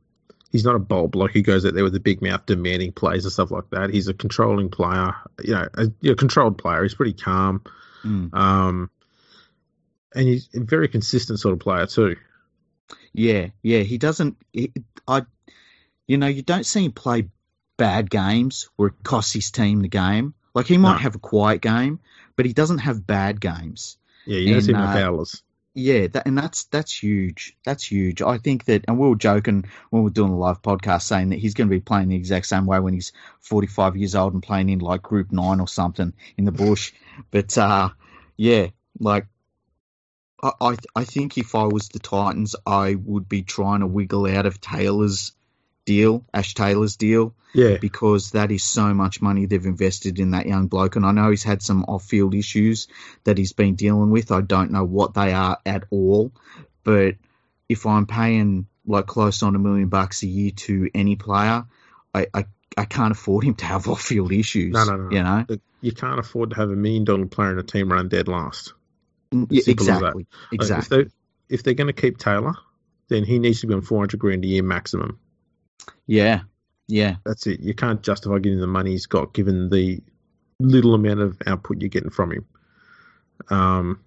he's 0.51 0.63
not 0.63 0.75
a 0.75 0.79
bold 0.79 1.15
like 1.15 1.31
he 1.31 1.41
goes 1.41 1.65
out 1.65 1.73
there 1.73 1.83
with 1.83 1.95
a 1.95 1.99
big 1.99 2.21
mouth 2.21 2.45
demanding 2.45 2.91
plays 2.91 3.25
and 3.25 3.31
stuff 3.31 3.51
like 3.51 3.69
that. 3.71 3.89
He's 3.89 4.07
a 4.07 4.13
controlling 4.13 4.69
player, 4.69 5.13
you 5.43 5.53
know, 5.53 5.67
a, 5.73 5.83
you 6.01 6.11
know, 6.11 6.15
controlled 6.15 6.57
player. 6.57 6.83
He's 6.83 6.95
pretty 6.95 7.13
calm, 7.13 7.63
mm. 8.03 8.33
um, 8.33 8.89
and 10.13 10.27
he's 10.27 10.49
a 10.53 10.59
very 10.59 10.87
consistent 10.87 11.39
sort 11.39 11.53
of 11.53 11.59
player 11.59 11.87
too. 11.87 12.15
Yeah, 13.13 13.47
yeah, 13.61 13.79
he 13.79 13.97
doesn't. 13.97 14.37
He, 14.53 14.71
I, 15.07 15.23
you 16.11 16.17
know, 16.17 16.27
you 16.27 16.41
don't 16.41 16.65
see 16.65 16.83
him 16.83 16.91
play 16.91 17.29
bad 17.77 18.09
games 18.09 18.69
where 18.75 18.89
it 18.89 19.01
costs 19.01 19.31
his 19.31 19.49
team 19.49 19.81
the 19.81 19.87
game. 19.87 20.33
Like 20.53 20.65
he 20.65 20.77
might 20.77 20.91
No. 20.91 20.97
have 20.97 21.15
a 21.15 21.19
quiet 21.19 21.61
game, 21.61 22.01
but 22.35 22.45
he 22.45 22.51
doesn't 22.51 22.79
have 22.79 23.07
bad 23.07 23.39
games. 23.39 23.97
Yeah, 24.25 24.55
And, 24.55 24.65
see 24.65 24.73
no 24.73 24.79
uh. 24.79 25.25
Yeah, 25.73 26.07
that, 26.07 26.27
and 26.27 26.37
that's 26.37 26.65
that's 26.65 26.91
huge. 27.01 27.55
That's 27.63 27.89
huge. 27.89 28.21
I 28.21 28.39
think 28.39 28.65
that, 28.65 28.83
and 28.89 28.99
we 28.99 29.07
were 29.07 29.15
joking 29.15 29.63
when 29.89 30.01
we 30.01 30.07
were 30.07 30.09
doing 30.13 30.33
a 30.33 30.37
live 30.37 30.61
podcast 30.61 31.03
saying 31.03 31.29
that 31.29 31.39
he's 31.39 31.53
going 31.53 31.69
to 31.69 31.73
be 31.73 31.79
playing 31.79 32.09
the 32.09 32.17
exact 32.17 32.47
same 32.47 32.65
way 32.65 32.81
when 32.81 32.93
he's 32.93 33.13
45 33.39 33.95
years 33.95 34.13
old 34.13 34.33
and 34.33 34.43
playing 34.43 34.67
in 34.67 34.79
like 34.79 35.01
Group 35.01 35.31
Nine 35.31 35.61
or 35.61 35.67
something 35.69 36.11
in 36.37 36.43
the 36.43 36.51
bush. 36.51 36.91
But 37.31 37.57
uh, 37.57 37.87
yeah, 38.35 38.67
like 38.99 39.27
I, 40.43 40.51
I 40.59 40.75
I 40.93 41.03
think 41.05 41.37
if 41.37 41.55
I 41.55 41.63
was 41.63 41.87
the 41.87 41.99
Titans, 41.99 42.53
I 42.65 42.95
would 42.95 43.29
be 43.29 43.41
trying 43.43 43.79
to 43.79 43.87
wiggle 43.87 44.27
out 44.27 44.45
of 44.45 44.59
Taylor's 44.59 45.31
deal, 45.91 46.23
Ash 46.33 46.53
Taylor's 46.53 46.95
deal, 46.95 47.33
Yeah, 47.53 47.77
because 47.77 48.31
that 48.31 48.51
is 48.51 48.63
so 48.63 48.93
much 48.93 49.21
money 49.21 49.45
they've 49.45 49.65
invested 49.65 50.19
in 50.19 50.31
that 50.31 50.45
young 50.45 50.67
bloke. 50.67 50.95
And 50.95 51.05
I 51.05 51.11
know 51.11 51.29
he's 51.29 51.43
had 51.43 51.61
some 51.61 51.83
off 51.83 52.05
field 52.05 52.33
issues 52.33 52.87
that 53.25 53.37
he's 53.37 53.53
been 53.53 53.75
dealing 53.75 54.11
with. 54.11 54.31
I 54.31 54.41
don't 54.41 54.71
know 54.71 54.85
what 54.85 55.13
they 55.13 55.33
are 55.33 55.57
at 55.65 55.83
all. 55.89 56.31
But 56.83 57.15
if 57.67 57.85
I'm 57.85 58.05
paying 58.07 58.67
like 58.85 59.05
close 59.05 59.43
on 59.43 59.55
a 59.55 59.59
million 59.59 59.89
bucks 59.89 60.23
a 60.23 60.27
year 60.27 60.51
to 60.67 60.89
any 60.93 61.15
player, 61.15 61.65
I, 62.13 62.27
I, 62.33 62.45
I 62.77 62.85
can't 62.85 63.11
afford 63.11 63.43
him 63.43 63.55
to 63.55 63.65
have 63.65 63.87
off 63.87 64.01
field 64.01 64.31
issues. 64.31 64.73
No, 64.73 64.85
no, 64.85 64.95
no. 64.95 65.11
You 65.11 65.23
know? 65.23 65.45
You 65.81 65.91
can't 65.91 66.19
afford 66.19 66.51
to 66.51 66.55
have 66.55 66.69
a 66.69 66.75
million 66.75 67.03
dollar 67.03 67.25
player 67.25 67.51
in 67.51 67.59
a 67.59 67.63
team 67.63 67.91
run 67.91 68.07
dead 68.07 68.27
last. 68.27 68.73
Yeah, 69.31 69.45
that. 69.49 69.67
exactly. 69.67 70.27
Like, 70.51 70.61
Exactly. 70.61 70.99
if 70.99 71.07
they 71.07 71.55
if 71.55 71.63
they're 71.63 71.73
going 71.73 71.93
to 71.93 72.01
keep 72.01 72.17
Taylor, 72.17 72.53
then 73.09 73.25
he 73.25 73.39
needs 73.39 73.61
to 73.61 73.67
be 73.67 73.73
on 73.73 73.81
four 73.81 73.99
hundred 73.99 74.19
grand 74.19 74.45
a 74.45 74.47
year 74.47 74.63
maximum. 74.63 75.19
Yeah. 76.07 76.41
Yeah. 76.87 77.15
That's 77.25 77.47
it. 77.47 77.61
You 77.61 77.73
can't 77.73 78.01
justify 78.03 78.39
giving 78.39 78.59
the 78.59 78.67
money 78.67 78.91
he's 78.91 79.05
got 79.05 79.33
given 79.33 79.69
the 79.69 80.01
little 80.59 80.93
amount 80.93 81.21
of 81.21 81.37
output 81.45 81.81
you're 81.81 81.89
getting 81.89 82.09
from 82.09 82.31
him. 82.31 82.45
Um, 83.49 83.99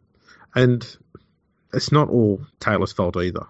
and 0.54 0.96
it's 1.72 1.90
not 1.92 2.08
all 2.08 2.40
Taylor's 2.60 2.92
fault 2.92 3.16
either. 3.16 3.46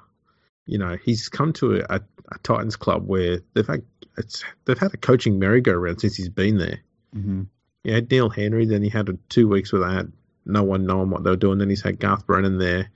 You 0.66 0.78
know, 0.78 0.96
he's 1.04 1.28
come 1.28 1.52
to 1.54 1.76
a, 1.76 1.96
a, 1.96 2.00
a 2.32 2.38
Titans 2.42 2.76
club 2.76 3.06
where 3.06 3.40
they've 3.52 3.66
had 3.66 3.82
it's 4.16 4.44
they've 4.64 4.78
had 4.78 4.94
a 4.94 4.96
coaching 4.96 5.38
merry-go-round 5.38 6.00
since 6.00 6.16
he's 6.16 6.28
been 6.28 6.56
there. 6.56 6.80
hmm 7.12 7.42
You 7.82 7.92
had 7.94 8.10
Neil 8.10 8.30
Henry, 8.30 8.64
then 8.64 8.82
he 8.82 8.88
had 8.88 9.18
two 9.28 9.48
weeks 9.48 9.72
where 9.72 9.87
they 9.87 9.94
had 9.94 10.12
no 10.46 10.62
one 10.62 10.87
knowing 10.87 11.10
what 11.10 11.24
they 11.24 11.30
were 11.30 11.37
doing. 11.37 11.58
Then 11.58 11.68
he's 11.68 11.82
had 11.82 11.98
Garth 11.98 12.26
Brennan 12.26 12.58
there. 12.58 12.90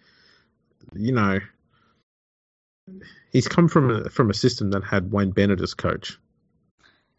You 0.95 1.13
know, 1.13 1.41
he's 3.33 3.49
come 3.49 3.69
from 3.69 3.91
a, 3.91 4.11
from 4.11 4.31
a 4.31 4.35
system 4.35 4.71
that 4.71 4.85
had 4.85 5.13
Wayne 5.13 5.31
Bennett 5.31 5.61
as 5.61 5.75
coach. 5.75 6.19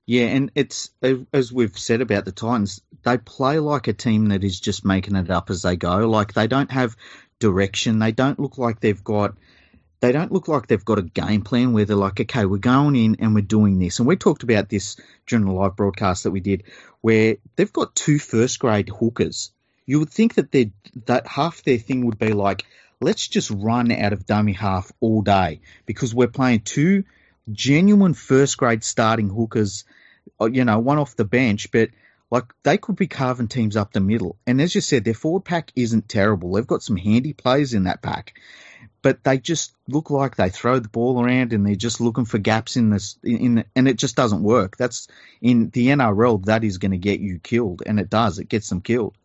Yeah, 0.05 0.25
and 0.25 0.51
it's 0.55 0.89
as 1.31 1.53
we've 1.53 1.77
said 1.77 2.01
about 2.01 2.25
the 2.25 2.31
Titans, 2.31 2.81
they 3.03 3.19
play 3.19 3.59
like 3.59 3.87
a 3.87 3.93
team 3.93 4.29
that 4.29 4.43
is 4.43 4.59
just 4.59 4.83
making 4.83 5.15
it 5.15 5.29
up 5.29 5.51
as 5.51 5.61
they 5.61 5.75
go. 5.75 6.09
Like 6.09 6.33
they 6.33 6.47
don't 6.47 6.71
have 6.71 6.95
direction. 7.37 7.99
They 7.99 8.11
don't 8.11 8.39
look 8.39 8.57
like 8.57 8.79
they've 8.79 9.03
got. 9.03 9.35
They 9.99 10.11
don't 10.11 10.31
look 10.31 10.47
like 10.47 10.65
they've 10.65 10.83
got 10.83 10.97
a 10.97 11.03
game 11.03 11.43
plan 11.43 11.73
where 11.73 11.85
they're 11.85 11.95
like, 11.95 12.19
okay, 12.21 12.45
we're 12.45 12.57
going 12.57 12.95
in 12.95 13.17
and 13.19 13.35
we're 13.35 13.41
doing 13.41 13.77
this. 13.77 13.99
And 13.99 14.07
we 14.07 14.15
talked 14.15 14.41
about 14.41 14.69
this 14.69 14.95
during 15.27 15.45
the 15.45 15.51
live 15.51 15.75
broadcast 15.75 16.23
that 16.23 16.31
we 16.31 16.39
did, 16.39 16.63
where 17.01 17.35
they've 17.55 17.71
got 17.71 17.93
two 17.95 18.17
first 18.17 18.57
grade 18.59 18.89
hookers. 18.89 19.51
You 19.85 19.99
would 19.99 20.09
think 20.09 20.35
that 20.35 20.51
they 20.51 20.71
that 21.05 21.27
half 21.27 21.63
their 21.63 21.77
thing 21.77 22.05
would 22.07 22.17
be 22.17 22.33
like, 22.33 22.65
let's 23.01 23.27
just 23.27 23.49
run 23.51 23.91
out 23.91 24.13
of 24.13 24.25
dummy 24.25 24.53
half 24.53 24.91
all 24.99 25.21
day 25.21 25.61
because 25.85 26.13
we're 26.13 26.27
playing 26.27 26.61
two 26.61 27.03
genuine 27.51 28.13
first 28.13 28.57
grade 28.57 28.83
starting 28.83 29.29
hookers 29.29 29.85
uh, 30.39 30.45
you 30.45 30.65
know, 30.65 30.79
one 30.79 30.97
off 30.97 31.15
the 31.15 31.25
bench, 31.25 31.71
but 31.71 31.89
like 32.31 32.45
they 32.63 32.77
could 32.77 32.95
be 32.95 33.07
carving 33.07 33.47
teams 33.47 33.75
up 33.75 33.91
the 33.91 33.99
middle. 33.99 34.37
And 34.45 34.61
as 34.61 34.75
you 34.75 34.81
said, 34.81 35.03
their 35.03 35.13
forward 35.13 35.45
pack 35.45 35.71
isn't 35.75 36.07
terrible. 36.07 36.53
They've 36.53 36.67
got 36.67 36.83
some 36.83 36.97
handy 36.97 37.33
players 37.33 37.73
in 37.73 37.85
that 37.85 38.01
pack, 38.01 38.39
but 39.01 39.23
they 39.23 39.39
just 39.39 39.73
look 39.87 40.09
like 40.09 40.35
they 40.35 40.49
throw 40.49 40.79
the 40.79 40.89
ball 40.89 41.23
around 41.23 41.53
and 41.53 41.65
they're 41.65 41.75
just 41.75 42.01
looking 42.01 42.25
for 42.25 42.37
gaps 42.37 42.77
in 42.77 42.89
this. 42.89 43.17
In 43.23 43.55
the, 43.55 43.65
and 43.75 43.87
it 43.87 43.97
just 43.97 44.15
doesn't 44.15 44.43
work. 44.43 44.77
That's 44.77 45.07
in 45.41 45.69
the 45.71 45.87
NRL. 45.87 46.45
That 46.45 46.63
is 46.63 46.77
going 46.77 46.91
to 46.91 46.97
get 46.97 47.19
you 47.19 47.39
killed, 47.39 47.83
and 47.85 47.99
it 47.99 48.09
does. 48.09 48.39
It 48.39 48.49
gets 48.49 48.69
them 48.69 48.81
killed. 48.81 49.15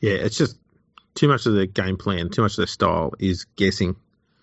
Yeah, 0.00 0.14
it's 0.14 0.36
just 0.36 0.56
too 1.14 1.28
much 1.28 1.46
of 1.46 1.54
their 1.54 1.66
game 1.66 1.96
plan, 1.96 2.30
too 2.30 2.42
much 2.42 2.52
of 2.52 2.58
their 2.58 2.66
style 2.66 3.12
is 3.18 3.44
guessing. 3.56 3.96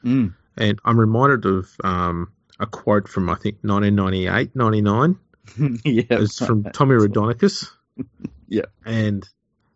Mm. 0.03 0.33
And 0.57 0.79
I'm 0.85 0.99
reminded 0.99 1.45
of 1.45 1.69
um, 1.83 2.31
a 2.59 2.65
quote 2.65 3.07
from 3.07 3.29
I 3.29 3.35
think 3.35 3.57
1998, 3.61 4.55
99. 4.55 5.19
yeah, 5.83 6.03
It's 6.09 6.43
from 6.43 6.63
Tommy 6.63 6.95
Raudonikis. 6.95 7.69
Yeah. 8.47 8.65
And 8.85 9.27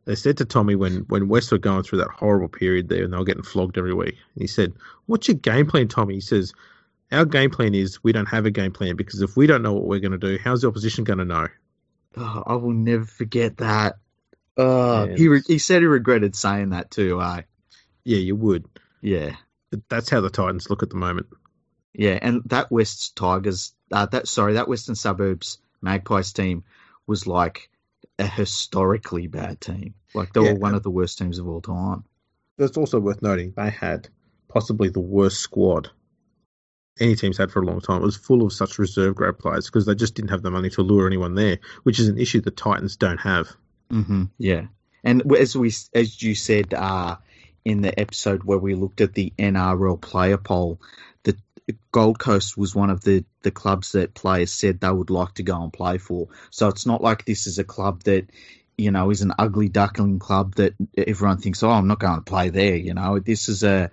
they 0.05 0.13
said 0.13 0.37
to 0.37 0.45
Tommy 0.45 0.75
when, 0.75 1.05
when 1.07 1.27
West 1.27 1.51
were 1.51 1.57
going 1.57 1.81
through 1.81 1.99
that 1.99 2.11
horrible 2.11 2.47
period 2.47 2.87
there 2.87 3.03
and 3.03 3.11
they 3.11 3.17
were 3.17 3.23
getting 3.23 3.41
flogged 3.41 3.79
every 3.79 3.95
week, 3.95 4.15
and 4.35 4.41
he 4.43 4.45
said, 4.45 4.73
What's 5.07 5.27
your 5.27 5.37
game 5.37 5.65
plan, 5.65 5.87
Tommy? 5.87 6.13
He 6.13 6.21
says, 6.21 6.53
our 7.11 7.25
game 7.25 7.49
plan 7.49 7.73
is 7.73 8.03
we 8.03 8.11
don't 8.11 8.27
have 8.27 8.45
a 8.45 8.51
game 8.51 8.71
plan 8.71 8.95
because 8.95 9.21
if 9.21 9.35
we 9.35 9.47
don't 9.47 9.61
know 9.61 9.73
what 9.73 9.85
we're 9.85 9.99
going 9.99 10.11
to 10.11 10.17
do, 10.17 10.37
how's 10.43 10.61
the 10.61 10.67
opposition 10.67 11.03
going 11.03 11.19
to 11.19 11.25
know? 11.25 11.47
Oh, 12.17 12.43
I 12.45 12.55
will 12.55 12.73
never 12.73 13.05
forget 13.05 13.57
that. 13.57 13.97
Uh, 14.60 15.07
Yeah, 15.10 15.16
he 15.16 15.28
re- 15.28 15.43
he 15.47 15.57
said 15.57 15.82
he 15.82 15.88
regretted 15.88 16.36
saying 16.36 16.70
that 16.70 16.91
too. 16.91 17.22
Eh? 17.22 17.41
Yeah, 18.03 18.18
you 18.18 18.36
would. 18.36 18.66
Yeah, 19.01 19.36
that's 19.88 20.10
how 20.10 20.22
the 20.22 20.30
Titans 20.30 20.70
look 20.70 20.84
at 20.84 20.89
the 20.89 20.97
moment. 20.97 21.28
yeah, 21.93 22.20
and 22.22 22.41
that 22.45 22.72
West 22.72 23.16
Tigers, 23.16 23.74
uh, 23.91 24.05
that 24.07 24.28
sorry, 24.28 24.53
that 24.53 24.68
Western 24.68 24.95
Suburbs 24.95 25.60
Magpies 25.82 26.34
team 26.34 26.64
was 27.07 27.26
like 27.28 27.70
a 28.18 28.26
historically 28.28 29.28
bad 29.28 29.62
team. 29.62 29.93
Like 30.14 30.34
they 30.34 30.41
Yeah. 30.43 30.53
were 30.53 30.60
one 30.60 30.76
of 30.76 30.84
the 30.84 30.89
worst 30.91 31.18
teams 31.18 31.39
of 31.39 31.47
all 31.47 31.62
time. 31.62 32.03
That's 32.57 32.76
also 32.78 32.99
worth 32.99 33.22
noting. 33.22 33.53
They 33.55 33.70
had 33.70 34.10
possibly 34.49 34.89
the 34.89 34.99
worst 34.99 35.38
squad 35.39 35.89
any 36.99 37.16
team's 37.16 37.38
had 37.38 37.49
for 37.49 37.62
a 37.62 37.66
long 37.66 37.80
time. 37.80 38.01
It 38.01 38.05
was 38.05 38.18
full 38.18 38.45
of 38.45 38.51
such 38.51 38.78
reserve 38.78 39.16
grade 39.16 39.39
players 39.39 39.68
because 39.68 39.86
they 39.86 39.95
just 39.95 40.16
didn't 40.16 40.32
have 40.32 40.41
the 40.41 40.51
money 40.51 40.70
to 40.72 40.82
lure 40.82 41.07
anyone 41.07 41.34
there, 41.36 41.60
which 41.84 41.97
is 41.97 42.10
an 42.10 42.18
issue 42.18 42.41
the 42.41 42.51
Titans 42.51 42.97
don't 42.97 43.20
have. 43.22 43.47
Hmm 43.89 44.25
Yeah, 44.37 44.67
and 45.03 45.31
as 45.35 45.55
we 45.55 45.71
as 45.93 46.21
you 46.21 46.35
said 46.35 46.73
uh, 46.73 47.17
in 47.65 47.81
the 47.81 47.97
episode 47.99 48.43
where 48.43 48.57
we 48.57 48.75
looked 48.75 49.01
at 49.01 49.13
the 49.13 49.33
NRL 49.39 49.97
player 49.97 50.37
poll, 50.37 50.79
the 51.23 51.35
Gold 51.91 52.19
Coast 52.19 52.57
was 52.57 52.75
one 52.75 52.89
of 52.89 53.01
the 53.03 53.25
the 53.41 53.51
clubs 53.51 53.93
that 53.93 54.13
players 54.13 54.51
said 54.51 54.79
they 54.79 54.91
would 54.91 55.09
like 55.09 55.33
to 55.35 55.43
go 55.43 55.61
and 55.63 55.73
play 55.73 55.97
for. 55.97 56.27
So 56.51 56.67
it's 56.67 56.85
not 56.85 57.01
like 57.01 57.25
this 57.25 57.47
is 57.47 57.57
a 57.59 57.63
club 57.63 58.03
that 58.03 58.27
you 58.77 58.91
know 58.91 59.09
is 59.09 59.21
an 59.21 59.33
ugly 59.39 59.69
duckling 59.69 60.19
club 60.19 60.55
that 60.55 60.73
everyone 60.97 61.39
thinks, 61.39 61.63
oh, 61.63 61.69
I'm 61.71 61.87
not 61.87 61.99
going 61.99 62.15
to 62.17 62.21
play 62.21 62.49
there. 62.49 62.75
You 62.75 62.93
know, 62.93 63.19
this 63.19 63.49
is 63.49 63.63
a 63.63 63.89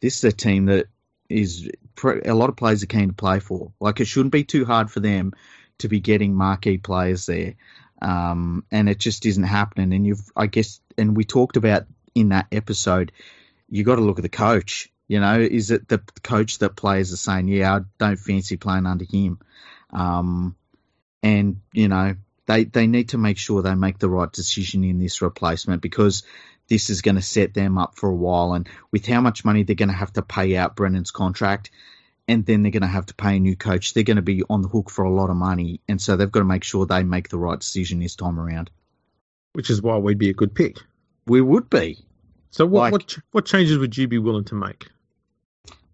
this 0.00 0.18
is 0.18 0.24
a 0.24 0.32
team 0.32 0.66
that 0.66 0.86
is 1.30 1.70
a 2.04 2.34
lot 2.34 2.48
of 2.48 2.56
players 2.56 2.82
are 2.82 2.86
keen 2.86 3.08
to 3.08 3.14
play 3.14 3.40
for. 3.40 3.72
Like 3.80 4.00
it 4.00 4.06
shouldn't 4.06 4.32
be 4.32 4.44
too 4.44 4.64
hard 4.66 4.90
for 4.90 5.00
them 5.00 5.32
to 5.78 5.88
be 5.88 6.00
getting 6.00 6.34
marquee 6.34 6.78
players 6.78 7.26
there 7.26 7.54
um, 8.00 8.64
and 8.70 8.88
it 8.88 8.98
just 8.98 9.26
isn't 9.26 9.44
happening. 9.44 9.92
And 9.92 10.06
you've, 10.06 10.30
I 10.36 10.46
guess, 10.46 10.80
and 10.96 11.16
we 11.16 11.24
talked 11.24 11.56
about 11.56 11.86
in 12.14 12.30
that 12.30 12.46
episode, 12.52 13.12
you 13.68 13.84
got 13.84 13.96
to 13.96 14.02
look 14.02 14.18
at 14.18 14.22
the 14.22 14.28
coach. 14.28 14.90
You 15.06 15.20
know, 15.20 15.40
is 15.40 15.70
it 15.70 15.88
the 15.88 15.98
coach 16.22 16.58
that 16.58 16.76
players 16.76 17.12
are 17.12 17.16
saying, 17.16 17.48
yeah, 17.48 17.76
I 17.76 17.80
don't 17.98 18.18
fancy 18.18 18.56
playing 18.56 18.86
under 18.86 19.04
him? 19.04 19.38
Um, 19.90 20.54
and 21.22 21.60
you 21.72 21.88
know, 21.88 22.14
they 22.46 22.64
they 22.64 22.86
need 22.86 23.10
to 23.10 23.18
make 23.18 23.38
sure 23.38 23.62
they 23.62 23.74
make 23.74 23.98
the 23.98 24.08
right 24.08 24.30
decision 24.30 24.84
in 24.84 24.98
this 24.98 25.22
replacement 25.22 25.82
because 25.82 26.24
this 26.68 26.90
is 26.90 27.00
going 27.00 27.14
to 27.14 27.22
set 27.22 27.54
them 27.54 27.78
up 27.78 27.96
for 27.96 28.08
a 28.08 28.14
while. 28.14 28.52
And 28.52 28.68
with 28.92 29.06
how 29.06 29.20
much 29.20 29.44
money 29.44 29.62
they're 29.62 29.76
going 29.76 29.88
to 29.88 29.94
have 29.94 30.12
to 30.14 30.22
pay 30.22 30.56
out 30.56 30.76
Brennan's 30.76 31.10
contract, 31.10 31.70
and 32.28 32.44
then 32.46 32.62
they're 32.62 32.70
going 32.72 32.82
to 32.82 32.86
have 32.86 33.06
to 33.06 33.14
pay 33.14 33.36
a 33.36 33.40
new 33.40 33.56
coach. 33.56 33.94
They're 33.94 34.04
going 34.04 34.16
to 34.16 34.22
be 34.22 34.42
on 34.48 34.62
the 34.62 34.68
hook 34.68 34.90
for 34.90 35.04
a 35.04 35.10
lot 35.10 35.30
of 35.30 35.36
money, 35.36 35.80
and 35.88 36.00
so 36.00 36.16
they've 36.16 36.30
got 36.30 36.40
to 36.40 36.44
make 36.44 36.62
sure 36.62 36.86
they 36.86 37.02
make 37.02 37.28
the 37.30 37.38
right 37.38 37.58
decision 37.58 37.98
this 38.00 38.14
time 38.16 38.38
around. 38.38 38.70
which 39.54 39.70
is 39.70 39.82
why 39.82 39.96
we'd 39.96 40.18
be 40.18 40.30
a 40.30 40.34
good 40.34 40.54
pick. 40.54 40.76
We 41.26 41.40
would 41.40 41.68
be. 41.68 41.98
So 42.50 42.64
what 42.66 42.80
Like- 42.82 42.92
what 42.92 43.18
what 43.32 43.44
changes 43.46 43.78
would 43.78 43.96
you 43.96 44.06
be 44.06 44.18
willing 44.18 44.44
to 44.44 44.54
make? 44.54 44.86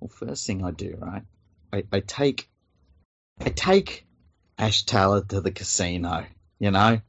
Well, 0.01 0.09
first 0.09 0.47
thing 0.47 0.63
I 0.65 0.71
do, 0.73 0.97
right? 1.01 1.23
I, 1.73 1.85
I 1.91 2.01
take 2.01 2.49
I 3.41 3.49
take 3.49 4.07
Ash 4.59 4.83
Taylor 4.85 5.23
to 5.25 5.41
the 5.41 5.51
casino, 5.51 6.27
you 6.59 6.71
know? 6.71 7.01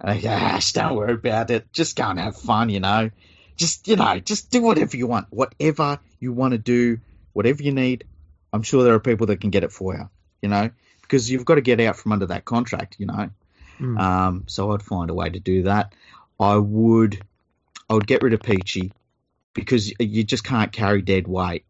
And 0.00 0.10
I 0.10 0.20
go, 0.20 0.28
Ash, 0.28 0.72
don't 0.72 0.94
worry 0.94 1.14
about 1.14 1.50
it. 1.50 1.72
Just 1.72 1.96
go 1.96 2.04
and 2.04 2.18
have 2.18 2.36
fun, 2.36 2.68
you 2.68 2.80
know? 2.80 3.10
Just, 3.56 3.88
you 3.88 3.96
know, 3.96 4.20
just 4.20 4.50
do 4.50 4.62
whatever 4.62 4.96
you 4.96 5.06
want. 5.08 5.26
Whatever 5.30 5.98
you 6.20 6.32
want 6.32 6.52
to 6.52 6.58
do, 6.58 7.00
whatever 7.32 7.62
you 7.62 7.72
need, 7.72 8.04
I'm 8.52 8.62
sure 8.62 8.84
there 8.84 8.94
are 8.94 9.00
people 9.00 9.26
that 9.28 9.40
can 9.40 9.50
get 9.50 9.64
it 9.64 9.72
for 9.72 9.94
you, 9.94 10.08
you 10.42 10.48
know? 10.48 10.70
Because 11.02 11.30
you've 11.30 11.44
got 11.44 11.56
to 11.56 11.60
get 11.60 11.80
out 11.80 11.96
from 11.96 12.12
under 12.12 12.26
that 12.26 12.44
contract, 12.44 12.96
you 12.98 13.06
know? 13.06 13.30
Mm. 13.80 13.98
Um, 13.98 14.44
so 14.46 14.72
I'd 14.72 14.82
find 14.82 15.10
a 15.10 15.14
way 15.14 15.30
to 15.30 15.40
do 15.40 15.62
that. 15.64 15.94
I 16.40 16.56
would, 16.56 17.22
I 17.88 17.94
would 17.94 18.06
get 18.06 18.22
rid 18.22 18.32
of 18.32 18.40
Peachey 18.40 18.92
because 19.54 19.92
you 19.98 20.24
just 20.24 20.44
can't 20.44 20.72
carry 20.72 21.02
dead 21.02 21.26
weight, 21.26 21.64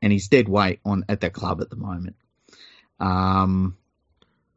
and 0.00 0.12
he's 0.12 0.28
dead 0.28 0.48
weight 0.48 0.80
on 0.84 1.04
at 1.08 1.20
that 1.22 1.32
club 1.32 1.60
at 1.60 1.70
the 1.70 1.76
moment. 1.76 2.16
Um, 3.00 3.76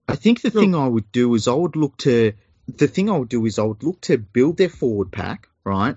I 0.07 0.15
think 0.15 0.41
the 0.41 0.49
Look- 0.49 0.61
thing 0.61 0.75
I 0.75 0.87
would 0.87 1.11
do 1.11 1.33
is 1.35 1.47
I 1.47 1.53
would 1.53 1.75
look 1.75 1.97
to 1.97 2.33
the 2.67 2.87
thing 2.87 3.09
I 3.09 3.17
would 3.17 3.29
do 3.29 3.45
is 3.45 3.59
I 3.59 3.63
would 3.63 3.81
look 3.83 4.01
to 4.01 4.17
build 4.17 4.57
their 4.57 4.69
forward 4.69 5.11
pack, 5.11 5.47
right? 5.63 5.95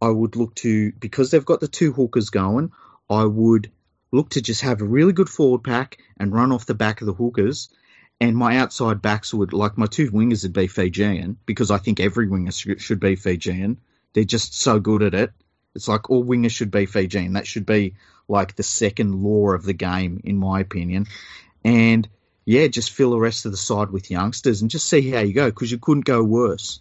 I 0.00 0.08
would 0.08 0.34
look 0.36 0.54
to 0.56 0.92
because 0.92 1.30
they've 1.30 1.44
got 1.44 1.60
the 1.60 1.68
two 1.68 1.92
hookers 1.92 2.30
going. 2.30 2.72
I 3.08 3.24
would 3.24 3.70
look 4.12 4.30
to 4.30 4.42
just 4.42 4.60
have 4.60 4.80
a 4.80 4.84
really 4.84 5.12
good 5.12 5.28
forward 5.28 5.64
pack 5.64 5.98
and 6.18 6.32
run 6.32 6.52
off 6.52 6.66
the 6.66 6.74
back 6.74 7.00
of 7.00 7.06
the 7.06 7.14
hookers. 7.14 7.70
And 8.20 8.36
my 8.36 8.58
outside 8.58 9.02
backs 9.02 9.34
would 9.34 9.52
like 9.52 9.76
my 9.76 9.86
two 9.86 10.10
wingers 10.10 10.44
would 10.44 10.52
be 10.52 10.68
Fijian 10.68 11.38
because 11.44 11.70
I 11.72 11.78
think 11.78 11.98
every 11.98 12.28
winger 12.28 12.52
should, 12.52 13.00
be 13.00 13.16
Fijian. 13.16 13.80
They're 14.12 14.22
just 14.22 14.54
so 14.54 14.78
good 14.78 15.02
at 15.02 15.14
it. 15.14 15.32
It's 15.74 15.88
like 15.88 16.08
all 16.08 16.24
wingers 16.24 16.52
should 16.52 16.70
be 16.70 16.86
Fijian. 16.86 17.32
That 17.32 17.46
should 17.46 17.66
be 17.66 17.94
like 18.28 18.54
the 18.54 18.62
second 18.62 19.22
law 19.22 19.50
of 19.50 19.64
the 19.64 19.72
game, 19.72 20.20
in 20.24 20.36
my 20.36 20.60
opinion. 20.60 21.06
And 21.64 22.08
yeah, 22.44 22.68
just 22.68 22.92
fill 22.92 23.10
the 23.10 23.18
rest 23.18 23.46
of 23.46 23.50
the 23.50 23.58
side 23.58 23.90
with 23.90 24.10
youngsters 24.10 24.60
and 24.60 24.70
just 24.70 24.88
see 24.88 25.10
how 25.10 25.20
you 25.20 25.32
go 25.32 25.46
because 25.46 25.72
you 25.72 25.78
couldn't 25.78 26.04
go 26.04 26.22
worse. 26.22 26.80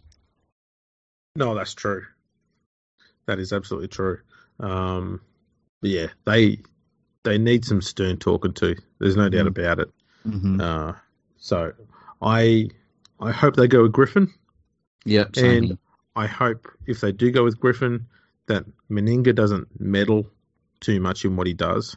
No, 1.36 1.56
that's 1.56 1.74
true. 1.74 2.06
That 3.26 3.40
is 3.40 3.54
absolutely 3.54 3.88
true. 3.88 4.20
Um, 4.60 5.22
yeah, 5.82 6.08
they 6.26 6.60
they 7.24 7.38
need 7.38 7.66
some 7.66 7.82
stern 7.82 8.18
talking 8.18 8.54
to. 8.54 8.76
There's 9.00 9.16
no 9.16 9.30
doubt 9.30 9.46
Mm. 9.46 9.50
about 9.50 9.80
it. 9.80 9.90
Mm-hmm. 10.28 10.62
Uh, 10.62 10.94
so 11.38 11.74
I 12.22 12.70
I 13.20 13.32
hope 13.32 13.56
they 13.56 13.68
go 13.68 13.84
with 13.84 13.92
Griffin, 13.92 14.34
Yep. 15.06 15.36
same 15.36 15.64
and 15.64 15.78
I 16.16 16.28
hope 16.28 16.68
if 16.88 17.02
they 17.02 17.12
do 17.12 17.32
go 17.32 17.44
with 17.44 17.60
Griffin 17.60 18.08
that 18.48 18.66
Meninga 18.90 19.34
doesn't 19.36 19.80
meddle 19.80 20.28
too 20.80 21.00
much 21.00 21.24
in 21.26 21.36
what 21.36 21.48
he 21.48 21.54
does. 21.54 21.96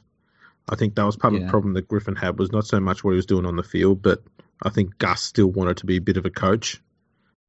I 0.69 0.77
think 0.77 0.95
that 0.95 1.05
was 1.05 1.17
part 1.17 1.35
of 1.35 1.41
Yeah. 1.41 1.47
the 1.47 1.51
problem 1.51 1.75
that 1.75 1.89
Griffin 1.89 2.15
had 2.17 2.39
was 2.39 2.53
not 2.53 2.67
so 2.67 2.79
much 2.81 3.03
what 3.03 3.11
he 3.13 3.17
was 3.17 3.27
doing 3.27 3.47
on 3.47 3.57
the 3.57 3.63
field, 3.63 4.03
but 4.03 4.23
I 4.63 4.71
think 4.71 4.99
Gus 4.99 5.23
still 5.23 5.51
wanted 5.51 5.79
to 5.79 5.87
be 5.87 5.97
a 5.97 6.01
bit 6.01 6.17
of 6.17 6.25
a 6.27 6.31
coach. 6.31 6.81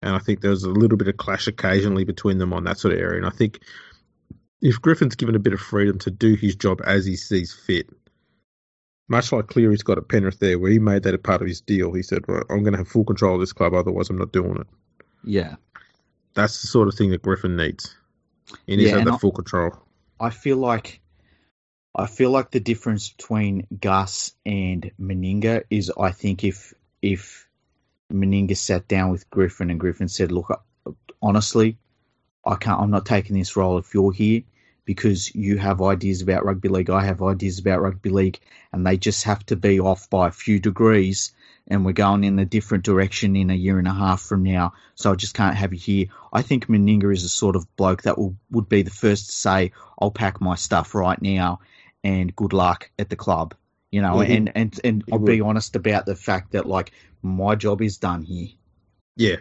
And 0.01 0.13
I 0.15 0.19
think 0.19 0.41
there 0.41 0.51
was 0.51 0.63
a 0.63 0.69
little 0.69 0.97
bit 0.97 1.07
of 1.07 1.17
clash 1.17 1.47
occasionally 1.47 2.03
between 2.03 2.38
them 2.38 2.51
on 2.53 2.63
that 2.65 2.78
sort 2.78 2.93
of 2.93 2.99
area. 2.99 3.17
And 3.17 3.26
I 3.26 3.30
think 3.30 3.59
if 4.68 4.82
Griffin's 4.82 5.16
given 5.16 5.36
a 5.36 5.39
bit 5.39 5.53
of 5.53 5.59
freedom 5.59 5.99
to 5.99 6.11
do 6.11 6.34
his 6.36 6.55
job 6.55 6.82
as 6.86 7.05
he 7.05 7.16
sees 7.16 7.53
fit, 7.53 7.88
much 9.07 9.32
like 9.32 9.47
Cleary's 9.47 9.84
got 9.84 9.97
at 9.99 10.07
Penrith 10.09 10.39
there, 10.39 10.57
where 10.57 10.72
he 10.72 10.80
made 10.80 11.03
that 11.03 11.13
a 11.13 11.20
part 11.20 11.41
of 11.41 11.47
his 11.47 11.61
deal, 11.61 11.93
he 11.93 12.01
said, 12.01 12.24
right, 12.28 12.43
I'm 12.49 12.63
going 12.63 12.74
to 12.74 12.80
have 12.80 12.88
full 12.88 13.05
control 13.05 13.36
of 13.36 13.39
this 13.41 13.53
club, 13.53 13.74
otherwise 13.76 14.09
I'm 14.09 14.18
not 14.18 14.32
doing 14.32 14.57
it. 14.57 14.68
yeah. 15.24 15.55
That's 16.34 16.61
the 16.61 16.68
sort 16.68 16.88
of 16.89 16.95
thing 16.95 17.11
that 17.11 17.22
Griffin 17.22 17.55
needs. 17.55 17.95
He 18.68 18.76
needs 18.76 18.88
Yeah, 18.88 18.91
to 18.93 18.97
have 18.99 19.05
that 19.05 19.13
I- 19.13 19.18
full 19.18 19.32
control. 19.32 19.72
I 20.20 20.30
feel 20.32 20.57
like 20.57 21.01
I 21.93 22.07
feel 22.07 22.30
like 22.32 22.51
the 22.51 22.59
difference 22.59 23.09
between 23.09 23.68
Gus 23.80 24.34
and 24.45 24.91
Meninga 24.99 25.63
is 25.70 25.91
I 25.97 26.11
think 26.11 26.43
if 26.43 26.74
if 27.01 27.47
Meninga 28.11 28.55
sat 28.57 28.88
down 28.88 29.11
with 29.11 29.30
Griffin 29.30 29.70
and 29.70 29.80
Griffin 29.80 30.07
said, 30.09 30.32
"Look, 30.32 30.49
honestly, 31.22 31.78
I 32.45 32.55
can't. 32.55 32.80
I'm 32.82 32.91
not 32.91 33.05
taking 33.05 33.38
this 33.38 33.55
role 33.55 33.78
if 33.78 33.93
you're 33.93 34.11
here 34.11 34.43
because 34.86 35.34
you 35.36 35.58
have 35.58 35.82
ideas 35.82 36.22
about 36.22 36.46
rugby 36.46 36.70
league. 36.70 36.90
I 36.90 37.04
have 37.04 37.22
ideas 37.22 37.60
about 37.60 37.82
rugby 37.82 38.10
league, 38.10 38.40
and 38.72 38.86
they 38.86 38.98
just 38.98 39.24
have 39.24 39.46
to 39.48 39.56
be 39.56 39.80
off 39.80 40.10
by 40.10 40.28
a 40.28 40.32
few 40.32 40.60
degrees." 40.60 41.34
And 41.68 41.84
we're 41.84 41.94
going 41.94 42.24
in 42.24 42.38
a 42.38 42.46
different 42.46 42.84
direction 42.84 43.36
in 43.36 43.50
a 43.50 43.56
year 43.56 43.80
and 43.80 43.88
a 43.88 43.94
half 43.94 44.22
from 44.22 44.44
now, 44.44 44.74
so 44.94 45.12
I 45.12 45.16
just 45.16 45.34
can't 45.34 45.56
have 45.56 45.74
you 45.74 45.80
here. 45.80 46.06
I 46.32 46.44
think 46.44 46.68
Meninga 46.68 47.12
is 47.12 47.24
a 47.24 47.30
sort 47.30 47.56
of 47.56 47.76
bloke 47.76 48.04
that 48.04 48.20
will, 48.20 48.36
would 48.52 48.70
be 48.70 48.84
the 48.84 48.92
first 48.92 49.28
to 49.28 49.32
say, 49.32 49.72
"I'll 50.00 50.12
pack 50.12 50.40
my 50.40 50.56
stuff 50.56 50.94
right 50.94 51.20
now," 51.20 51.60
and 52.04 52.36
good 52.36 52.54
luck 52.54 52.92
at 53.00 53.10
the 53.10 53.16
club. 53.16 53.56
You 53.92 54.02
know, 54.02 54.22
and 54.22 54.52
and 54.56 54.80
and 54.84 55.04
I'll 55.12 55.20
be 55.20 55.42
honest 55.42 55.76
about 55.76 56.06
the 56.06 56.16
fact 56.16 56.52
that 56.52 56.66
like 56.66 56.92
my 57.24 57.56
job 57.56 57.82
is 57.82 57.98
done 57.98 58.24
here. 58.24 58.50
Yeah. 59.16 59.38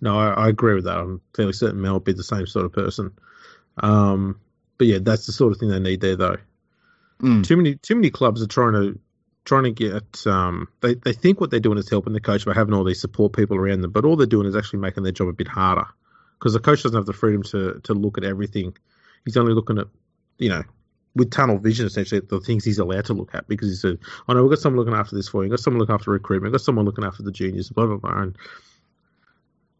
No, 0.00 0.18
I, 0.18 0.30
I 0.32 0.48
agree 0.48 0.74
with 0.74 0.84
that. 0.84 0.98
I'm 0.98 1.20
fairly 1.34 1.52
certain 1.52 1.80
Mal 1.80 1.92
will 1.92 2.00
be 2.00 2.12
the 2.12 2.24
same 2.24 2.46
sort 2.46 2.66
of 2.66 2.72
person. 2.72 3.12
Um, 3.78 4.40
but 4.78 4.86
yeah, 4.86 4.98
that's 5.00 5.26
the 5.26 5.32
sort 5.32 5.52
of 5.52 5.58
thing 5.58 5.70
they 5.70 5.78
need 5.78 6.00
there, 6.00 6.16
though. 6.16 6.36
Mm. 7.20 7.46
Too 7.46 7.56
many, 7.56 7.76
too 7.76 7.94
many 7.94 8.10
clubs 8.10 8.42
are 8.42 8.46
trying 8.46 8.72
to 8.72 8.98
trying 9.44 9.64
to 9.64 9.70
get. 9.70 10.26
Um, 10.26 10.68
they 10.80 10.94
they 10.94 11.12
think 11.12 11.40
what 11.40 11.50
they're 11.50 11.60
doing 11.60 11.78
is 11.78 11.90
helping 11.90 12.12
the 12.12 12.20
coach 12.20 12.44
by 12.44 12.54
having 12.54 12.74
all 12.74 12.84
these 12.84 13.00
support 13.00 13.32
people 13.32 13.56
around 13.56 13.80
them, 13.80 13.90
but 13.90 14.04
all 14.04 14.16
they're 14.16 14.26
doing 14.26 14.46
is 14.46 14.56
actually 14.56 14.80
making 14.80 15.02
their 15.02 15.12
job 15.12 15.28
a 15.28 15.32
bit 15.32 15.48
harder 15.48 15.86
because 16.38 16.52
the 16.54 16.60
coach 16.60 16.82
doesn't 16.82 16.96
have 16.96 17.06
the 17.06 17.12
freedom 17.12 17.42
to 17.44 17.80
to 17.84 17.94
look 17.94 18.18
at 18.18 18.24
everything. 18.24 18.76
He's 19.24 19.36
only 19.36 19.54
looking 19.54 19.78
at, 19.78 19.86
you 20.38 20.48
know, 20.48 20.64
with 21.14 21.30
tunnel 21.30 21.58
vision 21.58 21.86
essentially 21.86 22.20
the 22.20 22.40
things 22.40 22.64
he's 22.64 22.78
allowed 22.78 23.04
to 23.06 23.14
look 23.14 23.34
at 23.34 23.46
because 23.46 23.68
he 23.68 23.76
said, 23.76 23.98
"I 24.26 24.34
know 24.34 24.42
we've 24.42 24.50
got 24.50 24.58
someone 24.58 24.78
looking 24.84 24.98
after 24.98 25.14
this 25.14 25.28
for 25.28 25.38
you. 25.38 25.50
We've 25.50 25.56
got 25.56 25.62
someone 25.62 25.80
looking 25.80 25.94
after 25.94 26.10
recruitment. 26.10 26.52
We've 26.52 26.58
got 26.58 26.64
someone 26.64 26.84
looking 26.84 27.04
after 27.04 27.22
the 27.22 27.32
juniors." 27.32 27.70
Blah 27.70 27.86
blah 27.86 27.96
blah. 27.96 28.22
And 28.22 28.36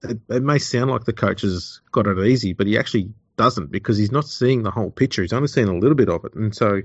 it, 0.04 0.18
it 0.28 0.42
may 0.42 0.58
sound 0.58 0.90
like 0.90 1.04
the 1.04 1.12
coach 1.12 1.42
has 1.42 1.80
got 1.90 2.06
it 2.06 2.18
easy, 2.26 2.52
but 2.52 2.66
he 2.66 2.78
actually 2.78 3.10
doesn't 3.42 3.72
because 3.72 3.98
he's 3.98 4.12
not 4.12 4.28
seeing 4.28 4.62
the 4.62 4.70
whole 4.70 4.90
picture. 4.90 5.22
He's 5.22 5.32
only 5.32 5.48
seeing 5.48 5.68
a 5.68 5.76
little 5.76 5.96
bit 5.96 6.08
of 6.08 6.24
it, 6.24 6.34
and 6.34 6.54
so 6.54 6.80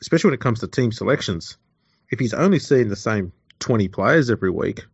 especially 0.00 0.28
when 0.28 0.34
it 0.34 0.40
comes 0.40 0.60
to 0.60 0.66
team 0.68 0.90
selections, 0.90 1.58
if 2.10 2.18
he's 2.18 2.32
only 2.32 2.58
seeing 2.58 2.88
the 2.88 2.96
same 2.96 3.32
20 3.58 3.88
players 3.88 4.30
every 4.30 4.50
week, 4.50 4.86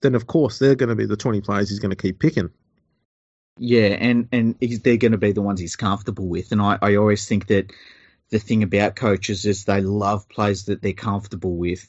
then 0.00 0.14
of 0.14 0.26
course 0.26 0.58
they're 0.58 0.74
going 0.74 0.88
to 0.88 0.94
be 0.94 1.04
the 1.04 1.16
20 1.16 1.42
players 1.42 1.68
he's 1.68 1.80
going 1.80 1.90
to 1.90 1.96
keep 1.96 2.18
picking. 2.18 2.50
Yeah, 3.58 3.88
and 3.88 4.28
and 4.32 4.54
they're 4.60 4.96
going 4.96 5.12
to 5.12 5.18
be 5.18 5.32
the 5.32 5.42
ones 5.42 5.60
he's 5.60 5.76
comfortable 5.76 6.26
with. 6.26 6.52
And 6.52 6.62
I, 6.62 6.78
I 6.80 6.96
always 6.96 7.26
think 7.26 7.46
that 7.48 7.72
the 8.30 8.38
thing 8.38 8.62
about 8.62 8.96
coaches 8.96 9.44
is 9.44 9.64
they 9.64 9.82
love 9.82 10.28
players 10.28 10.64
that 10.64 10.82
they're 10.82 10.92
comfortable 10.92 11.56
with. 11.56 11.86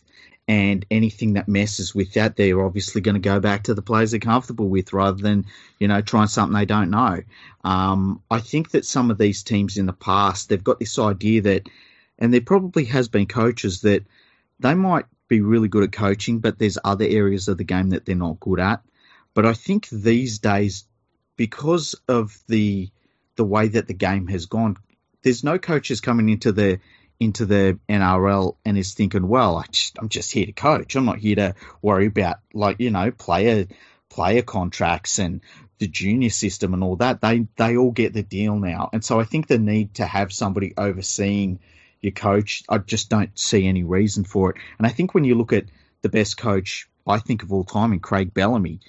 And 0.50 0.86
anything 0.89 1.34
that 1.34 1.50
messes 1.50 1.93
with 1.93 2.14
that, 2.14 2.38
they're 2.38 2.64
obviously 2.64 3.02
going 3.02 3.16
to 3.16 3.20
go 3.20 3.41
back 3.41 3.64
to 3.64 3.74
the 3.74 3.82
players 3.82 4.12
they're 4.12 4.20
comfortable 4.22 4.70
with 4.70 4.93
rather 4.93 5.22
than, 5.22 5.45
you 5.78 5.89
know, 5.89 6.00
trying 6.02 6.28
something 6.28 6.58
they 6.58 6.66
don't 6.66 6.89
know. 6.89 7.22
Um, 7.66 8.22
I 8.32 8.39
think 8.39 8.72
that 8.72 8.86
some 8.86 9.12
of 9.12 9.18
these 9.18 9.43
teams 9.43 9.78
in 9.78 9.88
the 9.88 9.93
past, 9.93 10.48
they've 10.48 10.64
got 10.64 10.80
this 10.80 10.98
idea 10.98 11.41
that, 11.41 11.68
and 12.18 12.34
there 12.34 12.39
probably 12.39 12.86
has 12.86 13.10
been 13.10 13.26
coaches 13.26 13.82
that 13.82 14.06
they 14.60 14.74
might 14.74 15.06
be 15.28 15.41
really 15.41 15.68
good 15.68 15.84
at 15.84 15.91
coaching, 15.91 16.39
but 16.39 16.58
there's 16.58 16.78
other 16.84 17.06
areas 17.06 17.48
of 17.48 17.58
the 17.58 17.64
game 17.64 17.89
that 17.89 18.06
they're 18.06 18.16
not 18.16 18.39
good 18.39 18.60
at. 18.60 18.82
But 19.34 19.45
I 19.45 19.54
think 19.54 19.89
these 19.89 20.39
days, 20.39 20.86
because 21.36 21.95
of 22.08 22.38
the 22.48 22.89
the 23.36 23.45
way 23.45 23.68
that 23.68 23.88
the 23.88 23.93
game 23.93 24.28
has 24.28 24.48
gone, 24.48 24.78
there's 25.22 25.43
no 25.43 25.60
coaches 25.60 26.02
coming 26.02 26.30
into 26.30 26.52
the 26.52 26.80
into 27.20 27.45
the 27.45 27.80
NRL 27.89 28.55
and 28.63 28.78
is 28.78 28.93
thinking, 28.93 29.28
well, 29.28 29.57
I 29.57 29.65
just, 29.72 29.97
I'm 29.99 30.09
just 30.09 30.32
here 30.32 30.45
to 30.45 30.51
coach. 30.51 30.95
I'm 30.95 31.05
not 31.05 31.18
here 31.18 31.36
to 31.36 31.55
worry 31.82 32.07
about 32.07 32.38
like 32.53 32.80
you 32.80 32.91
know 32.91 33.11
player 33.11 33.68
player 34.09 34.41
contracts 34.41 35.20
and 35.20 35.41
the 35.80 35.88
junior 35.88 36.30
system 36.30 36.74
and 36.74 36.84
all 36.84 36.95
that. 36.97 37.22
They 37.22 37.47
they 37.55 37.78
all 37.78 37.91
get 37.91 38.13
the 38.13 38.24
deal 38.24 38.55
now, 38.57 38.89
and 38.93 39.03
so 39.03 39.20
I 39.20 39.24
think 39.24 39.47
the 39.47 39.57
need 39.57 39.95
to 39.95 40.05
have 40.05 40.32
somebody 40.32 40.74
overseeing 40.78 41.59
your 42.01 42.11
coach, 42.11 42.63
I 42.70 42.78
just 42.78 43.09
don't 43.09 43.38
see 43.38 43.68
any 43.68 43.84
reason 43.84 44.24
for 44.24 44.51
it. 44.51 44.57
And 44.78 44.86
I 44.86 44.91
think 44.91 45.13
when 45.13 45.24
you 45.24 45.34
look 45.34 45.51
at 45.51 45.65
the 46.03 46.09
best 46.09 46.38
coach 46.38 46.88
I 47.07 47.20
think 47.20 47.43
of 47.43 47.53
all 47.53 47.63
time 47.63 47.93
in 47.93 47.99
Craig 47.99 48.34
Bellamy, 48.34 48.82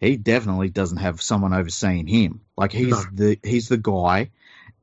he 0.00 0.16
definitely 0.16 0.70
doesn't 0.70 0.98
have 0.98 1.22
someone 1.22 1.52
overseeing 1.52 2.06
him. 2.06 2.40
Like 2.56 2.72
he's 2.72 2.90
no. 2.90 3.02
the 3.12 3.38
he's 3.42 3.68
the 3.68 3.78
guy 3.78 4.30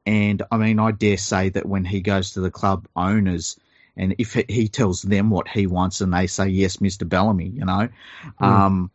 and 0.06 0.42
I 0.52 0.58
mean, 0.58 0.80
I 0.80 0.92
dare 0.92 1.18
say 1.18 1.50
that 1.50 1.66
when 1.66 1.86
he 1.86 2.02
goes 2.02 2.32
to 2.32 2.42
the 2.42 2.52
club 2.52 2.88
owners, 2.96 3.60
and 3.96 4.16
if 4.18 4.34
he 4.34 4.68
tells 4.68 5.02
them 5.02 5.30
what 5.30 5.48
he 5.48 5.68
wants 5.68 6.02
and 6.02 6.14
they 6.14 6.28
say, 6.28 6.48
yes, 6.48 6.78
Mr. 6.78 7.08
Bellamy, 7.08 7.48
you 7.48 7.66
know, 7.66 7.90
mm. 8.40 8.46
um, 8.46 8.92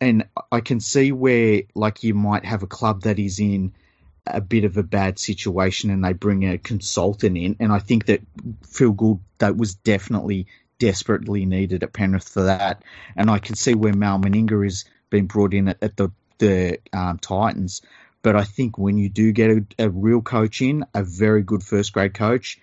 and 0.00 0.26
I 0.50 0.60
can 0.60 0.80
see 0.80 1.12
where, 1.12 1.62
like, 1.74 2.02
you 2.02 2.14
might 2.14 2.44
have 2.44 2.62
a 2.62 2.68
club 2.68 3.02
that 3.02 3.18
is 3.18 3.38
in 3.38 3.74
a 4.26 4.40
bit 4.40 4.64
of 4.64 4.76
a 4.76 4.82
bad 4.82 5.18
situation 5.18 5.90
and 5.90 6.04
they 6.04 6.12
bring 6.12 6.44
a 6.44 6.58
consultant 6.58 7.36
in. 7.36 7.56
And 7.60 7.72
I 7.72 7.78
think 7.78 8.06
that 8.06 8.20
Phil 8.66 8.92
Gould, 8.92 9.20
that 9.38 9.56
was 9.56 9.74
definitely 9.74 10.46
desperately 10.78 11.44
needed 11.44 11.82
at 11.82 11.92
Penrith 11.92 12.28
for 12.28 12.44
that. 12.44 12.82
And 13.16 13.30
I 13.30 13.38
can 13.38 13.56
see 13.56 13.74
where 13.74 13.94
Mal 13.94 14.18
Meninga 14.18 14.66
is 14.66 14.84
being 15.10 15.26
brought 15.26 15.54
in 15.54 15.68
at, 15.68 15.82
at 15.82 15.96
the, 15.96 16.10
the 16.38 16.78
um, 16.92 17.18
Titans. 17.18 17.82
But 18.28 18.36
I 18.36 18.44
think 18.44 18.76
when 18.76 18.98
you 18.98 19.08
do 19.08 19.32
get 19.32 19.50
a, 19.50 19.66
a 19.78 19.88
real 19.88 20.20
coach 20.20 20.60
in, 20.60 20.84
a 20.92 21.02
very 21.02 21.42
good 21.42 21.62
first 21.62 21.94
grade 21.94 22.12
coach, 22.12 22.60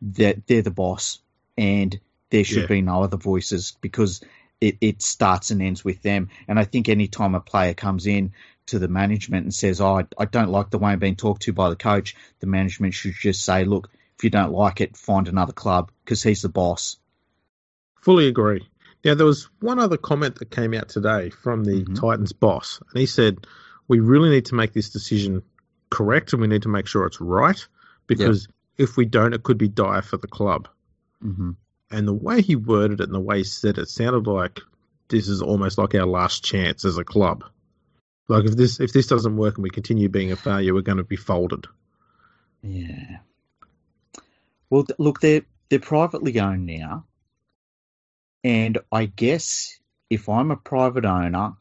that 0.00 0.46
they're 0.46 0.62
the 0.62 0.70
boss, 0.70 1.18
and 1.56 1.98
there 2.30 2.44
should 2.44 2.62
yeah. 2.62 2.68
be 2.68 2.82
no 2.82 3.02
other 3.02 3.16
voices 3.16 3.76
because 3.80 4.20
it, 4.60 4.78
it 4.80 5.02
starts 5.02 5.50
and 5.50 5.60
ends 5.60 5.84
with 5.84 6.02
them. 6.02 6.28
And 6.46 6.56
I 6.56 6.62
think 6.62 6.88
any 6.88 7.08
time 7.08 7.34
a 7.34 7.40
player 7.40 7.74
comes 7.74 8.06
in 8.06 8.32
to 8.66 8.78
the 8.78 8.86
management 8.86 9.42
and 9.42 9.52
says, 9.52 9.80
"Oh, 9.80 9.98
I, 9.98 10.06
I 10.16 10.24
don't 10.26 10.50
like 10.50 10.70
the 10.70 10.78
way 10.78 10.92
I'm 10.92 11.00
being 11.00 11.16
talked 11.16 11.42
to 11.42 11.52
by 11.52 11.68
the 11.68 11.74
coach," 11.74 12.14
the 12.38 12.46
management 12.46 12.94
should 12.94 13.14
just 13.14 13.42
say, 13.42 13.64
"Look, 13.64 13.90
if 14.16 14.22
you 14.22 14.30
don't 14.30 14.52
like 14.52 14.80
it, 14.80 14.96
find 14.96 15.26
another 15.26 15.52
club 15.52 15.90
because 16.04 16.22
he's 16.22 16.42
the 16.42 16.48
boss." 16.48 16.96
Fully 18.02 18.28
agree. 18.28 18.68
Now, 19.04 19.16
there 19.16 19.26
was 19.26 19.48
one 19.58 19.80
other 19.80 19.96
comment 19.96 20.36
that 20.36 20.52
came 20.52 20.74
out 20.74 20.90
today 20.90 21.30
from 21.30 21.64
the 21.64 21.82
mm-hmm. 21.82 21.94
Titans 21.94 22.32
boss, 22.32 22.80
and 22.92 23.00
he 23.00 23.06
said, 23.06 23.48
we 23.88 24.00
really 24.00 24.30
need 24.30 24.46
to 24.46 24.54
make 24.54 24.72
this 24.72 24.90
decision 24.90 25.42
correct 25.90 26.32
and 26.32 26.42
we 26.42 26.48
need 26.48 26.62
to 26.62 26.68
make 26.68 26.86
sure 26.86 27.06
it's 27.06 27.20
right 27.20 27.66
because 28.06 28.46
yep. 28.78 28.88
if 28.88 28.96
we 28.96 29.06
don't, 29.06 29.32
it 29.32 29.42
could 29.42 29.58
be 29.58 29.68
dire 29.68 30.02
for 30.02 30.18
the 30.18 30.28
club. 30.28 30.68
Mm-hmm. 31.24 31.52
And 31.90 32.06
the 32.06 32.14
way 32.14 32.42
he 32.42 32.54
worded 32.54 33.00
it 33.00 33.04
and 33.04 33.14
the 33.14 33.20
way 33.20 33.38
he 33.38 33.44
said 33.44 33.78
it 33.78 33.88
sounded 33.88 34.26
like 34.26 34.60
this 35.08 35.26
is 35.28 35.40
almost 35.40 35.78
like 35.78 35.94
our 35.94 36.06
last 36.06 36.44
chance 36.44 36.84
as 36.84 36.98
a 36.98 37.04
club. 37.04 37.44
Like 38.28 38.44
if 38.44 38.56
this 38.56 38.78
if 38.78 38.92
this 38.92 39.06
doesn't 39.06 39.36
work 39.36 39.56
and 39.56 39.62
we 39.62 39.70
continue 39.70 40.10
being 40.10 40.32
a 40.32 40.36
failure, 40.36 40.74
we're 40.74 40.82
going 40.82 40.98
to 40.98 41.04
be 41.04 41.16
folded. 41.16 41.66
Yeah. 42.62 43.18
Well, 44.68 44.84
look, 44.98 45.20
they're 45.20 45.42
they're 45.70 45.78
privately 45.78 46.38
owned 46.38 46.66
now, 46.66 47.06
and 48.44 48.78
I 48.92 49.06
guess 49.06 49.78
if 50.10 50.28
I'm 50.28 50.50
a 50.50 50.56
private 50.56 51.06
owner 51.06 51.54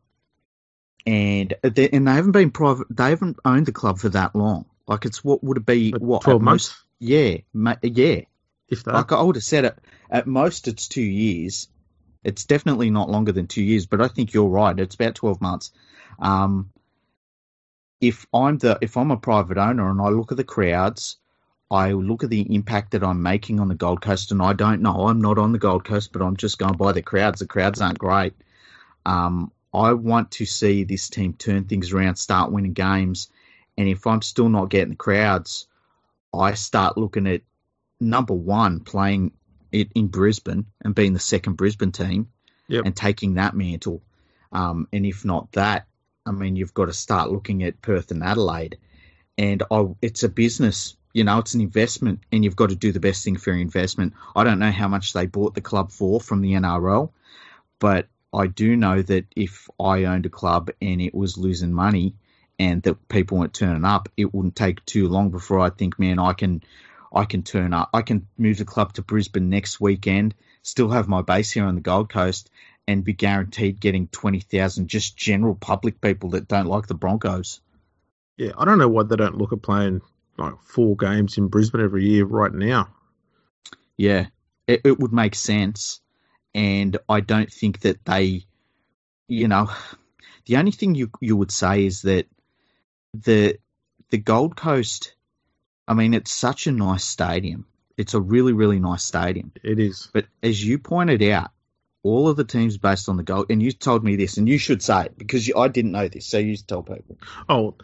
and 1.07 1.55
they, 1.61 1.89
and 1.89 2.05
they 2.05 2.11
haven't 2.11 2.33
been 2.33 2.51
private. 2.51 2.87
They 2.89 3.11
haven't 3.11 3.37
owned 3.45 3.65
the 3.65 3.71
club 3.71 3.97
for 3.97 4.09
that 4.09 4.35
long. 4.35 4.65
Like 4.87 5.05
it's 5.05 5.23
what 5.23 5.41
would 5.41 5.55
it 5.57 5.65
be? 5.65 5.93
Like 5.93 6.01
what 6.01 6.21
twelve 6.21 6.41
months? 6.41 6.69
Most, 6.69 6.83
yeah, 6.99 7.37
yeah. 7.81 8.21
If 8.67 8.83
that. 8.83 8.93
Like 8.93 9.11
I 9.13 9.21
would 9.21 9.37
have 9.37 9.43
said 9.43 9.63
it. 9.63 9.79
At 10.11 10.27
most, 10.27 10.67
it's 10.67 10.89
two 10.89 11.01
years. 11.01 11.69
It's 12.25 12.43
definitely 12.43 12.89
not 12.89 13.09
longer 13.09 13.31
than 13.31 13.47
two 13.47 13.63
years, 13.63 13.85
but 13.85 14.01
I 14.01 14.09
think 14.09 14.33
you're 14.33 14.49
right. 14.49 14.77
It's 14.77 14.95
about 14.95 15.15
twelve 15.15 15.39
months. 15.39 15.71
Um, 16.19 16.71
if 18.01 18.25
I'm 18.33 18.57
the 18.57 18.77
if 18.81 18.97
I'm 18.97 19.11
a 19.11 19.17
private 19.17 19.57
owner 19.57 19.89
and 19.89 20.01
I 20.01 20.09
look 20.09 20.31
at 20.31 20.37
the 20.37 20.43
crowds, 20.43 21.15
I 21.71 21.93
look 21.93 22.25
at 22.25 22.29
the 22.29 22.53
impact 22.53 22.91
that 22.91 23.03
I'm 23.03 23.23
making 23.23 23.61
on 23.61 23.69
the 23.69 23.75
Gold 23.75 24.01
Coast, 24.01 24.33
and 24.33 24.41
I 24.41 24.51
don't 24.51 24.81
know. 24.81 25.07
I'm 25.07 25.21
not 25.21 25.37
on 25.37 25.53
the 25.53 25.57
Gold 25.57 25.85
Coast, 25.85 26.11
but 26.11 26.21
I'm 26.21 26.35
just 26.35 26.59
going 26.59 26.75
by 26.75 26.91
the 26.91 27.01
crowds. 27.01 27.39
The 27.39 27.47
crowds 27.47 27.79
aren't 27.79 27.97
great. 27.97 28.33
Um, 29.05 29.53
I 29.77 29.93
want 29.93 30.31
to 30.31 30.45
see 30.45 30.83
this 30.83 31.09
team 31.09 31.33
turn 31.33 31.65
things 31.65 31.93
around, 31.93 32.15
start 32.15 32.51
winning 32.51 32.73
games. 32.73 33.29
And 33.77 33.87
if 33.87 34.07
I'm 34.07 34.23
still 34.23 34.49
not 34.49 34.69
getting 34.69 34.89
the 34.89 34.95
crowds, 34.95 35.67
I 36.33 36.55
start 36.55 36.97
looking 36.97 37.27
at 37.27 37.41
number 37.99 38.33
one 38.33 38.79
playing 38.79 39.33
it 39.71 39.91
in 39.93 40.07
Brisbane 40.07 40.65
and 40.81 40.95
being 40.95 41.13
the 41.13 41.19
second 41.19 41.53
Brisbane 41.53 41.91
team 41.91 42.29
yep. 42.67 42.85
and 42.85 42.95
taking 42.95 43.35
that 43.35 43.55
mantle. 43.55 44.01
Um, 44.51 44.87
and 44.91 45.05
if 45.05 45.23
not 45.23 45.51
that, 45.51 45.85
I 46.25 46.31
mean, 46.31 46.55
you've 46.55 46.73
got 46.73 46.85
to 46.85 46.93
start 46.93 47.31
looking 47.31 47.63
at 47.63 47.81
Perth 47.81 48.11
and 48.11 48.23
Adelaide. 48.23 48.77
And 49.37 49.61
I, 49.69 49.85
it's 50.01 50.23
a 50.23 50.29
business, 50.29 50.95
you 51.13 51.23
know, 51.23 51.37
it's 51.37 51.53
an 51.53 51.61
investment, 51.61 52.21
and 52.31 52.43
you've 52.43 52.55
got 52.55 52.69
to 52.69 52.75
do 52.75 52.91
the 52.91 52.99
best 52.99 53.23
thing 53.23 53.37
for 53.37 53.51
your 53.51 53.61
investment. 53.61 54.13
I 54.35 54.43
don't 54.43 54.59
know 54.59 54.71
how 54.71 54.87
much 54.87 55.13
they 55.13 55.27
bought 55.27 55.53
the 55.53 55.61
club 55.61 55.91
for 55.91 56.19
from 56.19 56.41
the 56.41 56.53
NRL, 56.53 57.11
but 57.79 58.07
I 58.33 58.47
do 58.47 58.75
know 58.75 59.01
that 59.01 59.25
if 59.35 59.69
I 59.79 60.05
owned 60.05 60.25
a 60.25 60.29
club 60.29 60.69
and 60.81 61.01
it 61.01 61.15
was 61.15 61.37
losing 61.37 61.73
money 61.73 62.15
and 62.59 62.81
that 62.83 63.07
people 63.07 63.37
weren't 63.37 63.53
turning 63.53 63.85
up, 63.85 64.09
it 64.17 64.33
wouldn't 64.33 64.55
take 64.55 64.85
too 64.85 65.07
long 65.07 65.29
before 65.29 65.59
I 65.59 65.69
think, 65.69 65.97
man, 65.99 66.19
I 66.19 66.33
can 66.33 66.63
I 67.13 67.25
can 67.25 67.43
turn 67.43 67.73
up. 67.73 67.89
I 67.93 68.01
can 68.01 68.27
move 68.37 68.57
the 68.57 68.65
club 68.65 68.93
to 68.93 69.01
Brisbane 69.01 69.49
next 69.49 69.79
weekend, 69.79 70.35
still 70.61 70.89
have 70.89 71.07
my 71.07 71.21
base 71.21 71.51
here 71.51 71.65
on 71.65 71.75
the 71.75 71.81
Gold 71.81 72.09
Coast, 72.09 72.49
and 72.87 73.03
be 73.03 73.13
guaranteed 73.13 73.79
getting 73.79 74.07
twenty 74.07 74.41
thousand 74.41 74.89
just 74.89 75.15
general 75.15 75.55
public 75.55 76.01
people 76.01 76.31
that 76.31 76.47
don't 76.47 76.67
like 76.67 76.87
the 76.87 76.93
Broncos. 76.93 77.61
Yeah, 78.35 78.51
I 78.57 78.65
don't 78.65 78.77
know 78.77 78.89
why 78.89 79.03
they 79.03 79.15
don't 79.15 79.37
look 79.37 79.53
at 79.53 79.61
playing 79.61 80.01
like 80.37 80.59
four 80.61 80.95
games 80.95 81.37
in 81.37 81.47
Brisbane 81.47 81.81
every 81.81 82.05
year 82.07 82.25
right 82.25 82.53
now. 82.53 82.89
Yeah, 83.95 84.27
it, 84.67 84.81
it 84.83 84.99
would 84.99 85.13
make 85.13 85.33
sense 85.33 86.01
and 86.57 86.97
I 87.07 87.19
don't 87.19 87.53
think 87.53 87.81
that 87.81 88.03
they, 88.03 88.43
you 89.27 89.47
know, 89.47 89.69
the 90.47 90.57
only 90.57 90.71
thing 90.71 90.95
you 90.95 91.11
you 91.21 91.37
would 91.37 91.51
say 91.51 91.85
is 91.85 92.01
that 92.01 92.25
the 93.13 93.59
the 94.09 94.17
Gold 94.17 94.57
Coast. 94.57 95.13
I 95.87 95.93
mean, 95.93 96.13
it's 96.13 96.33
such 96.33 96.67
a 96.67 96.71
nice 96.71 97.05
stadium. 97.05 97.67
It's 97.95 98.15
a 98.15 98.19
really 98.19 98.53
really 98.53 98.79
nice 98.79 99.03
stadium. 99.03 99.51
It 99.63 99.79
is. 99.79 100.09
But 100.11 100.25
as 100.41 100.61
you 100.65 100.79
pointed 100.79 101.21
out, 101.21 101.51
all 102.01 102.27
of 102.27 102.37
the 102.37 102.43
teams 102.43 102.79
based 102.79 103.07
on 103.07 103.17
the 103.17 103.23
gold, 103.23 103.45
and 103.51 103.61
you 103.61 103.71
told 103.71 104.03
me 104.03 104.15
this, 104.15 104.37
and 104.37 104.49
you 104.49 104.57
should 104.57 104.81
say 104.81 105.05
it 105.05 105.17
because 105.17 105.47
you, 105.47 105.55
I 105.57 105.67
didn't 105.67 105.91
know 105.91 106.07
this, 106.07 106.25
so 106.25 106.39
you 106.39 106.57
tell 106.57 106.81
people. 106.81 107.17
Oh, 107.47 107.75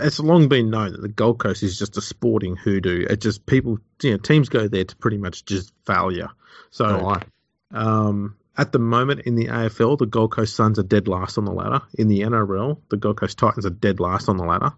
it's 0.00 0.18
long 0.18 0.48
been 0.48 0.70
known 0.70 0.90
that 0.90 1.02
the 1.02 1.08
Gold 1.08 1.38
Coast 1.38 1.62
is 1.62 1.78
just 1.78 1.96
a 1.96 2.00
sporting 2.00 2.56
hoodoo. 2.56 3.06
It 3.08 3.20
just 3.20 3.46
people, 3.46 3.78
you 4.02 4.12
know, 4.12 4.16
teams 4.16 4.48
go 4.48 4.66
there 4.66 4.84
to 4.84 4.96
pretty 4.96 5.18
much 5.18 5.44
just 5.44 5.72
failure. 5.86 6.30
So. 6.70 7.20
Um, 7.72 8.36
at 8.56 8.72
the 8.72 8.78
moment 8.78 9.20
in 9.20 9.34
the 9.34 9.46
AFL, 9.46 9.98
the 9.98 10.06
Gold 10.06 10.32
Coast 10.32 10.56
Suns 10.56 10.78
are 10.78 10.84
dead 10.84 11.08
last 11.08 11.36
on 11.36 11.44
the 11.44 11.52
ladder. 11.52 11.82
In 11.98 12.08
the 12.08 12.20
NRL, 12.22 12.78
the 12.88 12.96
Gold 12.96 13.18
Coast 13.18 13.38
Titans 13.38 13.66
are 13.66 13.70
dead 13.70 14.00
last 14.00 14.28
on 14.28 14.36
the 14.36 14.44
ladder. 14.44 14.72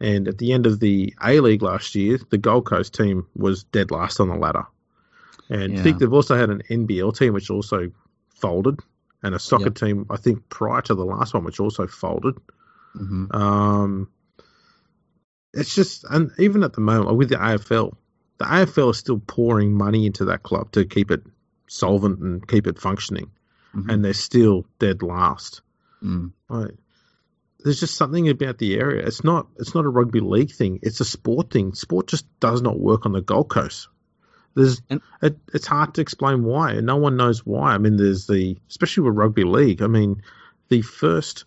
And 0.00 0.26
at 0.26 0.38
the 0.38 0.52
end 0.52 0.66
of 0.66 0.80
the 0.80 1.14
A 1.22 1.38
League 1.38 1.62
last 1.62 1.94
year, 1.94 2.18
the 2.30 2.38
Gold 2.38 2.66
Coast 2.66 2.94
team 2.94 3.28
was 3.36 3.62
dead 3.64 3.92
last 3.92 4.18
on 4.18 4.28
the 4.28 4.34
ladder. 4.34 4.64
And 5.48 5.74
yeah. 5.74 5.80
I 5.80 5.82
think 5.82 5.98
they've 5.98 6.12
also 6.12 6.36
had 6.36 6.50
an 6.50 6.62
NBL 6.68 7.16
team 7.16 7.34
which 7.34 7.50
also 7.50 7.92
folded, 8.34 8.80
and 9.22 9.34
a 9.34 9.38
soccer 9.38 9.64
yep. 9.66 9.76
team, 9.76 10.06
I 10.10 10.16
think, 10.16 10.48
prior 10.48 10.82
to 10.82 10.94
the 10.94 11.04
last 11.04 11.34
one, 11.34 11.44
which 11.44 11.60
also 11.60 11.86
folded. 11.86 12.34
Mm-hmm. 12.96 13.34
Um, 13.36 14.08
it's 15.54 15.74
just, 15.74 16.04
and 16.10 16.32
even 16.38 16.64
at 16.64 16.72
the 16.72 16.80
moment, 16.80 17.16
with 17.16 17.28
the 17.28 17.36
AFL, 17.36 17.94
the 18.38 18.44
AFL 18.44 18.90
is 18.90 18.98
still 18.98 19.20
pouring 19.20 19.72
money 19.72 20.06
into 20.06 20.24
that 20.26 20.42
club 20.42 20.72
to 20.72 20.84
keep 20.84 21.12
it 21.12 21.22
solvent 21.72 22.18
and 22.20 22.46
keep 22.46 22.66
it 22.66 22.78
functioning, 22.78 23.30
Mhm. 23.74 23.92
and 23.92 24.04
they're 24.04 24.12
still 24.12 24.66
dead 24.78 25.02
last. 25.02 25.62
Mm. 26.02 26.32
Like, 26.48 26.72
there's 27.60 27.80
just 27.80 27.96
something 27.96 28.28
about 28.28 28.58
the 28.58 28.74
area. 28.74 29.06
It's 29.06 29.24
not 29.24 29.46
it's 29.56 29.74
not 29.74 29.84
a 29.84 29.88
rugby 29.88 30.20
league 30.20 30.50
thing. 30.52 30.80
It's 30.82 31.00
a 31.00 31.04
sport 31.04 31.50
thing. 31.50 31.74
Sport 31.74 32.08
just 32.08 32.26
does 32.40 32.60
not 32.60 32.78
work 32.78 33.06
on 33.06 33.12
the 33.12 33.22
Gold 33.22 33.48
Coast. 33.48 33.88
There's 34.54 34.82
And- 34.90 35.00
it, 35.22 35.38
it's 35.54 35.66
hard 35.66 35.94
to 35.94 36.00
explain 36.02 36.44
why, 36.44 36.72
and 36.72 36.86
no 36.86 36.96
one 36.96 37.16
knows 37.16 37.46
why. 37.46 37.72
I 37.74 37.78
mean, 37.78 37.96
there's 37.96 38.26
the 38.26 38.58
especially 38.68 39.04
with 39.04 39.16
rugby 39.16 39.44
league. 39.44 39.80
I 39.80 39.86
mean, 39.86 40.22
the 40.68 40.82
first 40.82 41.44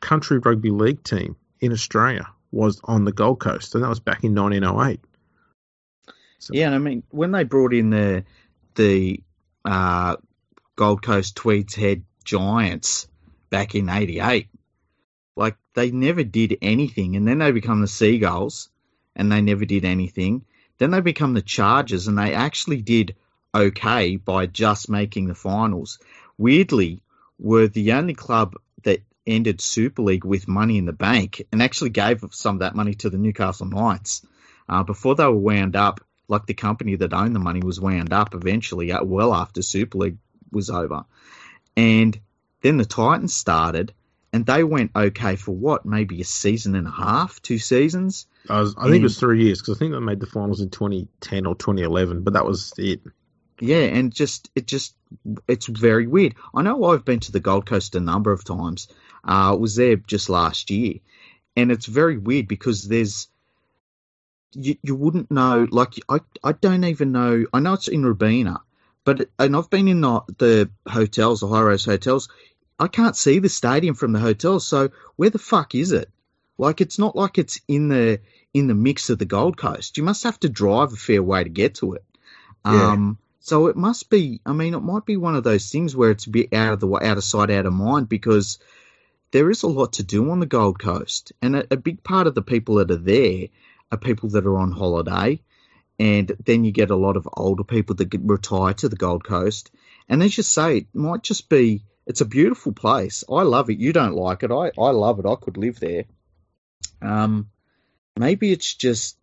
country 0.00 0.38
rugby 0.38 0.70
league 0.70 1.02
team 1.02 1.36
in 1.60 1.72
Australia 1.72 2.26
was 2.52 2.80
on 2.84 3.04
the 3.04 3.12
Gold 3.12 3.40
Coast, 3.40 3.74
and 3.74 3.82
that 3.84 3.88
was 3.90 4.00
back 4.00 4.24
in 4.24 4.32
1908. 4.34 5.00
So- 6.38 6.54
Yeah, 6.54 6.66
and 6.66 6.74
I 6.74 6.78
mean 6.78 7.02
when 7.10 7.32
they 7.32 7.44
brought 7.44 7.74
in 7.74 7.90
the 7.90 8.24
the 8.76 9.20
uh, 9.66 10.16
Gold 10.76 11.02
Coast 11.02 11.36
Tweeds 11.36 11.74
Head 11.74 12.04
Giants 12.24 13.08
back 13.50 13.74
in 13.74 13.88
'88, 13.88 14.48
like 15.34 15.56
they 15.74 15.90
never 15.90 16.24
did 16.24 16.58
anything, 16.62 17.16
and 17.16 17.26
then 17.26 17.38
they 17.38 17.50
become 17.50 17.80
the 17.80 17.88
Seagulls, 17.88 18.68
and 19.14 19.30
they 19.30 19.40
never 19.40 19.64
did 19.64 19.84
anything. 19.84 20.44
Then 20.78 20.90
they 20.90 21.00
become 21.00 21.34
the 21.34 21.42
Chargers, 21.42 22.06
and 22.06 22.16
they 22.16 22.34
actually 22.34 22.82
did 22.82 23.16
okay 23.54 24.16
by 24.16 24.46
just 24.46 24.88
making 24.88 25.26
the 25.26 25.34
finals. 25.34 25.98
Weirdly, 26.38 27.02
were 27.38 27.66
the 27.66 27.92
only 27.92 28.14
club 28.14 28.54
that 28.84 29.02
ended 29.26 29.60
Super 29.60 30.02
League 30.02 30.24
with 30.24 30.46
money 30.46 30.78
in 30.78 30.84
the 30.84 30.92
bank, 30.92 31.42
and 31.50 31.62
actually 31.62 31.90
gave 31.90 32.24
some 32.30 32.56
of 32.56 32.60
that 32.60 32.76
money 32.76 32.94
to 32.94 33.10
the 33.10 33.18
Newcastle 33.18 33.66
Knights 33.66 34.24
uh, 34.68 34.82
before 34.82 35.14
they 35.14 35.24
were 35.24 35.32
wound 35.32 35.76
up 35.76 36.00
like 36.28 36.46
the 36.46 36.54
company 36.54 36.96
that 36.96 37.12
owned 37.12 37.34
the 37.34 37.40
money 37.40 37.60
was 37.60 37.80
wound 37.80 38.12
up 38.12 38.34
eventually, 38.34 38.92
uh, 38.92 39.04
well 39.04 39.34
after 39.34 39.62
Super 39.62 39.98
League 39.98 40.18
was 40.50 40.70
over. 40.70 41.04
And 41.76 42.18
then 42.62 42.76
the 42.76 42.84
Titans 42.84 43.34
started, 43.34 43.92
and 44.32 44.44
they 44.44 44.64
went 44.64 44.92
okay 44.96 45.36
for 45.36 45.54
what, 45.54 45.86
maybe 45.86 46.20
a 46.20 46.24
season 46.24 46.74
and 46.74 46.86
a 46.86 46.90
half, 46.90 47.40
two 47.42 47.58
seasons? 47.58 48.26
I, 48.48 48.60
was, 48.60 48.74
I 48.76 48.84
think 48.84 48.96
it 48.96 49.02
was 49.02 49.18
three 49.18 49.44
years 49.44 49.60
because 49.60 49.76
I 49.76 49.78
think 49.78 49.92
they 49.92 49.98
made 50.00 50.20
the 50.20 50.26
finals 50.26 50.60
in 50.60 50.70
2010 50.70 51.46
or 51.46 51.54
2011, 51.54 52.22
but 52.22 52.34
that 52.34 52.44
was 52.44 52.72
it. 52.76 53.00
Yeah, 53.60 53.78
and 53.78 54.12
just 54.12 54.50
it 54.54 54.66
just 54.66 54.94
it's 55.48 55.66
very 55.66 56.06
weird. 56.06 56.34
I 56.54 56.62
know 56.62 56.84
I've 56.84 57.04
been 57.04 57.20
to 57.20 57.32
the 57.32 57.40
Gold 57.40 57.64
Coast 57.64 57.94
a 57.94 58.00
number 58.00 58.30
of 58.32 58.44
times. 58.44 58.88
Uh, 59.26 59.52
I 59.52 59.54
was 59.54 59.76
there 59.76 59.96
just 59.96 60.28
last 60.28 60.70
year, 60.70 60.96
and 61.56 61.72
it's 61.72 61.86
very 61.86 62.18
weird 62.18 62.48
because 62.48 62.86
there's 62.86 63.28
you 64.56 64.76
you 64.82 64.94
wouldn't 64.94 65.30
know. 65.30 65.66
Like 65.70 65.94
I 66.08 66.20
I 66.42 66.52
don't 66.52 66.84
even 66.84 67.12
know. 67.12 67.46
I 67.52 67.60
know 67.60 67.74
it's 67.74 67.88
in 67.88 68.04
Robina, 68.04 68.60
but 69.04 69.28
and 69.38 69.56
I've 69.56 69.70
been 69.70 69.88
in 69.88 70.00
the, 70.00 70.22
the 70.38 70.70
hotels, 70.88 71.40
the 71.40 71.48
high 71.48 71.62
rise 71.62 71.84
hotels. 71.84 72.28
I 72.78 72.88
can't 72.88 73.16
see 73.16 73.38
the 73.38 73.48
stadium 73.48 73.94
from 73.94 74.12
the 74.12 74.20
hotel. 74.20 74.60
So 74.60 74.90
where 75.16 75.30
the 75.30 75.38
fuck 75.38 75.74
is 75.74 75.92
it? 75.92 76.10
Like 76.58 76.80
it's 76.80 76.98
not 76.98 77.16
like 77.16 77.38
it's 77.38 77.60
in 77.68 77.88
the 77.88 78.20
in 78.54 78.66
the 78.66 78.74
mix 78.74 79.10
of 79.10 79.18
the 79.18 79.24
Gold 79.24 79.56
Coast. 79.56 79.96
You 79.96 80.02
must 80.02 80.24
have 80.24 80.40
to 80.40 80.48
drive 80.48 80.92
a 80.92 80.96
fair 80.96 81.22
way 81.22 81.44
to 81.44 81.50
get 81.50 81.76
to 81.76 81.94
it. 81.94 82.04
Yeah. 82.64 82.92
Um, 82.92 83.18
so 83.40 83.68
it 83.68 83.76
must 83.76 84.10
be. 84.10 84.40
I 84.44 84.52
mean, 84.52 84.74
it 84.74 84.80
might 84.80 85.06
be 85.06 85.16
one 85.16 85.36
of 85.36 85.44
those 85.44 85.70
things 85.70 85.94
where 85.94 86.10
it's 86.10 86.26
a 86.26 86.30
bit 86.30 86.52
out 86.52 86.72
of 86.72 86.80
the 86.80 86.88
out 86.88 87.18
of 87.18 87.24
sight, 87.24 87.50
out 87.50 87.66
of 87.66 87.72
mind, 87.72 88.08
because 88.08 88.58
there 89.30 89.50
is 89.50 89.62
a 89.62 89.68
lot 89.68 89.94
to 89.94 90.02
do 90.02 90.30
on 90.30 90.40
the 90.40 90.46
Gold 90.46 90.78
Coast, 90.78 91.32
and 91.42 91.56
a, 91.56 91.66
a 91.70 91.76
big 91.76 92.02
part 92.02 92.26
of 92.26 92.34
the 92.34 92.42
people 92.42 92.76
that 92.76 92.90
are 92.90 92.96
there 92.96 93.48
are 93.90 93.98
people 93.98 94.30
that 94.30 94.46
are 94.46 94.58
on 94.58 94.72
holiday, 94.72 95.40
and 95.98 96.32
then 96.44 96.64
you 96.64 96.72
get 96.72 96.90
a 96.90 96.96
lot 96.96 97.16
of 97.16 97.28
older 97.32 97.64
people 97.64 97.94
that 97.96 98.14
retire 98.22 98.74
to 98.74 98.88
the 98.88 98.96
Gold 98.96 99.24
Coast, 99.24 99.70
and 100.08 100.22
as 100.22 100.36
you 100.36 100.42
say, 100.42 100.78
it 100.78 100.86
might 100.94 101.22
just 101.22 101.48
be. 101.48 101.82
It's 102.06 102.20
a 102.20 102.24
beautiful 102.24 102.70
place. 102.70 103.24
I 103.28 103.42
love 103.42 103.68
it. 103.68 103.78
You 103.78 103.92
don't 103.92 104.14
like 104.14 104.44
it. 104.44 104.52
I, 104.52 104.70
I 104.80 104.90
love 104.90 105.18
it. 105.18 105.26
I 105.26 105.34
could 105.34 105.56
live 105.56 105.80
there. 105.80 106.04
Um, 107.02 107.50
maybe 108.16 108.52
it's 108.52 108.74
just 108.74 109.18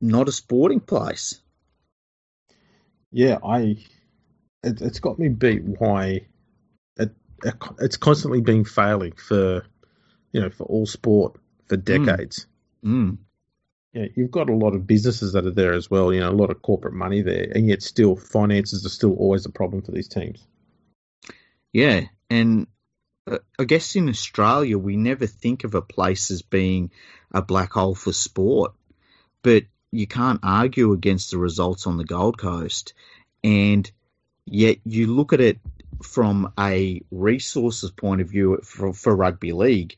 not 0.00 0.28
a 0.28 0.32
sporting 0.32 0.78
place. 0.78 1.40
Yeah, 3.10 3.38
I. 3.44 3.78
It, 4.62 4.80
it's 4.80 5.00
got 5.00 5.18
me 5.18 5.28
beat 5.28 5.62
why 5.64 6.26
it, 6.96 7.14
it 7.42 7.54
it's 7.80 7.96
constantly 7.96 8.42
been 8.42 8.64
failing 8.64 9.12
for 9.12 9.64
you 10.32 10.40
know 10.40 10.50
for 10.50 10.64
all 10.64 10.86
sport 10.86 11.36
for 11.66 11.76
decades. 11.76 12.46
Mm. 12.84 13.18
Yeah, 13.92 14.06
you've 14.14 14.30
got 14.30 14.50
a 14.50 14.54
lot 14.54 14.74
of 14.74 14.86
businesses 14.86 15.32
that 15.32 15.46
are 15.46 15.50
there 15.50 15.72
as 15.72 15.90
well. 15.90 16.12
You 16.12 16.20
know, 16.20 16.30
a 16.30 16.32
lot 16.32 16.50
of 16.50 16.62
corporate 16.62 16.94
money 16.94 17.22
there, 17.22 17.50
and 17.54 17.68
yet 17.68 17.82
still 17.82 18.14
finances 18.14 18.86
are 18.86 18.90
still 18.90 19.14
always 19.14 19.46
a 19.46 19.50
problem 19.50 19.82
for 19.82 19.90
these 19.90 20.08
teams. 20.08 20.46
Yeah, 21.72 22.02
and 22.28 22.68
uh, 23.26 23.38
I 23.58 23.64
guess 23.64 23.96
in 23.96 24.08
Australia 24.08 24.78
we 24.78 24.96
never 24.96 25.26
think 25.26 25.64
of 25.64 25.74
a 25.74 25.82
place 25.82 26.30
as 26.30 26.42
being 26.42 26.90
a 27.32 27.42
black 27.42 27.72
hole 27.72 27.94
for 27.94 28.12
sport, 28.12 28.72
but 29.42 29.64
you 29.90 30.06
can't 30.06 30.40
argue 30.42 30.92
against 30.92 31.32
the 31.32 31.38
results 31.38 31.86
on 31.86 31.96
the 31.96 32.04
Gold 32.04 32.38
Coast, 32.38 32.94
and 33.42 33.90
yet 34.46 34.78
you 34.84 35.08
look 35.08 35.32
at 35.32 35.40
it 35.40 35.58
from 36.02 36.52
a 36.58 37.02
resources 37.10 37.90
point 37.90 38.20
of 38.20 38.28
view 38.28 38.60
for, 38.62 38.92
for 38.92 39.14
rugby 39.14 39.52
league, 39.52 39.96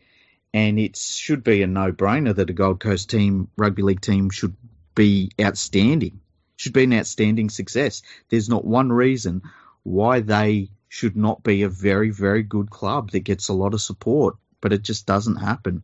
and 0.55 0.79
it 0.79 0.97
should 0.97 1.43
be 1.43 1.63
a 1.63 1.67
no-brainer 1.67 2.35
that 2.35 2.51
a 2.51 2.53
Gold 2.53 2.81
Coast 2.81 3.11
team, 3.11 3.49
rugby 3.57 3.83
league 3.83 4.01
team, 4.01 4.31
should 4.31 4.55
be 4.95 5.31
outstanding, 5.41 6.21
should 6.57 6.73
be 6.73 6.85
an 6.85 6.93
outstanding 6.93 7.49
success. 7.49 8.03
There's 8.29 8.49
not 8.49 8.65
one 8.65 8.93
reason 8.93 9.43
why 9.83 10.21
they 10.21 10.69
should 10.89 11.17
not 11.17 11.43
be 11.43 11.63
a 11.63 11.69
very, 11.69 12.11
very 12.11 12.43
good 12.43 12.71
club 12.71 13.11
that 13.13 13.21
gets 13.21 13.49
a 13.49 13.55
lot 13.55 13.73
of 13.73 13.81
support, 13.81 14.37
but 14.61 14.73
it 14.73 14.83
just 14.83 15.07
doesn't 15.07 15.37
happen. 15.37 15.83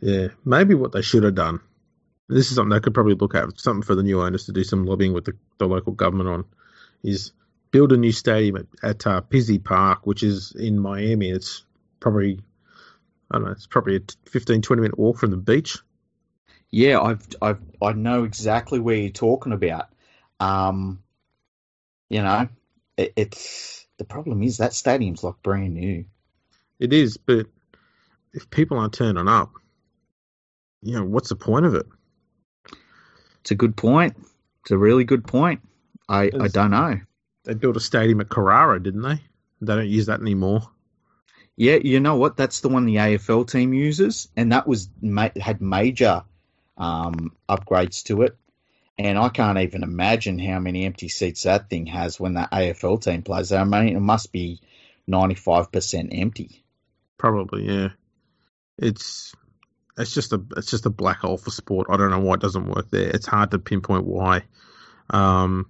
Yeah, 0.00 0.28
maybe 0.44 0.74
what 0.74 0.92
they 0.92 1.02
should 1.02 1.24
have 1.24 1.34
done. 1.34 1.60
This 2.28 2.50
is 2.50 2.56
something 2.56 2.70
they 2.70 2.80
could 2.80 2.94
probably 2.94 3.14
look 3.14 3.34
at. 3.34 3.58
Something 3.58 3.82
for 3.82 3.94
the 3.94 4.02
new 4.02 4.20
owners 4.20 4.44
to 4.46 4.52
do 4.52 4.62
some 4.62 4.84
lobbying 4.84 5.14
with 5.14 5.24
the, 5.24 5.36
the 5.58 5.66
local 5.66 5.92
government 5.92 6.28
on 6.28 6.44
is 7.02 7.32
build 7.70 7.92
a 7.92 7.96
new 7.96 8.12
stadium 8.12 8.56
at, 8.56 8.66
at 8.82 9.06
uh, 9.06 9.20
Pizzey 9.22 9.62
Park, 9.62 10.06
which 10.06 10.22
is 10.22 10.52
in 10.52 10.78
Miami. 10.78 11.30
It's 11.30 11.64
probably 11.98 12.40
I 13.30 13.36
don't 13.38 13.46
know. 13.46 13.52
It's 13.52 13.66
probably 13.66 13.96
a 13.96 14.00
15, 14.30 14.62
20 14.62 14.82
minute 14.82 14.98
walk 14.98 15.18
from 15.18 15.30
the 15.30 15.36
beach. 15.36 15.78
Yeah, 16.70 17.00
I've, 17.00 17.26
I've, 17.42 17.60
I 17.82 17.92
know 17.92 18.24
exactly 18.24 18.78
where 18.78 18.96
you're 18.96 19.10
talking 19.10 19.52
about. 19.52 19.86
Um, 20.38 21.02
you 22.08 22.22
know, 22.22 22.48
it, 22.96 23.12
it's 23.16 23.86
the 23.98 24.04
problem 24.04 24.42
is 24.42 24.58
that 24.58 24.74
stadium's 24.74 25.22
like 25.22 25.42
brand 25.42 25.74
new. 25.74 26.04
It 26.78 26.92
is, 26.92 27.16
but 27.16 27.46
if 28.32 28.50
people 28.50 28.78
aren't 28.78 28.94
turning 28.94 29.28
up, 29.28 29.52
you 30.82 30.94
know, 30.94 31.04
what's 31.04 31.28
the 31.28 31.36
point 31.36 31.66
of 31.66 31.74
it? 31.74 31.86
It's 33.40 33.50
a 33.50 33.54
good 33.54 33.76
point. 33.76 34.16
It's 34.62 34.70
a 34.70 34.78
really 34.78 35.04
good 35.04 35.26
point. 35.26 35.60
I, 36.08 36.30
I 36.38 36.48
don't 36.48 36.70
know. 36.70 37.00
They 37.44 37.54
built 37.54 37.76
a 37.76 37.80
stadium 37.80 38.20
at 38.20 38.28
Carrara, 38.28 38.82
didn't 38.82 39.02
they? 39.02 39.20
They 39.60 39.74
don't 39.74 39.88
use 39.88 40.06
that 40.06 40.20
anymore. 40.20 40.62
Yeah, 41.56 41.76
you 41.82 42.00
know 42.00 42.16
what? 42.16 42.36
That's 42.36 42.60
the 42.60 42.68
one 42.68 42.86
the 42.86 42.96
AFL 42.96 43.50
team 43.50 43.74
uses, 43.74 44.28
and 44.36 44.52
that 44.52 44.66
was 44.66 44.88
had 45.38 45.60
major 45.60 46.22
um, 46.78 47.32
upgrades 47.48 48.04
to 48.04 48.22
it. 48.22 48.36
And 48.98 49.18
I 49.18 49.30
can't 49.30 49.58
even 49.58 49.82
imagine 49.82 50.38
how 50.38 50.58
many 50.58 50.84
empty 50.84 51.08
seats 51.08 51.44
that 51.44 51.70
thing 51.70 51.86
has 51.86 52.20
when 52.20 52.34
the 52.34 52.48
AFL 52.52 53.02
team 53.02 53.22
plays. 53.22 53.52
I 53.52 53.64
mean, 53.64 53.96
it 53.96 54.00
must 54.00 54.32
be 54.32 54.60
ninety-five 55.06 55.72
percent 55.72 56.10
empty. 56.12 56.64
Probably, 57.18 57.66
yeah. 57.66 57.88
It's 58.78 59.34
it's 59.98 60.14
just 60.14 60.32
a 60.32 60.42
it's 60.56 60.70
just 60.70 60.86
a 60.86 60.90
black 60.90 61.18
hole 61.18 61.36
for 61.36 61.50
sport. 61.50 61.88
I 61.90 61.96
don't 61.96 62.10
know 62.10 62.20
why 62.20 62.34
it 62.34 62.40
doesn't 62.40 62.68
work 62.68 62.90
there. 62.90 63.10
It's 63.10 63.26
hard 63.26 63.50
to 63.50 63.58
pinpoint 63.58 64.04
why. 64.04 64.44
Um, 65.10 65.68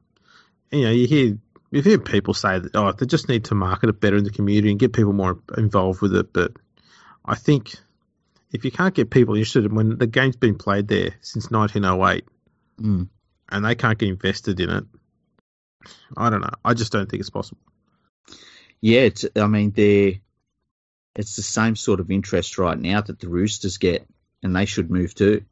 you 0.70 0.82
know, 0.82 0.90
you 0.90 1.06
hear 1.06 1.38
you 1.70 1.82
hear 1.82 1.98
people 1.98 2.34
say 2.34 2.58
that 2.58 2.74
oh 2.74 2.92
they 2.92 3.06
just 3.06 3.28
need 3.28 3.44
to 3.46 3.54
market 3.54 3.90
it 3.90 4.00
better 4.00 4.16
in 4.16 4.24
the 4.24 4.30
community 4.30 4.70
and 4.70 4.80
get 4.80 4.92
people 4.92 5.12
more 5.12 5.38
involved 5.56 6.00
with 6.00 6.14
it. 6.14 6.32
But 6.32 6.52
I 7.24 7.34
think 7.34 7.74
if 8.52 8.64
you 8.64 8.70
can't 8.70 8.94
get 8.94 9.10
people 9.10 9.34
interested 9.34 9.64
in 9.64 9.74
when 9.74 9.98
the 9.98 10.06
game's 10.06 10.36
been 10.36 10.56
played 10.56 10.88
there 10.88 11.14
since 11.20 11.50
1908 11.50 12.24
Mm. 12.80 13.08
and 13.50 13.64
they 13.64 13.74
can't 13.74 13.98
get 13.98 14.08
invested 14.08 14.58
in 14.58 14.70
it, 14.70 14.84
I 16.16 16.30
don't 16.30 16.40
know. 16.40 16.54
I 16.64 16.72
just 16.72 16.92
don't 16.92 17.10
think 17.10 17.20
it's 17.20 17.28
possible. 17.28 17.60
Yeah, 18.80 19.00
it's, 19.02 19.26
I 19.36 19.46
mean, 19.46 19.72
they're 19.72 20.14
it's 21.14 21.36
the 21.36 21.42
same 21.42 21.76
sort 21.76 22.00
of 22.00 22.10
interest 22.10 22.56
right 22.56 22.78
now 22.78 23.00
that 23.00 23.18
the 23.18 23.28
Roosters 23.28 23.78
get, 23.78 24.06
and 24.42 24.54
they 24.56 24.64
should 24.64 24.90
move 24.90 25.14
too. 25.14 25.44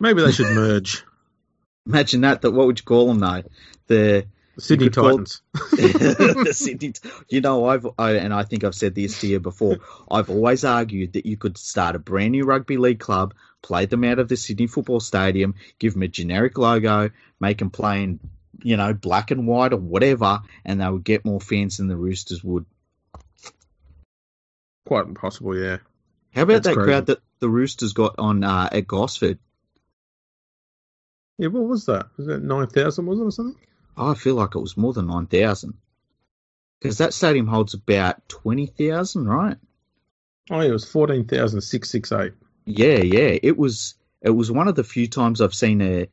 Maybe 0.00 0.22
they 0.22 0.32
should 0.32 0.54
merge 0.54 1.04
Imagine 1.88 2.20
that. 2.20 2.42
That 2.42 2.52
what 2.52 2.66
would 2.66 2.78
you 2.78 2.84
call 2.84 3.08
them 3.08 3.18
though? 3.18 3.42
The 3.86 4.26
Sydney 4.58 4.90
Titans. 4.90 5.40
the 5.52 6.52
Sydney. 6.52 6.92
You 7.28 7.40
know, 7.40 7.66
I've 7.66 7.86
I, 7.98 8.12
and 8.12 8.34
I 8.34 8.42
think 8.42 8.62
I've 8.62 8.74
said 8.74 8.94
this 8.94 9.20
to 9.20 9.26
you 9.26 9.40
before. 9.40 9.78
I've 10.10 10.28
always 10.28 10.64
argued 10.64 11.14
that 11.14 11.24
you 11.24 11.36
could 11.36 11.56
start 11.56 11.96
a 11.96 11.98
brand 11.98 12.32
new 12.32 12.44
rugby 12.44 12.76
league 12.76 12.98
club, 12.98 13.34
play 13.62 13.86
them 13.86 14.04
out 14.04 14.18
of 14.18 14.28
the 14.28 14.36
Sydney 14.36 14.66
Football 14.66 15.00
Stadium, 15.00 15.54
give 15.78 15.94
them 15.94 16.02
a 16.02 16.08
generic 16.08 16.58
logo, 16.58 17.10
make 17.40 17.58
them 17.58 17.70
play 17.70 18.02
in, 18.02 18.20
you 18.62 18.76
know, 18.76 18.92
black 18.92 19.30
and 19.30 19.46
white 19.46 19.72
or 19.72 19.78
whatever, 19.78 20.40
and 20.64 20.80
they 20.80 20.88
would 20.88 21.04
get 21.04 21.24
more 21.24 21.40
fans 21.40 21.78
than 21.78 21.88
the 21.88 21.96
Roosters 21.96 22.44
would. 22.44 22.66
Quite 24.84 25.06
impossible, 25.06 25.56
yeah. 25.56 25.78
How 26.34 26.42
about 26.42 26.54
That's 26.54 26.68
that 26.68 26.74
crazy. 26.74 26.90
crowd 26.90 27.06
that 27.06 27.18
the 27.40 27.48
Roosters 27.48 27.92
got 27.94 28.16
on 28.18 28.44
uh, 28.44 28.68
at 28.72 28.86
Gosford? 28.86 29.38
Yeah, 31.38 31.48
what 31.48 31.64
was 31.64 31.86
that? 31.86 32.06
Was 32.16 32.26
that 32.26 32.42
9,000, 32.42 33.06
was 33.06 33.20
it, 33.20 33.22
or 33.22 33.30
something? 33.30 33.60
I 33.96 34.14
feel 34.14 34.34
like 34.34 34.54
it 34.54 34.60
was 34.60 34.76
more 34.76 34.92
than 34.92 35.06
9,000. 35.06 35.74
Because 36.80 36.98
that 36.98 37.14
stadium 37.14 37.46
holds 37.46 37.74
about 37.74 38.28
20,000, 38.28 39.28
right? 39.28 39.56
Oh, 40.50 40.60
yeah, 40.60 40.68
it 40.68 40.72
was 40.72 40.90
14,668. 40.90 42.32
Yeah, 42.64 42.98
yeah. 42.98 43.38
It 43.42 43.56
was 43.56 43.94
it 44.20 44.30
was 44.30 44.50
one 44.50 44.68
of 44.68 44.74
the 44.74 44.84
few 44.84 45.06
times 45.06 45.40
I've 45.40 45.54
seen 45.54 45.80
a 45.80 46.08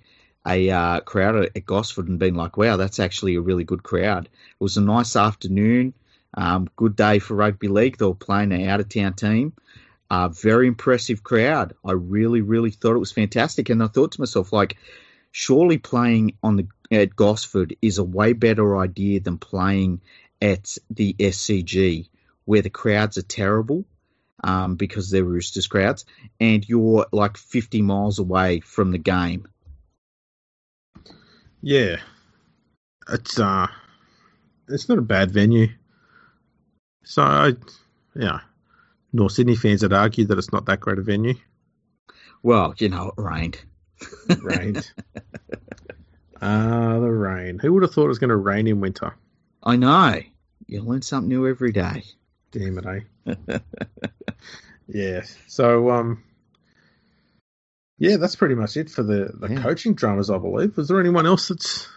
a 0.48 0.70
uh, 0.70 1.00
crowd 1.02 1.36
at, 1.36 1.52
at 1.56 1.66
Gosford 1.66 2.08
and 2.08 2.20
been 2.20 2.36
like, 2.36 2.56
wow, 2.56 2.78
that's 2.78 3.00
actually 3.00 3.36
a 3.36 3.42
really 3.42 3.64
good 3.64 3.84
crowd. 3.84 4.26
It 4.26 4.64
was 4.64 4.78
a 4.78 4.82
nice 4.82 5.16
afternoon, 5.16 5.94
um, 6.36 6.70
good 6.76 6.96
day 6.96 7.20
for 7.20 7.34
rugby 7.34 7.68
league. 7.68 7.98
They 7.98 8.06
were 8.06 8.14
playing 8.14 8.52
an 8.52 8.68
out 8.70 8.80
of 8.80 8.90
town 8.90 9.14
team. 9.14 9.54
Uh, 10.10 10.30
very 10.30 10.68
impressive 10.68 11.24
crowd. 11.24 11.74
I 11.84 11.94
really, 11.94 12.42
really 12.42 12.70
thought 12.70 12.96
it 12.96 13.00
was 13.00 13.12
fantastic. 13.12 13.70
And 13.70 13.82
I 13.82 13.88
thought 13.88 14.12
to 14.14 14.22
myself, 14.22 14.54
like, 14.54 14.78
surely 15.38 15.78
playing 15.78 16.32
on 16.42 16.56
the 16.56 16.66
at 16.90 17.14
Gosford 17.14 17.76
is 17.82 17.98
a 17.98 18.06
way 18.06 18.32
better 18.32 18.78
idea 18.78 19.20
than 19.20 19.38
playing 19.38 20.00
at 20.42 20.78
the 20.90 21.14
SCG, 21.20 22.08
where 22.46 22.62
the 22.62 22.70
crowds 22.70 23.18
are 23.18 23.22
terrible 23.22 23.84
um, 24.46 24.76
because 24.76 25.10
they're 25.10 25.26
Roosters 25.26 25.68
crowds, 25.68 26.06
and 26.40 26.68
you're 26.70 27.08
like 27.12 27.36
50 27.36 27.82
miles 27.82 28.18
away 28.18 28.62
from 28.62 28.92
the 28.92 28.98
game. 28.98 29.46
Yeah. 31.62 31.98
It's, 33.10 33.38
uh, 33.38 33.68
it's 34.70 34.88
not 34.88 35.00
a 35.00 35.02
bad 35.02 35.32
venue. 35.32 35.68
So, 37.04 37.24
I, 37.24 37.54
yeah. 38.16 38.40
North 39.12 39.34
Sydney 39.34 39.58
fans 39.58 39.82
would 39.82 39.92
argue 39.92 40.28
that 40.28 40.38
it's 40.38 40.54
not 40.54 40.68
that 40.68 40.80
great 40.80 41.00
a 41.00 41.02
venue. 41.02 41.36
Well, 42.42 42.74
you 42.78 42.88
know, 42.88 43.10
it 43.10 43.22
rained. 43.22 43.60
Rained. 44.42 44.92
Ah, 46.42 47.00
the 47.00 47.10
rain. 47.12 47.60
Who 47.60 47.74
would 47.74 47.84
have 47.84 47.94
thought 47.94 48.06
it 48.06 48.10
was 48.10 48.20
going 48.20 48.30
to 48.30 48.36
rain 48.36 48.68
in 48.68 48.80
winter? 48.82 49.16
I 49.64 49.76
know. 49.78 50.22
You 50.68 50.82
learn 50.82 51.02
something 51.02 51.30
new 51.30 51.48
every 51.48 51.72
day. 51.72 52.04
Damn 52.52 52.78
it, 52.80 52.86
eh? 53.28 53.58
yeah. 54.88 55.22
So, 55.48 55.90
um, 55.92 56.24
yeah, 57.98 58.18
that's 58.18 58.36
pretty 58.36 58.56
much 58.56 58.78
it 58.78 58.90
for 58.90 59.04
the, 59.04 59.32
the 59.34 59.50
Yeah. 59.54 59.62
coaching 59.62 59.94
dramas, 59.96 60.30
I 60.30 60.38
believe. 60.38 60.76
Was 60.78 60.88
there 60.88 61.00
anyone 61.00 61.26
else 61.26 61.48
that's. 61.48 61.88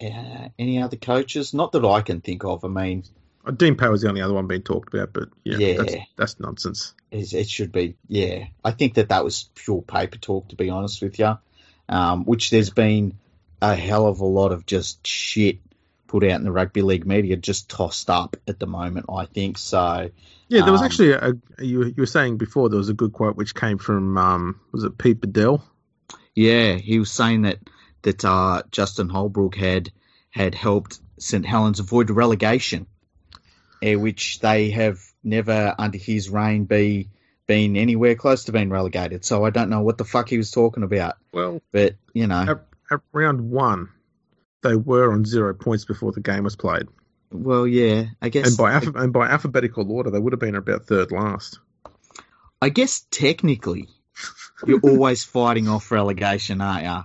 Uh, 0.00 0.48
any 0.58 0.80
other 0.82 0.96
coaches? 0.96 1.54
Not 1.54 1.72
that 1.72 1.84
I 1.84 2.00
can 2.02 2.20
think 2.20 2.44
of. 2.44 2.64
I 2.64 2.68
mean, 2.68 3.04
Uh, 3.06 3.21
Dean 3.56 3.76
Power 3.76 3.90
was 3.90 4.02
the 4.02 4.08
only 4.08 4.20
other 4.20 4.34
one 4.34 4.46
being 4.46 4.62
talked 4.62 4.94
about, 4.94 5.12
but 5.12 5.28
yeah, 5.44 5.56
Yeah. 5.58 5.74
That's, 5.78 5.94
that's 6.16 6.40
nonsense. 6.40 6.94
it, 7.10 7.32
it 7.32 7.48
should 7.48 7.72
be. 7.72 7.96
Yeah, 8.08 8.46
I 8.64 8.70
think 8.70 8.94
that 8.94 9.08
that 9.08 9.24
was 9.24 9.48
pure 9.54 9.82
paper 9.82 10.18
talk, 10.18 10.48
to 10.48 10.56
be 10.56 10.70
honest 10.70 11.02
with 11.02 11.18
you. 11.18 11.36
Um, 11.88 12.24
which 12.24 12.50
there's 12.50 12.70
been 12.70 13.18
a 13.60 13.74
hell 13.74 14.06
of 14.06 14.20
a 14.20 14.24
lot 14.26 14.52
of 14.52 14.64
just 14.66 15.06
shit 15.06 15.58
put 16.06 16.22
out 16.24 16.38
in 16.38 16.44
the 16.44 16.52
rugby 16.52 16.82
league 16.82 17.06
media, 17.06 17.36
just 17.36 17.68
tossed 17.68 18.08
up 18.10 18.36
at 18.46 18.58
the 18.60 18.66
moment. 18.66 19.06
I 19.12 19.26
think 19.26 19.58
so. 19.58 20.10
Yeah, 20.48 20.62
there 20.62 20.72
was 20.72 20.80
Um, 20.82 20.84
actually 20.86 21.12
a, 21.12 21.32
you, 21.58 21.78
were- 21.80 21.86
you 21.86 21.94
were 21.98 22.06
saying 22.06 22.36
before 22.36 22.68
there 22.68 22.78
was 22.78 22.88
a 22.90 22.94
good 22.94 23.12
quote 23.12 23.36
which 23.36 23.54
came 23.54 23.78
from, 23.78 24.16
um, 24.18 24.60
was 24.70 24.84
it 24.84 24.96
Pete 24.98 25.20
Badel? 25.20 25.62
Yeah, 26.34 26.74
he 26.76 26.98
was 26.98 27.10
saying 27.10 27.42
that 27.42 27.58
that 28.02 28.24
uh, 28.24 28.62
Justin 28.70 29.08
Holbrook 29.08 29.54
had 29.56 29.90
had 30.30 30.54
helped 30.54 30.98
St 31.18 31.44
Helens 31.46 31.78
avoid 31.80 32.10
relegation, 32.10 32.86
eh, 33.82 33.96
which 33.96 34.38
they 34.40 34.70
have 34.70 34.98
never 35.22 35.74
under 35.78 35.98
his 35.98 36.30
reign 36.30 36.64
be 36.64 37.10
been 37.46 37.76
anywhere 37.76 38.14
close 38.14 38.44
to 38.44 38.52
being 38.52 38.70
relegated. 38.70 39.24
So 39.24 39.44
I 39.44 39.50
don't 39.50 39.68
know 39.68 39.82
what 39.82 39.98
the 39.98 40.04
fuck 40.04 40.28
he 40.28 40.38
was 40.38 40.50
talking 40.52 40.84
about, 40.84 41.16
Well, 41.32 41.60
but 41.72 41.96
you 42.14 42.26
know, 42.28 42.40
at, 42.48 42.66
at 42.90 43.00
round 43.12 43.50
one, 43.50 43.88
they 44.62 44.76
were 44.76 45.12
on 45.12 45.24
zero 45.24 45.52
points 45.52 45.84
before 45.84 46.12
the 46.12 46.20
game 46.20 46.44
was 46.44 46.54
played. 46.56 46.86
well, 47.32 47.66
yeah, 47.66 48.04
I 48.22 48.28
guess 48.28 48.48
And 48.48 48.56
by, 48.56 48.72
alpha, 48.72 48.92
and 48.94 49.12
by 49.12 49.26
alphabetical 49.28 49.90
order, 49.90 50.10
they 50.10 50.20
would 50.20 50.32
have 50.32 50.40
been 50.40 50.54
about 50.54 50.84
third 50.84 51.10
last. 51.10 51.58
I 52.60 52.68
guess 52.68 53.04
technically 53.10 53.88
you're 54.64 54.80
always 54.80 55.24
fighting 55.24 55.68
off 55.68 55.90
relegation, 55.90 56.60
aren't 56.60 56.84
you? 56.84 57.02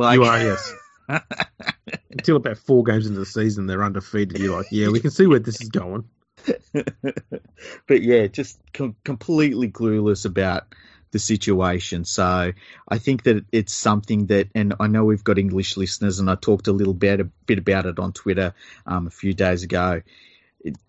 Like, 0.00 0.16
you 0.16 0.24
are, 0.24 0.38
yes. 0.38 0.74
Until 2.10 2.36
about 2.36 2.58
four 2.58 2.84
games 2.84 3.06
into 3.06 3.18
the 3.18 3.26
season, 3.26 3.66
they're 3.66 3.84
undefeated. 3.84 4.38
You're 4.38 4.56
like, 4.56 4.66
yeah, 4.70 4.88
we 4.88 5.00
can 5.00 5.10
see 5.10 5.26
where 5.26 5.38
this 5.38 5.60
is 5.60 5.68
going. 5.68 6.04
but 7.86 8.02
yeah, 8.02 8.26
just 8.26 8.58
com- 8.72 8.96
completely 9.04 9.70
clueless 9.70 10.24
about 10.24 10.74
the 11.12 11.18
situation. 11.18 12.04
So 12.04 12.52
I 12.88 12.98
think 12.98 13.24
that 13.24 13.44
it's 13.52 13.74
something 13.74 14.26
that, 14.26 14.48
and 14.54 14.74
I 14.80 14.86
know 14.86 15.04
we've 15.04 15.24
got 15.24 15.38
English 15.38 15.76
listeners, 15.76 16.18
and 16.18 16.30
I 16.30 16.36
talked 16.36 16.68
a 16.68 16.72
little 16.72 16.94
bit, 16.94 17.20
a 17.20 17.24
bit 17.24 17.58
about 17.58 17.86
it 17.86 17.98
on 17.98 18.12
Twitter 18.12 18.54
um, 18.86 19.06
a 19.06 19.10
few 19.10 19.34
days 19.34 19.62
ago. 19.62 20.02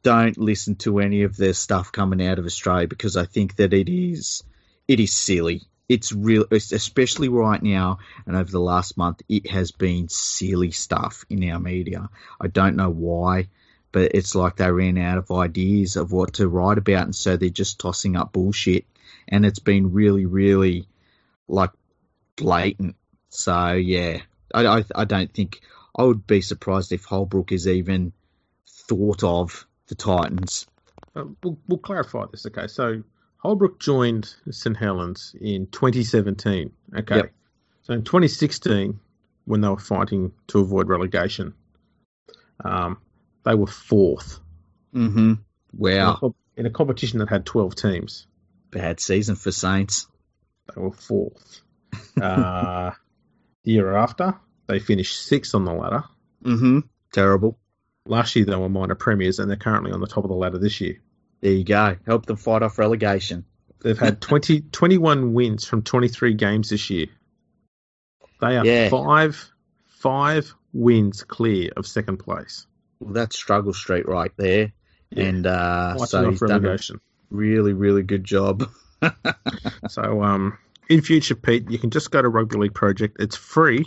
Don't 0.04 0.38
listen 0.38 0.76
to 0.78 1.00
any 1.00 1.24
of 1.24 1.38
the 1.38 1.54
stuff 1.54 1.92
coming 1.92 2.26
out 2.26 2.40
of 2.40 2.46
Australia 2.46 2.88
because 2.88 3.16
I 3.16 3.26
think 3.26 3.56
that 3.56 3.74
it 3.74 3.90
is 3.90 4.44
it 4.88 5.00
is 5.00 5.14
silly. 5.14 5.62
It's 5.90 6.14
real, 6.14 6.46
especially 6.52 7.28
right 7.28 7.62
now 7.62 8.00
and 8.26 8.36
over 8.36 8.50
the 8.50 8.60
last 8.60 8.98
month. 8.98 9.22
It 9.28 9.50
has 9.50 9.72
been 9.72 10.08
silly 10.08 10.72
stuff 10.72 11.26
in 11.30 11.50
our 11.50 11.60
media. 11.60 12.10
I 12.40 12.48
don't 12.48 12.78
know 12.78 12.90
why 12.90 13.48
but 13.92 14.12
it's 14.14 14.36
like 14.36 14.56
they 14.56 14.72
ran 14.72 14.98
out 14.98 15.18
of 15.18 15.32
ideas 15.32 15.96
of 15.96 16.12
what 16.12 16.34
to 16.34 16.48
write 16.48 16.78
about, 16.78 17.06
and 17.06 17.16
so 17.16 17.38
they're 17.38 17.50
just 17.50 17.80
tossing 17.80 18.16
up 18.16 18.32
bullshit, 18.32 18.86
and 19.28 19.46
it's 19.46 19.60
been 19.60 19.92
really, 19.92 20.26
really 20.26 20.88
like 21.48 21.72
blatant. 22.36 22.96
So 23.30 23.74
yeah, 23.74 24.20
I, 24.54 24.66
I, 24.66 24.84
I 24.96 25.06
don't 25.06 25.34
think 25.34 25.62
I 25.96 26.04
would 26.04 26.26
be 26.26 26.42
surprised 26.42 26.92
if 26.92 27.04
Holbrook 27.04 27.52
is 27.52 27.68
even 27.68 28.14
thought 28.68 29.24
of 29.24 29.68
the 29.88 29.96
Titans. 29.96 30.68
Uh, 31.16 31.26
we'll, 31.44 31.58
we'll 31.68 31.80
clarify 31.80 32.26
this, 32.32 32.46
okay? 32.46 32.68
So 32.68 33.04
Holbrook 33.42 33.80
joined 33.80 34.34
St 34.52 34.78
Helens 34.78 35.36
in 35.40 35.68
2017, 35.68 36.72
okay? 37.00 37.16
Yep. 37.18 37.32
So 37.84 37.94
in 37.94 38.04
2016, 38.04 39.00
when 39.46 39.62
they 39.62 39.68
were 39.68 39.80
fighting 39.80 40.32
to 40.48 40.60
avoid 40.60 40.88
relegation, 40.88 41.54
um, 42.64 42.98
they 43.44 43.56
were 43.56 43.68
fourth 43.68 44.40
Mm-hmm. 44.94 45.20
in, 45.20 45.38
a, 45.38 45.38
Wow, 45.74 46.36
in 46.58 46.66
a 46.66 46.70
competition 46.70 47.20
that 47.20 47.30
had 47.30 47.46
12 47.46 47.76
teams. 47.76 48.28
bad 48.72 49.00
season 49.00 49.36
for 49.36 49.52
Saints. 49.52 50.06
They 50.76 50.82
were 50.82 50.92
fourth. 50.92 51.62
uh, 52.22 52.92
the 53.64 53.72
year 53.72 53.96
after, 53.96 54.36
they 54.68 54.80
finished 54.80 55.26
sixth 55.26 55.56
on 55.56 55.64
the 55.66 55.74
ladder. 55.74 56.04
Mm-hmm. 56.44 56.80
Terrible. 57.14 57.58
Last 58.06 58.36
year, 58.36 58.46
they 58.46 58.56
were 58.56 58.68
minor 58.70 58.96
premiers, 58.96 59.40
and 59.40 59.50
they're 59.50 59.58
currently 59.58 59.92
on 59.94 60.02
the 60.02 60.08
top 60.08 60.24
of 60.26 60.30
the 60.30 60.36
ladder 60.36 60.58
this 60.60 60.82
year. 60.82 61.00
There 61.42 61.52
you 61.52 61.64
go. 61.64 61.98
Help 62.06 62.26
them 62.26 62.38
fight 62.38 62.64
off 62.64 62.78
relegation. 62.78 63.46
They've 63.82 63.98
had 63.98 64.22
20, 64.22 64.62
21 64.72 65.34
wins 65.34 65.66
from 65.66 65.82
23 65.82 66.36
games 66.36 66.70
this 66.70 66.90
year. 66.90 67.08
They 68.40 68.58
are 68.58 68.66
Yeah. 68.66 68.90
five 68.90 69.52
five 69.88 70.54
wins 70.74 71.24
clear 71.24 71.72
of 71.78 71.86
second 71.86 72.18
place. 72.18 72.66
Well, 73.00 73.14
that's 73.14 73.36
struggle 73.36 73.74
street 73.74 74.08
right 74.08 74.32
there. 74.38 74.72
Yeah. 75.10 75.24
And 75.26 75.48
uh, 75.48 75.94
Fighting 75.94 76.06
so 76.08 76.30
he's 76.30 76.40
done 76.40 76.66
a 76.66 76.78
really, 77.30 77.74
really 77.74 78.04
good 78.04 78.24
job. 78.24 78.70
So, 79.90 80.22
um, 80.24 80.58
in 80.90 81.02
future, 81.02 81.36
Pete, 81.36 81.70
you 81.70 81.80
can 81.80 81.90
just 81.90 82.12
go 82.12 82.22
to 82.22 82.30
Rugby 82.30 82.58
League 82.58 82.74
Project. 82.76 83.18
It's 83.20 83.36
free, 83.36 83.86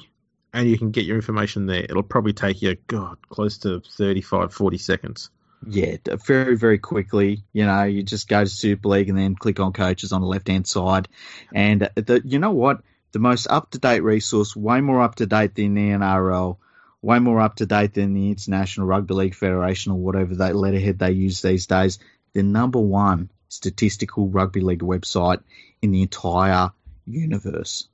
and 0.53 0.69
you 0.69 0.77
can 0.77 0.91
get 0.91 1.05
your 1.05 1.17
information 1.17 1.67
there. 1.67 1.85
It'll 1.85 2.03
probably 2.03 2.33
take 2.33 2.63
you, 2.63 2.77
God, 2.89 3.17
close 3.29 3.59
to 3.59 3.81
35, 3.81 4.53
40 4.53 4.79
seconds. 4.79 5.31
Yeah, 5.69 5.97
very, 6.27 6.57
very 6.57 6.79
quickly. 6.79 7.43
You 7.53 7.67
know, 7.67 7.85
you 7.85 8.03
just 8.03 8.29
go 8.29 8.43
to 8.43 8.51
Super 8.51 8.89
League 8.89 9.09
and 9.09 9.19
then 9.19 9.35
click 9.35 9.61
on 9.61 9.73
coaches 9.73 10.13
on 10.13 10.21
the 10.21 10.27
left 10.27 10.49
hand 10.49 10.67
side. 10.67 11.09
And 11.55 11.89
the, 11.95 12.23
you 12.25 12.39
know 12.39 12.53
what? 12.53 12.83
The 13.13 13.19
most 13.19 13.47
up 13.47 13.71
to 13.71 13.79
date 13.79 14.03
resource, 14.03 14.57
way 14.57 14.81
more 14.81 15.01
up 15.03 15.15
to 15.17 15.27
date 15.27 15.55
than 15.55 15.75
the 15.75 15.91
NRL, 15.91 16.57
way 17.01 17.19
more 17.19 17.41
up 17.41 17.57
to 17.57 17.67
date 17.67 17.95
than 17.95 18.15
the 18.15 18.31
International 18.31 18.87
Rugby 18.87 19.15
League 19.15 19.35
Federation 19.35 19.93
or 19.93 19.99
whatever 19.99 20.35
that 20.37 20.57
letterhead 20.57 20.99
they 20.99 21.13
use 21.13 21.41
these 21.41 21.67
days. 21.67 21.99
The 22.33 22.43
number 22.43 22.81
one 22.81 23.31
statistical 23.49 24.29
rugby 24.29 24.61
league 24.61 24.81
website 24.81 25.41
in 25.81 25.93
the 25.93 26.03
entire 26.03 26.71
universe. 27.07 27.89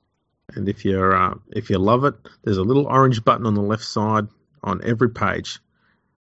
And 0.55 0.67
if 0.67 0.83
you're 0.83 1.15
uh, 1.15 1.35
if 1.51 1.69
you 1.69 1.77
love 1.77 2.03
it, 2.03 2.15
there's 2.43 2.57
a 2.57 2.63
little 2.63 2.87
orange 2.87 3.23
button 3.23 3.45
on 3.45 3.53
the 3.53 3.61
left 3.61 3.83
side 3.83 4.27
on 4.63 4.81
every 4.83 5.09
page. 5.09 5.59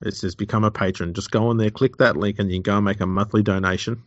It 0.02 0.16
says 0.16 0.36
"Become 0.36 0.64
a 0.66 0.72
patron." 0.72 1.14
Just 1.14 1.32
go 1.32 1.48
on 1.50 1.58
there, 1.58 1.70
click 1.72 1.98
that 1.98 2.18
link, 2.18 2.40
and 2.40 2.50
you 2.50 2.56
can 2.58 2.64
go 2.64 2.76
and 2.78 2.86
make 2.86 3.00
a 3.02 3.06
monthly 3.06 3.44
donation. 3.44 4.04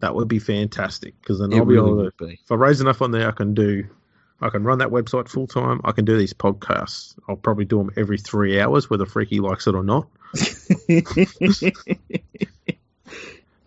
that 0.00 0.14
would 0.14 0.28
be 0.28 0.38
fantastic 0.38 1.20
because 1.20 1.40
then 1.40 1.52
It 1.52 1.58
I'll 1.58 1.64
be 1.64 1.74
really 1.74 1.90
able 2.02 2.10
to. 2.10 2.24
be. 2.26 2.40
If 2.42 2.52
I 2.52 2.54
raise 2.54 2.80
enough 2.80 3.02
on 3.02 3.10
there, 3.10 3.28
I 3.28 3.32
can 3.32 3.54
do. 3.54 3.86
I 4.40 4.48
can 4.50 4.62
run 4.62 4.78
that 4.78 4.90
website 4.90 5.28
full 5.28 5.48
time. 5.48 5.80
I 5.84 5.90
can 5.92 6.04
do 6.04 6.16
these 6.16 6.32
podcasts. 6.32 7.18
I'll 7.28 7.34
probably 7.36 7.64
do 7.64 7.78
them 7.78 7.90
every 7.96 8.18
three 8.18 8.60
hours, 8.60 8.88
whether 8.88 9.04
Freaky 9.06 9.40
likes 9.40 9.66
it 9.66 9.74
or 9.74 9.82
not. 9.82 10.06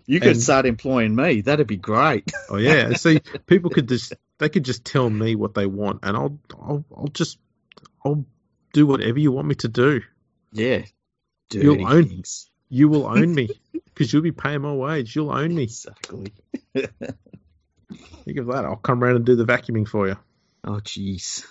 you 0.05 0.19
could 0.19 0.31
And- 0.31 0.41
start 0.41 0.65
employing 0.65 1.15
me. 1.15 1.41
That'd 1.41 1.67
be 1.67 1.77
great. 1.77 2.31
Oh 2.49 2.57
yeah, 2.57 2.93
see, 2.95 3.19
people 3.45 3.69
could 3.69 3.87
just 3.87 4.13
they 4.37 4.49
could 4.49 4.65
just 4.65 4.83
tell 4.83 5.09
me 5.09 5.35
what 5.35 5.53
they 5.53 5.65
want, 5.65 5.99
and 6.03 6.17
I'll 6.17 6.37
I'll 6.61 6.83
I'll 6.95 7.07
just 7.07 7.37
I'll 8.05 8.25
do 8.73 8.85
whatever 8.85 9.19
you 9.19 9.31
want 9.31 9.47
me 9.47 9.55
to 9.55 9.67
do. 9.69 10.01
yeah. 10.51 10.81
Dirty 11.51 11.65
You'll 11.65 11.87
own- 11.87 12.07
things. 12.07 12.49
You 12.69 12.87
will 12.87 13.05
own 13.05 13.35
me 13.35 13.49
because 13.85 14.11
you'll 14.13 14.21
be 14.21 14.31
paying 14.31 14.61
my 14.61 14.73
wage. 14.73 15.13
You'll 15.15 15.31
own 15.31 15.53
me. 15.53 15.63
Exactly. 15.63 16.31
Think 16.73 18.37
of 18.37 18.47
that. 18.47 18.63
I'll 18.65 18.77
come 18.77 19.03
around 19.03 19.17
and 19.17 19.25
do 19.25 19.35
the 19.35 19.43
vacuuming 19.45 19.85
for 19.87 20.07
you. 20.07 20.15
Oh, 20.63 20.79
jeez. 20.83 21.45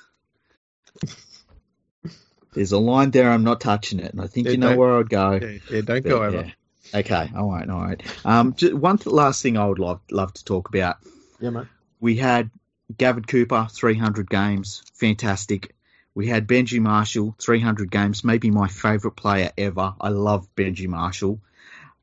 There's 2.54 2.72
a 2.72 2.78
line 2.78 3.10
there. 3.10 3.30
I'm 3.30 3.44
not 3.44 3.60
touching 3.60 4.00
it, 4.00 4.12
and 4.12 4.20
I 4.20 4.26
think 4.26 4.46
Yeah, 4.46 4.52
you 4.52 4.58
know 4.58 4.76
where 4.76 4.98
I'd 4.98 5.08
go. 5.10 5.32
Yeah, 5.32 5.58
yeah 5.70 5.80
don't 5.82 6.02
But, 6.02 6.04
go 6.08 6.24
over. 6.24 6.52
yeah. 6.92 6.98
Okay. 7.00 7.30
All 7.36 7.50
right. 7.50 7.68
All 7.68 7.80
right. 7.80 8.02
Um, 8.24 8.54
one 8.72 8.98
th- 8.98 9.06
last 9.06 9.42
thing 9.42 9.56
I 9.58 9.66
would 9.66 9.78
love 9.78 10.00
love 10.10 10.32
to 10.32 10.44
talk 10.44 10.68
about. 10.70 10.96
Yeah, 11.38 11.50
mate. 11.50 11.66
We 12.00 12.16
had 12.16 12.50
Gavin 12.96 13.24
Cooper, 13.24 13.68
300 13.70 14.28
games, 14.28 14.82
fantastic. 14.94 15.74
We 16.20 16.26
had 16.26 16.46
Benji 16.46 16.80
Marshall, 16.80 17.34
300 17.38 17.90
games, 17.90 18.24
maybe 18.24 18.50
my 18.50 18.68
favourite 18.68 19.16
player 19.16 19.52
ever. 19.56 19.94
I 19.98 20.10
love 20.10 20.54
Benji 20.54 20.86
Marshall. 20.86 21.40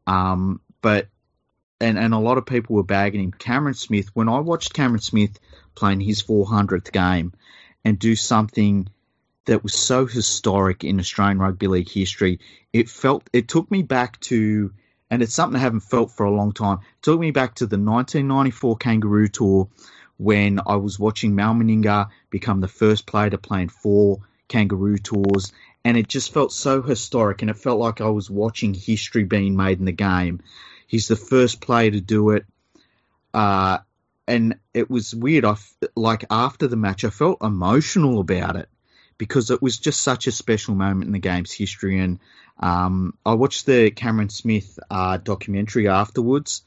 Um, 0.08 0.60
but 0.82 1.10
and 1.80 2.00
and 2.00 2.16
a 2.16 2.18
lot 2.18 2.40
of 2.40 2.48
people 2.48 2.78
were 2.78 2.84
bagging 2.84 3.22
him. 3.22 3.32
Cameron 3.32 3.76
Smith. 3.76 4.10
When 4.16 4.28
I 4.28 4.40
watched 4.40 4.74
Cameron 4.74 5.02
Smith 5.02 5.40
playing 5.76 6.02
his 6.02 6.24
400th 6.24 6.92
game 6.92 7.32
and 7.86 8.00
do 8.00 8.16
something 8.16 8.88
that 9.46 9.62
was 9.62 9.76
so 9.76 10.08
historic 10.08 10.84
in 10.84 11.00
Australian 11.00 11.38
rugby 11.38 11.68
league 11.68 11.92
history, 11.92 12.40
it 12.74 12.90
felt 12.90 13.30
it 13.34 13.48
took 13.48 13.70
me 13.70 13.84
back 13.84 14.20
to, 14.22 14.74
and 15.12 15.22
it's 15.22 15.36
something 15.36 15.58
I 15.58 15.62
haven't 15.62 15.82
felt 15.82 16.10
for 16.10 16.26
a 16.26 16.36
long 16.36 16.54
time. 16.54 16.80
It 16.80 17.04
took 17.04 17.20
me 17.20 17.30
back 17.30 17.54
to 17.58 17.68
the 17.68 17.78
1994 17.78 18.78
Kangaroo 18.78 19.28
Tour 19.28 19.70
when 20.18 20.60
I 20.66 20.76
was 20.76 21.00
watching 21.00 21.36
Mal 21.36 21.54
Meninga 21.54 22.10
become 22.30 22.60
the 22.60 22.68
first 22.68 23.06
player 23.06 23.30
to 23.30 23.38
play 23.38 23.62
in 23.62 23.70
four 23.70 24.20
Kangaroo 24.48 24.98
Tours, 24.98 25.52
and 25.84 25.98
it 25.98 26.08
just 26.08 26.34
felt 26.34 26.52
so 26.52 26.82
historic, 26.82 27.42
and 27.42 27.52
it 27.52 27.58
felt 27.58 27.80
like 27.80 28.02
I 28.02 28.10
was 28.10 28.30
watching 28.30 28.74
history 28.74 29.24
being 29.24 29.56
made 29.56 29.80
in 29.80 29.86
the 29.86 29.92
game. 29.92 30.42
He's 30.88 31.08
the 31.08 31.16
first 31.16 31.62
player 31.62 31.92
to 31.92 32.02
do 32.02 32.32
it. 32.32 32.46
Uh, 33.34 33.80
and 34.28 34.58
it 34.74 34.90
was 34.90 35.14
weird. 35.14 35.46
I 35.46 35.52
f- 35.52 35.74
like 35.96 36.26
after 36.30 36.68
the 36.68 36.76
match, 36.76 37.04
I 37.04 37.10
felt 37.10 37.42
emotional 37.42 38.20
about 38.20 38.56
it 38.56 38.70
because 39.18 39.52
it 39.52 39.62
was 39.62 39.78
just 39.78 40.02
such 40.02 40.28
a 40.28 40.32
special 40.32 40.76
moment 40.76 41.08
in 41.08 41.14
the 41.14 41.20
game's 41.20 41.54
history. 41.54 42.00
And 42.00 42.20
um, 42.60 43.14
I 43.26 43.34
watched 43.34 43.66
the 43.66 43.92
Cameron 43.92 44.30
Smith 44.30 44.80
uh, 44.90 45.18
documentary 45.18 45.88
afterwards. 45.88 46.64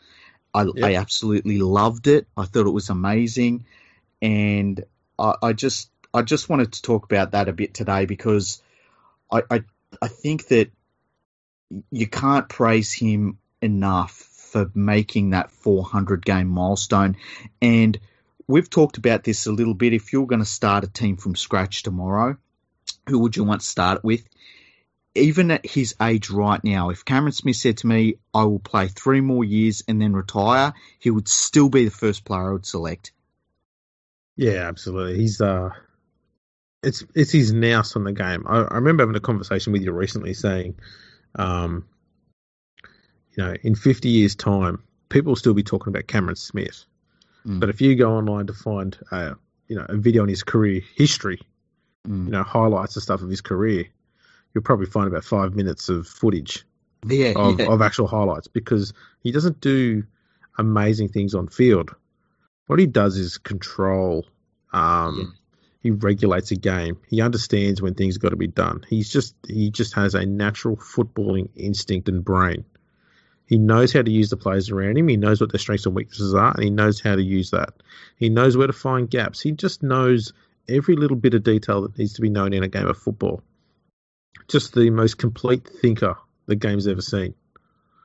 I, 0.53 0.65
Yep. 0.65 0.75
I 0.83 0.95
absolutely 0.97 1.59
loved 1.59 2.07
it. 2.07 2.27
I 2.37 2.45
thought 2.45 2.67
it 2.67 2.71
was 2.71 2.91
amazing, 2.91 3.67
and 4.21 4.85
I, 5.19 5.35
I 5.43 5.53
just 5.53 5.91
I 6.13 6.23
just 6.23 6.49
wanted 6.49 6.73
to 6.73 6.83
talk 6.83 7.05
about 7.05 7.33
that 7.33 7.49
a 7.49 7.53
bit 7.53 7.75
today 7.75 8.07
because 8.07 8.63
I 9.31 9.43
I, 9.51 9.65
I 10.03 10.09
think 10.09 10.49
that 10.49 10.71
you 11.91 12.07
can't 12.07 12.49
praise 12.49 12.93
him 12.93 13.39
enough 13.63 14.13
for 14.13 14.71
making 14.75 15.31
that 15.31 15.51
400 15.51 16.25
game 16.25 16.49
milestone. 16.49 17.17
And 17.63 17.99
we've 18.47 18.69
talked 18.69 18.97
about 18.97 19.23
this 19.23 19.47
a 19.47 19.53
little 19.53 19.75
bit. 19.75 19.93
If 19.93 20.13
you're 20.13 20.27
going 20.27 20.41
to 20.41 20.47
start 20.47 20.85
a 20.85 20.89
team 20.89 21.17
from 21.17 21.37
scratch 21.37 21.83
tomorrow, 21.83 22.37
who 23.09 23.21
would 23.21 23.37
you 23.37 23.45
want 23.45 23.61
to 23.61 23.67
start 23.67 23.99
it 23.99 24.05
with? 24.05 24.25
Even 25.15 25.51
at 25.51 25.67
his 25.67 25.97
age 26.01 26.31
right 26.31 26.63
now, 26.63 26.91
if 26.91 27.05
Cameron 27.05 27.33
Smith 27.33 27.57
said 27.57 27.79
to 27.79 27.87
me, 27.87 28.15
I 28.33 28.45
will 28.45 28.61
play 28.61 28.87
three 28.87 29.21
more 29.21 29.43
years 29.45 29.83
and 29.89 30.01
then 30.01 30.13
retire, 30.13 30.73
he 31.01 31.11
would 31.11 31.29
still 31.29 31.69
be 31.69 31.85
the 31.85 31.91
first 31.91 32.25
player 32.25 32.51
I 32.51 32.53
would 32.53 32.67
select. 32.67 33.13
Yeah, 34.37 34.69
absolutely. 34.69 35.19
He's 35.19 35.41
uh, 35.41 35.71
it's 36.83 37.05
it's 37.15 37.33
his 37.33 37.53
nous 37.53 37.97
on 37.97 38.05
the 38.05 38.13
game. 38.13 38.45
I, 38.47 38.59
I 38.61 38.75
remember 38.77 39.03
having 39.03 39.17
a 39.17 39.21
conversation 39.21 39.73
with 39.73 39.83
you 39.83 39.93
recently, 39.93 40.33
saying, 40.33 40.79
um, 41.35 41.87
you 43.37 43.45
know, 43.45 43.55
in 43.63 43.75
fifty 43.75 44.11
years' 44.11 44.37
time, 44.37 44.83
people 45.09 45.31
will 45.31 45.37
still 45.37 45.55
be 45.55 45.65
talking 45.65 45.93
about 45.93 46.07
Cameron 46.07 46.37
Smith. 46.37 46.85
Mm. 47.45 47.59
But 47.59 47.69
if 47.69 47.81
you 47.81 47.97
go 47.97 48.13
online 48.13 48.47
to 48.47 48.55
find, 48.55 48.97
a 49.11 49.35
you 49.67 49.77
know, 49.77 49.87
a 49.89 49.97
video 49.97 50.23
on 50.23 50.29
his 50.29 50.43
career 50.43 50.83
history, 50.95 51.41
Mm. 52.09 52.25
you 52.27 52.31
know, 52.31 52.43
highlights 52.43 52.97
and 52.97 53.03
stuff 53.03 53.21
of 53.21 53.29
his 53.29 53.43
career, 53.43 53.85
you'll 54.55 54.65
probably 54.65 54.87
find 54.87 55.07
about 55.09 55.25
five 55.25 55.55
minutes 55.55 55.89
of 55.89 56.07
footage 56.07 56.65
Yeah, 57.07 57.33
of, 57.37 57.61
yeah. 57.61 57.67
of 57.73 57.83
actual 57.83 58.07
highlights 58.07 58.49
because 58.49 58.93
he 59.23 59.33
doesn't 59.33 59.61
do 59.61 60.05
amazing 60.59 61.09
things 61.09 61.35
on 61.35 61.49
field. 61.49 61.95
What 62.67 62.79
he 62.79 62.87
does 62.87 63.17
is 63.17 63.39
control. 63.39 64.27
Um, 64.73 65.19
Yeah. 65.19 65.25
He 65.83 65.91
regulates 65.93 66.51
a 66.51 66.57
game. 66.57 66.99
He 67.09 67.23
understands 67.23 67.81
when 67.81 67.95
things 67.95 68.19
got 68.19 68.29
to 68.31 68.37
be 68.37 68.47
done. 68.47 68.85
He's 68.87 69.09
just 69.09 69.35
he 69.49 69.71
just 69.71 69.95
has 69.95 70.15
a 70.15 70.27
natural 70.27 70.77
footballing 70.77 71.49
instinct 71.57 72.07
and 72.11 72.23
brain. 72.23 72.67
He 73.47 73.57
knows 73.57 73.91
how 73.91 74.03
to 74.03 74.11
use 74.11 74.29
the 74.29 74.37
players 74.37 74.71
around 74.71 74.99
him. 74.99 75.09
He 75.09 75.17
knows 75.17 75.41
what 75.41 75.51
their 75.51 75.59
strengths 75.59 75.87
and 75.87 75.95
weaknesses 75.95 76.35
are, 76.35 76.53
and 76.53 76.63
he 76.63 76.69
knows 76.69 77.01
how 77.01 77.17
to 77.17 77.23
use 77.23 77.51
that. 77.53 77.71
He 78.17 78.29
knows 78.29 78.59
where 78.59 78.67
to 78.67 78.75
find 78.75 79.09
gaps. 79.09 79.41
He 79.41 79.53
just 79.53 79.83
knows 79.83 80.35
every 80.69 80.97
little 80.97 81.17
bit 81.17 81.33
of 81.33 81.43
detail 81.45 81.81
that 81.83 81.97
needs 81.99 82.13
to 82.13 82.21
be 82.21 82.29
known 82.29 82.53
in 82.53 82.63
a 82.63 82.69
game 82.69 82.87
of 82.87 82.99
football. 82.99 83.43
Just 84.51 84.75
the 84.75 84.91
most 84.91 85.17
complete 85.19 85.67
thinker 85.81 86.17
the 86.47 86.57
game's 86.57 86.87
ever 86.89 87.01
seen. 87.01 87.35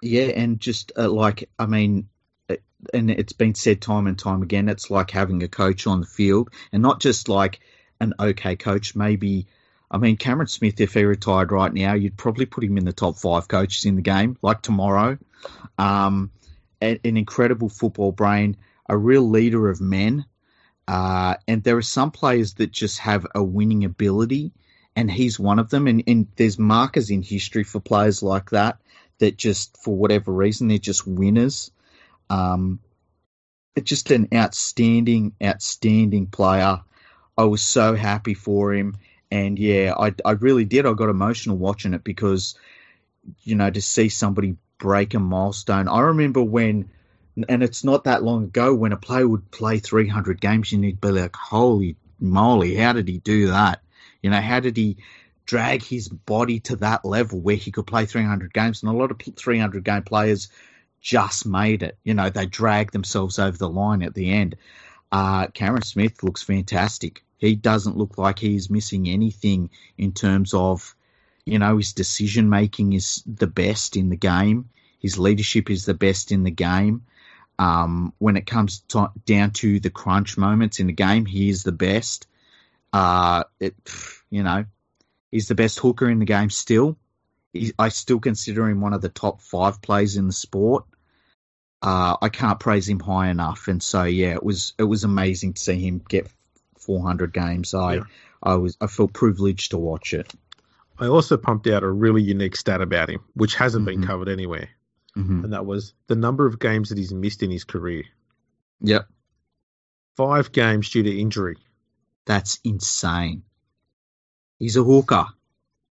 Yeah, 0.01 0.25
and 0.25 0.59
just 0.59 0.91
uh, 0.97 1.09
like 1.09 1.49
I 1.57 1.65
mean, 1.65 2.07
it- 2.47 2.63
and 2.93 3.09
it's 3.09 3.33
been 3.33 3.55
said 3.55 3.81
time 3.81 4.05
and 4.07 4.17
time 4.17 4.43
again. 4.43 4.69
It's 4.69 4.91
like 4.91 5.09
having 5.11 5.41
a 5.43 5.47
coach 5.47 5.87
on 5.87 6.01
the 6.01 6.05
field, 6.05 6.51
and 6.71 6.83
not 6.83 7.01
just 7.01 7.27
like 7.29 7.59
an 7.99 8.13
okay 8.19 8.55
coach. 8.55 8.95
Maybe, 8.95 9.47
I 9.89 9.97
mean, 9.97 10.17
Cameron 10.17 10.47
Smith, 10.47 10.79
if 10.79 10.93
he 10.93 11.03
retired 11.03 11.51
right 11.51 11.73
now, 11.73 11.93
you'd 11.93 12.17
probably 12.17 12.45
put 12.45 12.63
him 12.63 12.77
in 12.77 12.85
the 12.85 12.93
top 12.93 13.17
five 13.17 13.47
coaches 13.47 13.85
in 13.85 13.95
the 13.95 14.01
game, 14.03 14.37
like 14.43 14.61
tomorrow. 14.61 15.17
Um, 15.79 16.31
an, 16.81 16.99
an 17.03 17.17
incredible 17.17 17.69
football 17.69 18.11
brain, 18.11 18.57
a 18.87 18.95
real 18.95 19.27
leader 19.27 19.69
of 19.69 19.81
men. 19.81 20.25
Uh, 20.87 21.35
and 21.47 21.63
there 21.63 21.77
are 21.77 21.81
some 21.81 22.11
players 22.11 22.55
that 22.55 22.71
just 22.71 22.99
have 22.99 23.25
a 23.33 23.43
winning 23.43 23.85
ability, 23.85 24.51
and 24.95 25.11
he's 25.11 25.39
one 25.39 25.59
of 25.59 25.69
them. 25.69 25.87
And, 25.87 26.03
and 26.07 26.27
there's 26.35 26.57
markers 26.57 27.09
in 27.09 27.21
history 27.21 27.63
for 27.63 27.79
players 27.79 28.23
like 28.23 28.51
that 28.51 28.79
that 29.19 29.37
just, 29.37 29.77
for 29.77 29.95
whatever 29.95 30.31
reason, 30.31 30.67
they're 30.67 30.77
just 30.77 31.07
winners. 31.07 31.71
Um, 32.29 32.79
just 33.83 34.11
an 34.11 34.29
outstanding, 34.33 35.33
outstanding 35.43 36.27
player. 36.27 36.81
I 37.37 37.43
was 37.43 37.61
so 37.61 37.95
happy 37.95 38.33
for 38.33 38.73
him. 38.73 38.97
And 39.29 39.59
yeah, 39.59 39.93
I, 39.97 40.13
I 40.23 40.31
really 40.31 40.65
did. 40.65 40.85
I 40.85 40.93
got 40.93 41.09
emotional 41.09 41.57
watching 41.57 41.93
it 41.93 42.03
because, 42.03 42.55
you 43.43 43.55
know, 43.55 43.69
to 43.69 43.81
see 43.81 44.09
somebody 44.09 44.55
break 44.77 45.13
a 45.13 45.19
milestone. 45.19 45.87
I 45.87 46.01
remember 46.01 46.41
when, 46.41 46.89
and 47.49 47.63
it's 47.63 47.83
not 47.83 48.05
that 48.05 48.23
long 48.23 48.45
ago, 48.45 48.73
when 48.73 48.93
a 48.93 48.97
player 48.97 49.27
would 49.27 49.51
play 49.51 49.79
300 49.79 50.39
games, 50.39 50.71
and 50.71 50.85
you'd 50.85 51.01
be 51.01 51.09
like, 51.09 51.35
holy 51.35 51.97
moly, 52.19 52.75
how 52.75 52.93
did 52.93 53.07
he 53.07 53.17
do 53.17 53.47
that? 53.47 53.81
You 54.25 54.31
know, 54.31 54.41
how 54.41 54.59
did 54.59 54.75
he 54.75 54.97
drag 55.45 55.83
his 55.83 56.09
body 56.09 56.59
to 56.61 56.77
that 56.77 57.05
level 57.05 57.39
where 57.39 57.55
he 57.55 57.69
could 57.69 57.85
play 57.85 58.07
300 58.07 58.51
games? 58.51 58.81
And 58.81 58.91
a 58.91 58.97
lot 58.97 59.11
of 59.11 59.21
300 59.35 59.83
game 59.83 60.01
players 60.01 60.49
just 60.99 61.45
made 61.45 61.83
it. 61.83 61.99
You 62.03 62.15
know, 62.15 62.31
they 62.31 62.47
dragged 62.47 62.91
themselves 62.91 63.37
over 63.37 63.55
the 63.55 63.69
line 63.69 64.01
at 64.01 64.15
the 64.15 64.31
end. 64.31 64.55
Uh, 65.11 65.45
Cameron 65.49 65.83
Smith 65.83 66.23
looks 66.23 66.41
fantastic. 66.41 67.23
He 67.37 67.55
doesn't 67.55 67.97
look 67.97 68.17
like 68.17 68.39
he's 68.39 68.71
missing 68.71 69.07
anything 69.07 69.69
in 69.95 70.11
terms 70.11 70.55
of, 70.55 70.95
you 71.45 71.59
know, 71.59 71.77
his 71.77 71.93
decision 71.93 72.49
making 72.49 72.93
is 72.93 73.21
the 73.27 73.45
best 73.45 73.95
in 73.95 74.09
the 74.09 74.15
game. 74.15 74.69
His 74.97 75.19
leadership 75.19 75.69
is 75.69 75.85
the 75.85 75.93
best 75.93 76.31
in 76.31 76.41
the 76.41 76.49
game. 76.49 77.03
Um, 77.59 78.11
when 78.17 78.37
it 78.37 78.47
comes 78.47 78.79
to, 78.87 79.11
down 79.27 79.51
to 79.51 79.79
the 79.79 79.91
crunch 79.91 80.35
moments 80.35 80.79
in 80.79 80.87
the 80.87 80.93
game, 80.93 81.27
he 81.27 81.47
is 81.47 81.61
the 81.61 81.71
best. 81.71 82.25
Uh, 82.95 83.43
it, 83.59 83.75
you 84.29 84.41
know, 84.43 84.63
he's 85.31 85.49
the 85.49 85.55
best 85.55 85.79
hooker 85.79 86.09
in 86.09 86.19
the 86.19 86.25
game 86.25 86.49
still. 86.49 86.97
He, 87.51 87.73
I 87.77 87.89
still 87.89 88.19
consider 88.19 88.69
him 88.69 88.79
one 88.79 88.93
of 88.93 89.01
the 89.01 89.09
top 89.09 89.41
five 89.41 89.81
players 89.81 90.15
in 90.15 90.27
the 90.27 90.33
sport. 90.33 90.85
Uh, 91.81 92.15
I 92.21 92.29
can't 92.29 92.59
praise 92.59 92.87
him 92.87 92.99
high 93.01 93.29
enough, 93.29 93.67
and 93.67 93.83
so 93.83 94.03
yeah, 94.03 94.33
it 94.33 94.43
was 94.43 94.73
it 94.79 94.83
was 94.83 95.03
amazing 95.03 95.53
to 95.53 95.61
see 95.61 95.79
him 95.85 96.01
get 96.07 96.27
400 96.79 97.33
games. 97.33 97.73
I 97.73 97.95
Yeah. 97.95 98.03
I 98.41 98.55
was 98.55 98.77
I 98.79 98.87
felt 98.87 99.11
privileged 99.13 99.71
to 99.71 99.77
watch 99.77 100.13
it. 100.13 100.31
I 100.97 101.07
also 101.07 101.35
pumped 101.35 101.67
out 101.67 101.83
a 101.83 101.89
really 101.89 102.21
unique 102.23 102.55
stat 102.55 102.81
about 102.81 103.09
him, 103.09 103.19
which 103.33 103.55
hasn't 103.55 103.85
been 103.85 104.01
Mhm. 104.01 104.07
covered 104.07 104.29
anywhere. 104.29 104.69
hmm 105.15 105.43
and 105.43 105.53
that 105.53 105.65
was 105.65 105.93
the 106.07 106.15
number 106.15 106.45
of 106.45 106.59
games 106.59 106.89
that 106.89 106.97
he's 106.97 107.13
missed 107.13 107.41
in 107.43 107.49
his 107.51 107.63
career. 107.65 108.03
Yep. 108.81 109.07
Five 110.17 110.51
games 110.51 110.89
due 110.89 111.03
to 111.03 111.19
injury. 111.19 111.57
That's 112.25 112.59
insane. 112.63 113.43
He's 114.59 114.77
a 114.77 114.83
hooker. 114.83 115.25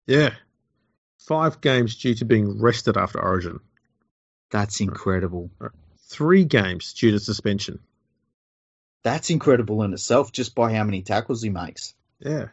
Yeah. 0.05 0.33
Five 1.19 1.61
games 1.61 1.97
due 1.97 2.15
to 2.15 2.25
being 2.25 2.61
rested 2.61 2.97
after 2.97 3.21
Origin. 3.21 3.59
That's 4.49 4.79
incredible. 4.79 5.51
Three 6.09 6.45
games 6.45 6.93
due 6.93 7.11
to 7.11 7.19
suspension. 7.19 7.79
That's 9.03 9.29
incredible 9.29 9.83
in 9.83 9.93
itself, 9.93 10.31
just 10.31 10.55
by 10.55 10.73
how 10.73 10.83
many 10.83 11.01
tackles 11.01 11.41
he 11.41 11.49
makes. 11.49 11.93
Yeah. 12.19 12.47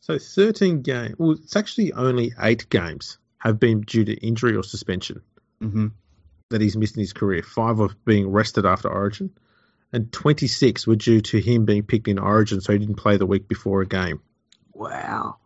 So 0.00 0.18
13 0.18 0.82
games. 0.82 1.16
Well, 1.18 1.32
it's 1.32 1.56
actually 1.56 1.92
only 1.92 2.32
eight 2.40 2.68
games 2.68 3.18
have 3.38 3.60
been 3.60 3.82
due 3.82 4.04
to 4.04 4.14
injury 4.14 4.56
or 4.56 4.62
suspension 4.62 5.22
hmm 5.60 5.88
that 6.48 6.60
he's 6.60 6.76
missed 6.76 6.96
in 6.96 7.00
his 7.00 7.12
career. 7.12 7.44
Five 7.44 7.78
of 7.78 8.04
being 8.04 8.28
rested 8.28 8.66
after 8.66 8.88
Origin, 8.88 9.30
and 9.92 10.12
26 10.12 10.86
were 10.86 10.96
due 10.96 11.20
to 11.20 11.40
him 11.40 11.64
being 11.64 11.82
picked 11.82 12.08
in 12.08 12.18
Origin, 12.18 12.60
so 12.60 12.72
he 12.72 12.78
didn't 12.78 12.94
play 12.96 13.16
the 13.16 13.26
week 13.26 13.48
before 13.48 13.82
a 13.82 13.86
game. 13.86 14.20
Wow. 14.72 15.36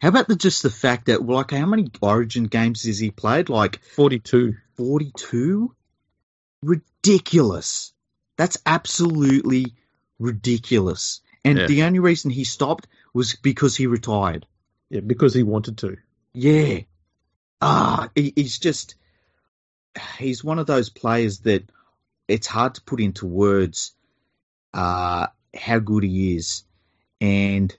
How 0.00 0.08
about 0.08 0.28
the, 0.28 0.36
just 0.36 0.62
the 0.62 0.70
fact 0.70 1.06
that, 1.06 1.24
like, 1.24 1.50
how 1.50 1.66
many 1.66 1.88
Origin 2.02 2.44
games 2.44 2.84
has 2.84 2.98
he 2.98 3.10
played? 3.10 3.48
Like 3.48 3.80
42. 3.94 4.54
42? 4.76 5.74
Ridiculous. 6.62 7.92
That's 8.36 8.58
absolutely 8.66 9.74
ridiculous. 10.18 11.20
And 11.44 11.58
Yeah. 11.58 11.66
the 11.66 11.82
only 11.84 11.98
reason 12.00 12.30
he 12.30 12.44
stopped 12.44 12.86
was 13.14 13.36
because 13.36 13.76
he 13.76 13.86
retired. 13.86 14.46
Yeah, 14.90 15.00
because 15.00 15.32
he 15.34 15.42
wanted 15.42 15.78
to. 15.78 15.96
Yeah. 16.34 16.80
Ah, 17.62 18.10
he, 18.14 18.32
he's 18.36 18.58
just, 18.58 18.96
he's 20.18 20.44
one 20.44 20.58
of 20.58 20.66
those 20.66 20.90
players 20.90 21.38
that 21.40 21.64
it's 22.28 22.46
hard 22.46 22.74
to 22.74 22.82
put 22.82 23.00
into 23.00 23.26
words 23.26 23.94
uh, 24.74 25.26
how 25.54 25.78
good 25.78 26.04
he 26.04 26.36
is. 26.36 26.64
And 27.20 27.74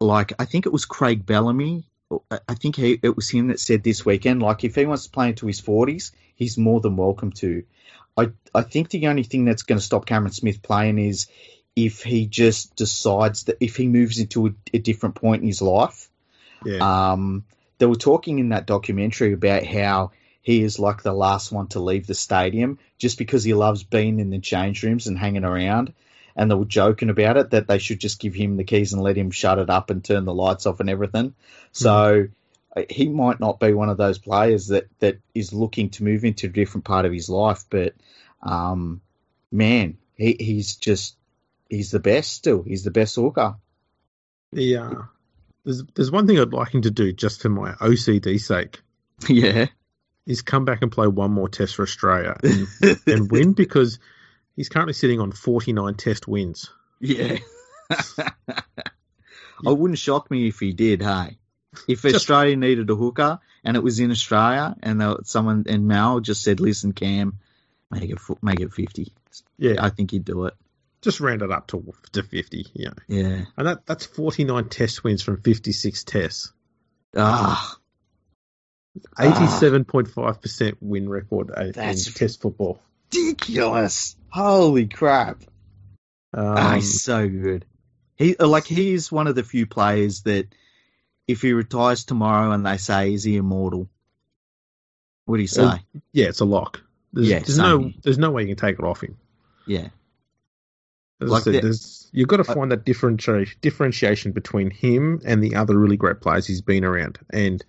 like, 0.00 0.32
I 0.38 0.44
think 0.44 0.66
it 0.66 0.72
was 0.72 0.84
Craig 0.84 1.24
Bellamy. 1.24 1.84
I- 2.30 2.54
think 2.54 2.76
he, 2.76 2.98
it 3.02 3.16
was 3.16 3.28
him 3.28 3.48
that 3.48 3.60
said 3.60 3.82
this 3.82 4.04
weekend, 4.04 4.42
like, 4.42 4.64
if 4.64 4.74
he 4.74 4.86
wants 4.86 5.04
to 5.04 5.10
play 5.10 5.28
into 5.28 5.46
his 5.46 5.60
40s, 5.60 6.12
he's 6.34 6.58
more 6.58 6.80
than 6.80 6.96
welcome 6.96 7.32
to. 7.32 7.64
I, 8.16 8.30
I 8.54 8.62
think 8.62 8.90
the 8.90 9.08
only 9.08 9.24
thing 9.24 9.44
that's 9.44 9.62
going 9.62 9.78
to 9.78 9.84
stop 9.84 10.06
Cameron 10.06 10.32
Smith 10.32 10.62
playing 10.62 10.98
is 10.98 11.26
if 11.74 12.02
he 12.02 12.26
just 12.26 12.74
decides 12.76 13.44
that 13.44 13.58
if 13.60 13.76
he 13.76 13.86
moves 13.86 14.18
into 14.18 14.46
a, 14.46 14.50
a 14.72 14.78
different 14.78 15.14
point 15.14 15.42
in 15.42 15.48
his 15.48 15.60
life. 15.60 16.08
Yeah. 16.64 17.12
Um, 17.12 17.44
they 17.78 17.86
were 17.86 17.96
talking 17.96 18.38
in 18.38 18.48
that 18.48 18.66
documentary 18.66 19.34
about 19.34 19.64
how 19.64 20.12
he 20.46 20.62
is 20.62 20.78
like 20.78 21.02
the 21.02 21.12
last 21.12 21.50
one 21.50 21.66
to 21.66 21.80
leave 21.80 22.06
the 22.06 22.14
stadium 22.14 22.78
just 22.98 23.18
because 23.18 23.42
he 23.42 23.52
loves 23.52 23.82
being 23.82 24.20
in 24.20 24.30
the 24.30 24.38
change 24.38 24.80
rooms 24.84 25.08
and 25.08 25.18
hanging 25.18 25.42
around. 25.42 25.92
And 26.36 26.48
they 26.48 26.54
were 26.54 26.64
joking 26.64 27.10
about 27.10 27.36
it 27.36 27.50
that 27.50 27.66
they 27.66 27.78
should 27.78 27.98
just 27.98 28.20
give 28.20 28.32
him 28.32 28.56
the 28.56 28.62
keys 28.62 28.92
and 28.92 29.02
let 29.02 29.18
him 29.18 29.32
shut 29.32 29.58
it 29.58 29.70
up 29.70 29.90
and 29.90 30.04
turn 30.04 30.24
the 30.24 30.32
lights 30.32 30.64
off 30.64 30.78
and 30.78 30.88
everything. 30.88 31.34
So 31.72 32.28
uh, 32.76 32.82
he 32.88 33.08
might 33.08 33.40
not 33.40 33.58
be 33.58 33.72
one 33.72 33.88
of 33.88 33.96
those 33.96 34.18
players 34.18 34.68
that, 34.68 34.86
that 35.00 35.18
is 35.34 35.52
looking 35.52 35.90
to 35.90 36.04
move 36.04 36.24
into 36.24 36.46
a 36.46 36.50
different 36.50 36.84
part 36.84 37.06
of 37.06 37.12
his 37.12 37.28
life, 37.28 37.64
but 37.68 37.94
um, 38.40 39.00
man, 39.50 39.98
he, 40.14 40.36
he's 40.38 40.76
just 40.76 41.16
he's 41.68 41.90
the 41.90 41.98
best 41.98 42.32
still. 42.32 42.62
He's 42.62 42.84
the 42.84 42.92
best 42.92 43.16
hooker. 43.16 43.56
the, 44.52 44.76
uh, 44.76 45.02
there's, 45.64 45.82
there's 45.96 46.12
one 46.12 46.28
thing 46.28 46.38
I'd 46.38 46.52
like 46.52 46.72
him 46.72 46.82
to 46.82 46.90
do 46.92 47.12
just 47.12 47.42
for 47.42 47.48
my 47.48 47.72
OCD 47.72 48.38
sake 48.38 48.80
yeah. 49.28 49.66
Is 50.26 50.42
come 50.42 50.64
back 50.64 50.82
and 50.82 50.90
play 50.90 51.06
one 51.06 51.30
more 51.32 51.48
test 51.48 51.76
for 51.76 51.82
Australia 51.82 52.36
and, 52.42 52.66
and 53.06 53.30
win 53.30 53.52
because 53.52 53.98
he's 54.56 54.68
currently 54.68 54.92
sitting 54.94 55.20
on 55.20 55.32
49 55.32 55.94
test 55.94 56.26
wins. 56.26 56.70
Yeah. 57.00 57.38
it 57.90 58.58
wouldn't 59.62 59.98
shock 59.98 60.30
me 60.30 60.48
if 60.48 60.58
he 60.58 60.72
did, 60.72 61.02
hey. 61.02 61.38
If 61.88 62.02
Just- 62.02 62.14
Australia 62.16 62.56
needed 62.56 62.88
a 62.90 62.94
hooker 62.94 63.38
and 63.64 63.76
it 63.76 63.82
was 63.82 64.00
in 64.00 64.10
Australia 64.10 64.74
and 64.82 65.02
someone 65.24 65.64
and 65.68 65.86
Mal 65.86 66.20
just 66.20 66.42
said, 66.42 66.58
"Listen, 66.60 66.92
Cam, 66.92 67.38
make 67.90 68.08
it 68.10 68.18
make 68.42 68.60
it 68.60 68.72
50." 68.72 69.12
Yeah, 69.58 69.74
I 69.78 69.90
think 69.90 70.10
he'd 70.10 70.24
do 70.24 70.46
it. 70.46 70.54
just 71.02 71.20
round 71.20 71.42
it 71.42 71.50
up 71.52 71.66
to 71.68 71.92
to 72.12 72.22
50. 72.22 72.66
You 72.72 72.86
know, 72.86 72.92
Yeah. 73.08 73.44
and 73.58 73.66
that 73.66 73.84
that's 73.86 74.06
49 74.06 74.68
test 74.70 75.04
wins 75.04 75.22
from 75.22 75.42
56 75.42 76.04
tests. 76.04 76.52
Ah, 77.14 77.76
87.5 79.18 80.40
percent 80.40 80.78
win 80.80 81.08
record 81.08 81.50
uh, 81.56 81.62
in 81.64 81.72
test 81.72 82.40
football. 82.40 82.80
ridiculous! 83.12 84.16
Holy 84.30 84.86
crap! 84.86 85.42
Um, 86.34 86.74
he's 86.76 87.02
so 87.02 87.28
good. 87.28 87.64
He 88.16 88.36
uh, 88.36 88.46
like 88.46 88.64
he 88.66 88.92
is 88.92 89.10
one 89.12 89.26
of 89.26 89.34
the 89.34 89.44
few 89.44 89.66
players 89.66 90.22
that 90.22 90.46
if 91.26 91.42
he 91.42 91.52
retires 91.52 92.04
tomorrow 92.04 92.52
and 92.52 92.64
they 92.64 92.76
say 92.76 93.12
is 93.14 93.24
he 93.24 93.36
immortal, 93.36 93.88
what 95.24 95.36
do 95.36 95.42
you 95.42 95.48
say? 95.48 95.80
Yeah, 96.12 96.26
it's 96.26 96.40
a 96.40 96.44
lock. 96.44 96.82
There's, 97.12 97.28
Yeah, 97.28 97.38
there's 97.40 97.58
no 97.58 97.78
here. 97.80 97.92
there's 98.02 98.18
no 98.18 98.30
way 98.30 98.42
you 98.42 98.48
can 98.48 98.56
take 98.56 98.78
it 98.78 98.84
off 98.84 99.02
him. 99.02 99.16
yeah. 99.66 99.88
As 101.20 101.30
Like 101.30 101.40
I 101.40 101.44
said, 101.44 101.54
the- 101.54 101.60
there's, 101.62 102.08
you've 102.12 102.28
got 102.28 102.36
to 102.44 102.50
Uh, 102.50 102.54
find 102.54 102.72
that 102.72 102.84
differentiation 102.84 103.56
differentiation 103.62 104.32
between 104.32 104.70
him 104.70 105.22
and 105.24 105.42
the 105.42 105.54
other 105.56 105.76
really 105.78 105.96
great 105.96 106.20
players 106.20 106.46
he's 106.46 106.60
been 106.60 106.84
around. 106.84 107.18
And 107.30 107.64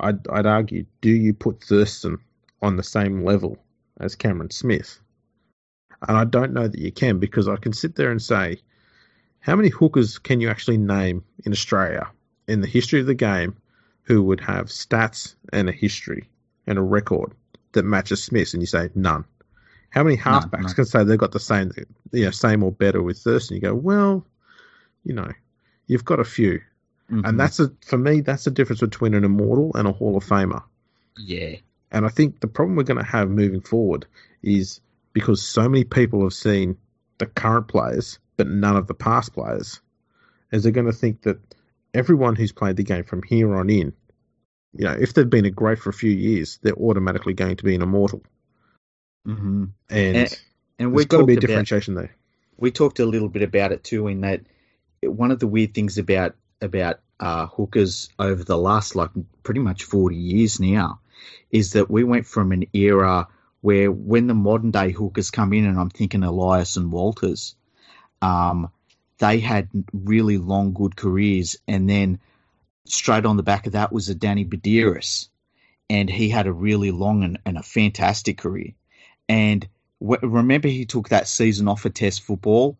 I'd, 0.00 0.28
I'd 0.28 0.46
argue, 0.46 0.84
do 1.00 1.10
you 1.10 1.34
put 1.34 1.62
Thurston 1.62 2.18
on 2.62 2.76
the 2.76 2.82
same 2.82 3.24
level 3.24 3.58
as 3.98 4.14
Cameron 4.14 4.50
Smith? 4.50 5.00
And 6.08 6.16
I 6.16 6.24
don't 6.24 6.52
know 6.52 6.66
that 6.68 6.80
you 6.80 6.92
can 6.92 7.18
because 7.18 7.48
I 7.48 7.56
can 7.56 7.72
sit 7.72 7.96
there 7.96 8.10
and 8.10 8.22
say, 8.22 8.60
how 9.40 9.56
many 9.56 9.68
hookers 9.68 10.18
can 10.18 10.40
you 10.40 10.48
actually 10.48 10.78
name 10.78 11.24
in 11.44 11.52
Australia 11.52 12.10
in 12.48 12.60
the 12.60 12.66
history 12.66 13.00
of 13.00 13.06
the 13.06 13.14
game 13.14 13.56
who 14.02 14.22
would 14.22 14.40
have 14.40 14.66
stats 14.66 15.34
and 15.52 15.68
a 15.68 15.72
history 15.72 16.28
and 16.66 16.78
a 16.78 16.82
record 16.82 17.32
that 17.72 17.84
matches 17.84 18.22
Smith's? 18.22 18.54
And 18.54 18.62
you 18.62 18.66
say 18.66 18.90
none. 18.94 19.24
How 19.90 20.04
many 20.04 20.16
halfbacks 20.16 20.68
no. 20.68 20.74
can 20.74 20.84
say 20.84 21.04
they've 21.04 21.18
got 21.18 21.32
the 21.32 21.40
same, 21.40 21.72
you 22.12 22.24
know, 22.24 22.30
same 22.30 22.62
or 22.62 22.70
better 22.70 23.02
with 23.02 23.18
Thurston? 23.18 23.56
You 23.56 23.60
go, 23.60 23.74
well, 23.74 24.24
you 25.04 25.14
know, 25.14 25.30
you've 25.86 26.04
got 26.04 26.20
a 26.20 26.24
few, 26.24 26.60
Mhm. 27.10 27.26
and 27.28 27.40
that's 27.40 27.58
a 27.60 27.72
for 27.84 27.98
me 27.98 28.20
that's 28.20 28.44
the 28.44 28.50
difference 28.50 28.80
between 28.80 29.14
an 29.14 29.24
immortal 29.24 29.72
and 29.74 29.88
a 29.88 29.92
Hall 29.92 30.16
of 30.16 30.24
Famer. 30.24 30.62
yeah. 31.18 31.56
And 31.92 32.06
I 32.06 32.08
think 32.08 32.38
the 32.38 32.46
problem 32.46 32.76
we're 32.76 32.84
going 32.84 33.04
to 33.04 33.10
have 33.10 33.28
moving 33.28 33.60
forward 33.62 34.06
is 34.44 34.80
because 35.12 35.42
so 35.42 35.68
many 35.68 35.82
people 35.82 36.22
have 36.22 36.32
seen 36.32 36.76
the 37.18 37.26
current 37.26 37.66
players, 37.66 38.20
but 38.36 38.46
none 38.46 38.76
of 38.76 38.86
the 38.86 38.94
past 38.94 39.32
players, 39.34 39.80
is 40.52 40.62
they're 40.62 40.70
going 40.70 40.86
to 40.86 40.92
think 40.92 41.22
that 41.22 41.40
everyone 41.92 42.36
who's 42.36 42.52
played 42.52 42.76
the 42.76 42.84
game 42.84 43.02
from 43.02 43.22
here 43.24 43.56
on 43.56 43.68
in, 43.70 43.92
you 44.72 44.84
know, 44.84 44.92
if 44.92 45.14
they've 45.14 45.28
been 45.28 45.46
a 45.46 45.50
great 45.50 45.80
for 45.80 45.90
a 45.90 45.92
few 45.92 46.12
years, 46.12 46.60
they're 46.62 46.74
automatically 46.78 47.34
going 47.34 47.56
to 47.56 47.64
be 47.64 47.74
an 47.74 47.82
immortal. 47.82 48.22
hmm 49.26 49.64
And, 49.90 50.16
And- 50.16 50.40
And 50.78 50.94
there's 50.94 51.06
got 51.06 51.18
to 51.18 51.26
be 51.26 51.32
a 51.32 51.36
talked 51.36 51.44
about 51.44 51.48
differentiation 51.48 51.94
there. 51.96 52.14
we 52.56 52.70
talked 52.70 53.00
a 53.00 53.04
little 53.06 53.28
bit 53.28 53.42
about 53.42 53.72
it 53.72 53.82
too. 53.82 54.06
In 54.06 54.20
that, 54.20 54.42
one 55.02 55.32
of 55.32 55.40
the 55.40 55.48
weird 55.48 55.74
things 55.74 55.98
about 55.98 56.36
about 56.60 57.00
uh, 57.18 57.46
hookers 57.46 58.08
over 58.18 58.42
the 58.42 58.56
last 58.56 58.96
like 58.96 59.10
pretty 59.42 59.60
much 59.60 59.84
forty 59.84 60.16
years 60.16 60.58
now 60.60 61.00
is 61.50 61.72
that 61.72 61.90
we 61.90 62.04
went 62.04 62.26
from 62.26 62.52
an 62.52 62.64
era 62.72 63.28
where 63.60 63.90
when 63.90 64.26
the 64.26 64.34
modern 64.34 64.70
day 64.70 64.90
hookers 64.90 65.30
come 65.30 65.52
in, 65.52 65.66
and 65.66 65.78
I'm 65.78 65.90
thinking 65.90 66.22
Elias 66.22 66.76
and 66.76 66.90
Walters, 66.90 67.54
um, 68.22 68.70
they 69.18 69.38
had 69.38 69.68
really 69.92 70.38
long 70.38 70.72
good 70.72 70.96
careers, 70.96 71.56
and 71.68 71.88
then 71.88 72.20
straight 72.86 73.26
on 73.26 73.36
the 73.36 73.42
back 73.42 73.66
of 73.66 73.72
that 73.72 73.92
was 73.92 74.08
a 74.08 74.14
Danny 74.14 74.44
Buderus, 74.44 75.28
and 75.90 76.08
he 76.08 76.30
had 76.30 76.46
a 76.46 76.52
really 76.52 76.90
long 76.90 77.22
and, 77.22 77.38
and 77.44 77.58
a 77.58 77.62
fantastic 77.62 78.38
career, 78.38 78.72
and 79.28 79.68
w- 80.00 80.26
remember 80.26 80.68
he 80.68 80.86
took 80.86 81.10
that 81.10 81.28
season 81.28 81.68
off 81.68 81.82
for 81.82 81.90
Test 81.90 82.22
football, 82.22 82.78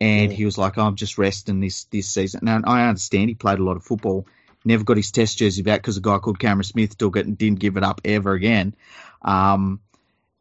and 0.00 0.32
he 0.32 0.44
was 0.44 0.58
like, 0.58 0.78
oh, 0.78 0.82
"I'm 0.82 0.96
just 0.96 1.18
resting 1.18 1.60
this 1.60 1.84
this 1.84 2.08
season." 2.08 2.40
Now 2.42 2.60
I 2.64 2.86
understand 2.88 3.28
he 3.28 3.34
played 3.34 3.58
a 3.58 3.64
lot 3.64 3.76
of 3.76 3.84
football, 3.84 4.26
never 4.64 4.84
got 4.84 4.96
his 4.96 5.10
Test 5.10 5.38
jersey 5.38 5.62
back 5.62 5.80
because 5.80 5.96
a 5.96 6.00
guy 6.00 6.18
called 6.18 6.38
Cameron 6.38 6.64
Smith 6.64 6.96
took 6.96 7.16
it 7.16 7.26
and 7.26 7.36
didn't 7.36 7.60
give 7.60 7.76
it 7.76 7.84
up 7.84 8.00
ever 8.04 8.32
again. 8.32 8.74
Um, 9.22 9.80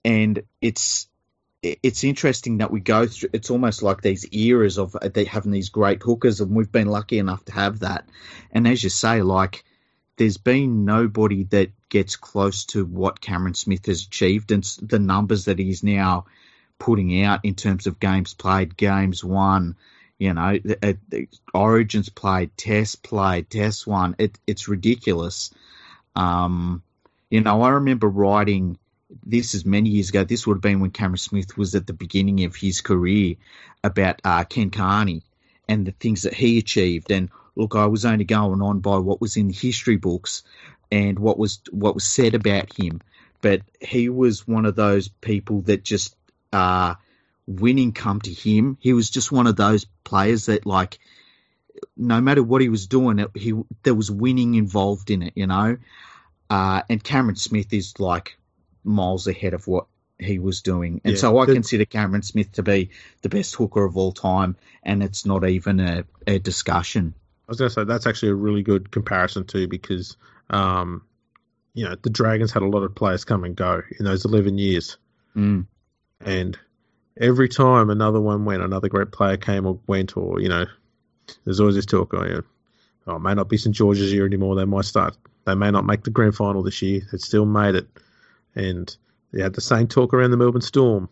and 0.06 0.44
it's 0.62 1.08
it's 1.64 2.04
interesting 2.04 2.60
that 2.60 2.72
we 2.72 2.80
go 2.80 3.08
through. 3.08 3.30
It's 3.34 3.50
almost 3.50 3.82
like 3.82 4.02
these 4.02 4.28
eras 4.32 4.78
of 4.78 4.96
uh, 4.96 5.10
they 5.12 5.26
having 5.26 5.52
these 5.52 5.70
great 5.70 6.02
hookers, 6.04 6.40
and 6.40 6.56
we've 6.56 6.72
been 6.72 6.88
lucky 6.88 7.20
enough 7.20 7.44
to 7.46 7.54
have 7.54 7.80
that. 7.80 8.08
And 8.52 8.68
as 8.68 8.84
you 8.84 8.90
say, 8.90 9.22
like 9.22 9.64
there's 10.18 10.38
been 10.38 10.86
nobody 10.86 11.44
that 11.46 11.72
gets 11.90 12.16
close 12.16 12.66
to 12.66 12.86
what 12.86 13.22
Cameron 13.22 13.54
Smith 13.54 13.86
has 13.86 14.04
achieved 14.04 14.52
and 14.52 14.64
the 14.82 15.00
numbers 15.00 15.46
that 15.46 15.60
he's 15.60 15.84
now 15.84 16.26
putting 16.80 17.24
out 17.24 17.42
in 17.44 17.56
terms 17.56 17.88
of 17.88 18.00
games 18.00 18.34
played, 18.34 18.78
games 18.78 19.24
won. 19.24 19.76
You 20.20 20.34
know, 20.34 20.58
the, 20.64 20.78
uh, 20.82 20.94
the 21.10 21.28
Origins 21.54 22.10
played, 22.10 22.56
Tests 22.58 22.96
played, 22.96 23.50
Tests 23.50 23.86
won. 23.86 24.16
It, 24.18 24.38
it's 24.48 24.68
ridiculous. 24.68 25.52
Um, 26.16 26.82
you 27.30 27.42
know, 27.42 27.62
I 27.62 27.70
remember 27.70 28.08
writing 28.08 28.80
this 29.26 29.54
is 29.54 29.66
many 29.66 29.90
years 29.90 30.10
ago. 30.10 30.24
This 30.24 30.46
would 30.46 30.56
have 30.56 30.62
been 30.62 30.80
when 30.80 30.92
Cameron 30.92 31.18
Smith 31.18 31.58
was 31.58 31.76
at 31.76 31.88
the 31.88 31.94
beginning 31.94 32.44
of 32.44 32.56
his 32.56 32.82
career 32.82 33.36
about 33.84 34.22
uh, 34.24 34.44
Ken 34.44 34.70
Kearney 34.70 35.24
and 35.68 35.86
the 35.86 35.92
things 35.92 36.24
that 36.24 36.34
he 36.34 36.58
achieved. 36.58 37.12
And 37.12 37.30
look, 37.56 37.76
I 37.76 37.86
was 37.86 38.06
only 38.06 38.26
going 38.26 38.62
on 38.62 38.80
by 38.80 38.98
what 38.98 39.22
was 39.22 39.38
in 39.38 39.48
the 39.48 39.54
history 39.54 39.98
books 39.98 40.44
and 40.92 41.20
what 41.20 41.38
was 41.38 41.60
what 41.72 41.94
was 41.94 42.08
said 42.08 42.36
about 42.36 42.74
him. 42.74 43.02
But 43.42 43.62
he 43.80 44.10
was 44.10 44.48
one 44.48 44.66
of 44.66 44.76
those 44.76 45.08
people 45.08 45.62
that 45.62 45.84
just 45.84 46.16
uh, 46.54 46.96
winning 47.46 47.92
come 47.92 48.22
to 48.22 48.32
him. 48.34 48.78
He 48.80 48.94
was 48.94 49.10
just 49.10 49.32
one 49.32 49.48
of 49.48 49.56
those 49.56 49.86
players 50.04 50.48
that 50.48 50.66
like 50.66 51.00
no 51.96 52.20
matter 52.22 52.42
what 52.44 52.62
he 52.62 52.70
was 52.70 52.88
doing, 52.88 53.20
it, 53.20 53.32
he 53.36 53.54
there 53.84 53.96
was 53.96 54.10
winning 54.10 54.56
involved 54.56 55.12
in 55.12 55.22
it, 55.22 55.34
you 55.36 55.48
know. 55.48 55.78
Uh, 56.50 56.82
and 56.90 57.04
Cameron 57.04 57.36
Smith 57.36 57.74
is 57.74 58.00
like 58.00 58.38
miles 58.84 59.28
ahead 59.28 59.54
of 59.54 59.68
what 59.68 59.88
he 60.20 60.40
was 60.40 60.62
doing, 60.62 61.02
and 61.04 61.14
Yeah, 61.14 61.20
so 61.20 61.38
I 61.38 61.46
the- 61.46 61.54
consider 61.54 61.86
Cameron 61.86 62.24
Smith 62.24 62.52
to 62.54 62.64
be 62.64 62.90
the 63.22 63.30
best 63.30 63.54
hooker 63.56 63.84
of 63.84 63.98
all 63.98 64.12
time, 64.12 64.56
and 64.82 65.04
it's 65.04 65.26
not 65.26 65.48
even 65.48 65.80
a, 65.80 66.06
a 66.26 66.40
discussion. 66.40 67.14
I 67.48 67.52
was 67.52 67.60
going 67.60 67.70
to 67.70 67.74
say 67.74 67.84
that's 67.84 68.08
actually 68.08 68.30
a 68.30 68.36
really 68.36 68.64
good 68.64 68.90
comparison 68.90 69.46
too, 69.46 69.68
because 69.68 70.18
um, 70.50 71.04
you 71.76 71.86
know 71.86 71.96
the 72.02 72.10
Dragons 72.10 72.52
had 72.52 72.64
a 72.64 72.68
lot 72.68 72.82
of 72.84 72.96
players 72.96 73.26
come 73.26 73.44
and 73.44 73.56
go 73.56 73.84
in 74.00 74.06
those 74.06 74.26
eleven 74.26 74.58
years, 74.58 74.98
Mm. 75.36 75.68
And 76.22 76.58
every 77.20 77.50
time 77.50 77.90
another 77.90 78.20
one 78.22 78.46
went, 78.46 78.62
another 78.64 78.90
great 78.90 79.12
player 79.12 79.38
came 79.38 79.66
or 79.66 79.80
went, 79.88 80.18
or 80.18 80.40
you 80.40 80.50
know, 80.50 80.66
there's 81.46 81.60
always 81.60 81.76
this 81.76 81.86
talk 81.86 82.10
going, 82.10 82.34
on, 82.34 82.44
oh, 83.08 83.16
it 83.16 83.20
may 83.22 83.34
not 83.34 83.50
be 83.50 83.58
St 83.58 83.76
George's 83.76 84.12
year 84.14 84.26
anymore. 84.26 84.56
They 84.56 84.66
might 84.66 84.86
start. 84.86 85.18
They 85.46 85.56
may 85.56 85.72
not 85.72 85.86
make 85.86 86.04
the 86.04 86.10
grand 86.10 86.36
final 86.36 86.64
this 86.64 86.82
year. 86.82 87.02
They 87.12 87.18
still 87.20 87.46
made 87.46 87.76
it, 87.76 87.88
and 88.56 88.96
they 89.32 89.42
had 89.42 89.54
the 89.54 89.62
same 89.62 89.88
talk 89.88 90.14
around 90.14 90.32
the 90.32 90.38
Melbourne 90.38 90.62
Storm, 90.62 91.10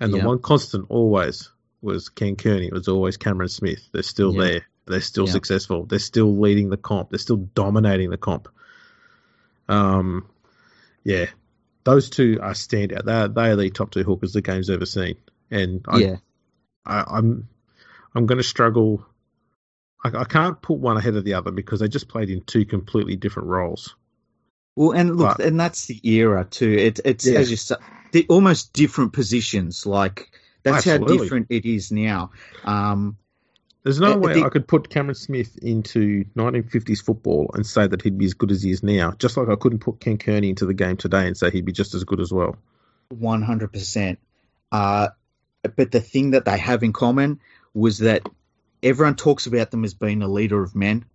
and 0.00 0.12
the 0.12 0.18
one 0.18 0.40
constant 0.40 0.86
always 0.88 1.50
was 1.80 2.08
Ken 2.08 2.34
Kearney. 2.36 2.66
It 2.66 2.72
was 2.72 2.88
always 2.88 3.16
Cameron 3.16 3.48
Smith. 3.48 3.88
They're 3.92 4.02
still 4.02 4.34
Yeah. 4.34 4.42
there. 4.42 4.66
They're 4.86 5.00
still 5.00 5.26
Yeah. 5.26 5.32
successful. 5.32 5.84
They're 5.86 5.98
still 6.00 6.38
leading 6.40 6.70
the 6.70 6.76
comp. 6.76 7.10
They're 7.10 7.18
still 7.18 7.36
dominating 7.54 8.10
the 8.10 8.16
comp. 8.16 8.48
Um, 9.68 10.26
yeah, 11.04 11.26
those 11.88 12.10
two 12.10 12.38
are 12.42 12.52
standout. 12.52 13.04
They 13.06 13.12
are, 13.12 13.28
they 13.28 13.50
are 13.50 13.56
the 13.56 13.70
top 13.70 13.90
two 13.90 14.02
hookers 14.02 14.34
the 14.34 14.42
game's 14.42 14.68
ever 14.68 14.84
seen, 14.84 15.16
and 15.50 15.82
I, 15.88 15.98
yeah, 15.98 16.16
I, 16.84 17.04
I'm 17.06 17.48
I'm 18.14 18.26
going 18.26 18.36
to 18.36 18.44
struggle. 18.44 19.06
I, 20.04 20.10
I 20.14 20.24
can't 20.24 20.60
put 20.60 20.78
one 20.78 20.98
ahead 20.98 21.16
of 21.16 21.24
the 21.24 21.34
other 21.34 21.50
because 21.50 21.80
they 21.80 21.88
just 21.88 22.08
played 22.08 22.28
in 22.28 22.42
two 22.42 22.66
completely 22.66 23.16
different 23.16 23.48
roles. 23.48 23.96
Well, 24.76 24.92
and 24.92 25.16
look, 25.16 25.38
But- 25.38 25.46
and 25.46 25.58
that's 25.58 25.86
the 25.86 25.98
era 26.06 26.46
too. 26.48 26.70
It, 26.70 27.00
it's 27.06 27.26
Yeah. 27.26 27.38
as 27.38 27.50
you 27.50 27.56
say, 27.56 27.76
almost 28.28 28.74
different 28.74 29.14
positions. 29.14 29.86
Like 29.86 30.30
that's 30.62 30.84
how 30.84 30.98
different 30.98 31.46
it 31.48 31.64
is 31.64 31.90
now. 31.90 32.32
Um, 32.64 33.16
There's 33.88 34.00
no 34.00 34.12
Uh, 34.12 34.18
way 34.18 34.34
the- 34.34 34.44
I 34.44 34.50
could 34.50 34.68
put 34.68 34.90
Cameron 34.90 35.14
Smith 35.14 35.56
into 35.62 36.26
1950s 36.34 37.00
football 37.00 37.50
and 37.54 37.66
say 37.66 37.86
that 37.86 38.02
he'd 38.02 38.18
be 38.18 38.26
as 38.26 38.34
good 38.34 38.50
as 38.50 38.62
he 38.62 38.70
is 38.70 38.82
now. 38.82 39.12
Just 39.12 39.38
like 39.38 39.48
I 39.48 39.56
couldn't 39.56 39.78
put 39.78 39.98
Ken 39.98 40.18
Kearney 40.18 40.50
into 40.50 40.66
the 40.66 40.74
game 40.74 40.98
today 40.98 41.26
and 41.26 41.34
say 41.34 41.50
he'd 41.50 41.64
be 41.64 41.72
just 41.72 41.94
as 41.94 42.04
good 42.04 42.20
as 42.20 42.30
well. 42.30 42.56
One 43.08 43.40
hundred 43.40 43.72
percent. 43.72 44.18
Uh, 44.70 45.08
But 45.74 45.90
the 45.90 46.00
thing 46.00 46.32
that 46.32 46.44
they 46.44 46.58
have 46.58 46.82
in 46.82 46.92
common 46.92 47.40
was 47.72 47.98
that 48.00 48.28
everyone 48.82 49.16
talks 49.16 49.46
about 49.46 49.70
them 49.70 49.84
as 49.84 49.94
being 49.94 50.20
a 50.22 50.28
leader 50.28 50.62
of 50.62 50.74
men. 50.76 51.06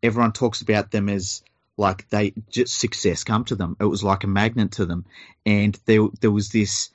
Everyone 0.00 0.30
talks 0.32 0.62
about 0.62 0.92
them 0.92 1.08
as 1.08 1.42
like 1.76 2.08
they 2.10 2.34
just 2.50 2.78
success 2.78 3.24
come 3.24 3.44
to 3.46 3.56
them. 3.56 3.76
It 3.80 3.86
was 3.86 4.04
like 4.04 4.22
a 4.22 4.28
magnet 4.28 4.70
to 4.72 4.86
them, 4.86 5.06
and 5.44 5.76
there 5.86 6.06
there 6.20 6.30
was 6.30 6.50
this 6.50 6.90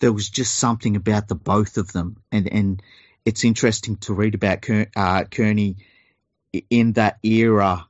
there 0.00 0.12
was 0.14 0.30
just 0.30 0.54
something 0.54 0.96
about 0.96 1.28
the 1.28 1.34
both 1.34 1.76
of 1.76 1.92
them, 1.92 2.16
and 2.32 2.48
and 2.50 2.82
it's 3.24 3.44
interesting 3.44 3.96
to 3.98 4.14
read 4.14 4.34
about 4.34 4.62
Kearney, 4.62 4.88
uh, 4.96 5.24
Kearney 5.24 5.76
in 6.70 6.92
that 6.94 7.18
era. 7.22 7.86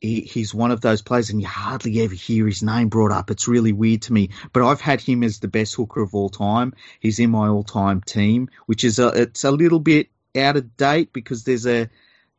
He, 0.00 0.20
he's 0.20 0.54
one 0.54 0.70
of 0.70 0.80
those 0.80 1.02
players, 1.02 1.30
and 1.30 1.40
you 1.40 1.46
hardly 1.46 2.02
ever 2.02 2.14
hear 2.14 2.46
his 2.46 2.62
name 2.62 2.88
brought 2.88 3.12
up. 3.12 3.30
It's 3.30 3.48
really 3.48 3.72
weird 3.72 4.02
to 4.02 4.12
me. 4.12 4.30
But 4.52 4.62
I've 4.62 4.80
had 4.80 5.00
him 5.00 5.24
as 5.24 5.38
the 5.38 5.48
best 5.48 5.74
hooker 5.74 6.02
of 6.02 6.14
all 6.14 6.28
time. 6.28 6.74
He's 7.00 7.18
in 7.18 7.30
my 7.30 7.48
all-time 7.48 8.02
team, 8.02 8.50
which 8.66 8.84
is 8.84 8.98
a 8.98 9.08
it's 9.08 9.44
a 9.44 9.50
little 9.50 9.80
bit 9.80 10.08
out 10.36 10.56
of 10.56 10.76
date 10.76 11.12
because 11.12 11.44
there's 11.44 11.66
a 11.66 11.88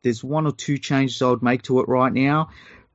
there's 0.02 0.22
one 0.22 0.46
or 0.46 0.52
two 0.52 0.78
changes 0.78 1.20
I 1.20 1.30
would 1.30 1.42
make 1.42 1.62
to 1.62 1.80
it 1.80 1.88
right 1.88 2.12
now. 2.12 2.50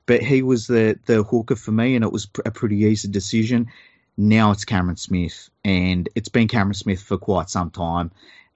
But 0.06 0.22
he 0.22 0.41
was 0.41 0.68
the 0.68 0.97
the 1.06 1.24
hooker 1.24 1.56
for 1.56 1.72
me, 1.72 1.95
and 1.95 2.04
it 2.04 2.12
was 2.12 2.28
a 2.45 2.51
pretty 2.51 2.78
easy 2.78 3.10
decision. 3.10 3.68
Now 4.16 4.51
it's 4.51 4.66
Cameron 4.66 4.97
Smith, 4.97 5.49
and 5.66 6.08
it's 6.16 6.30
been 6.30 6.47
Cameron 6.47 6.76
Smith 6.76 7.01
for 7.01 7.18
quite 7.18 7.49
some 7.49 7.72
time. 7.72 8.12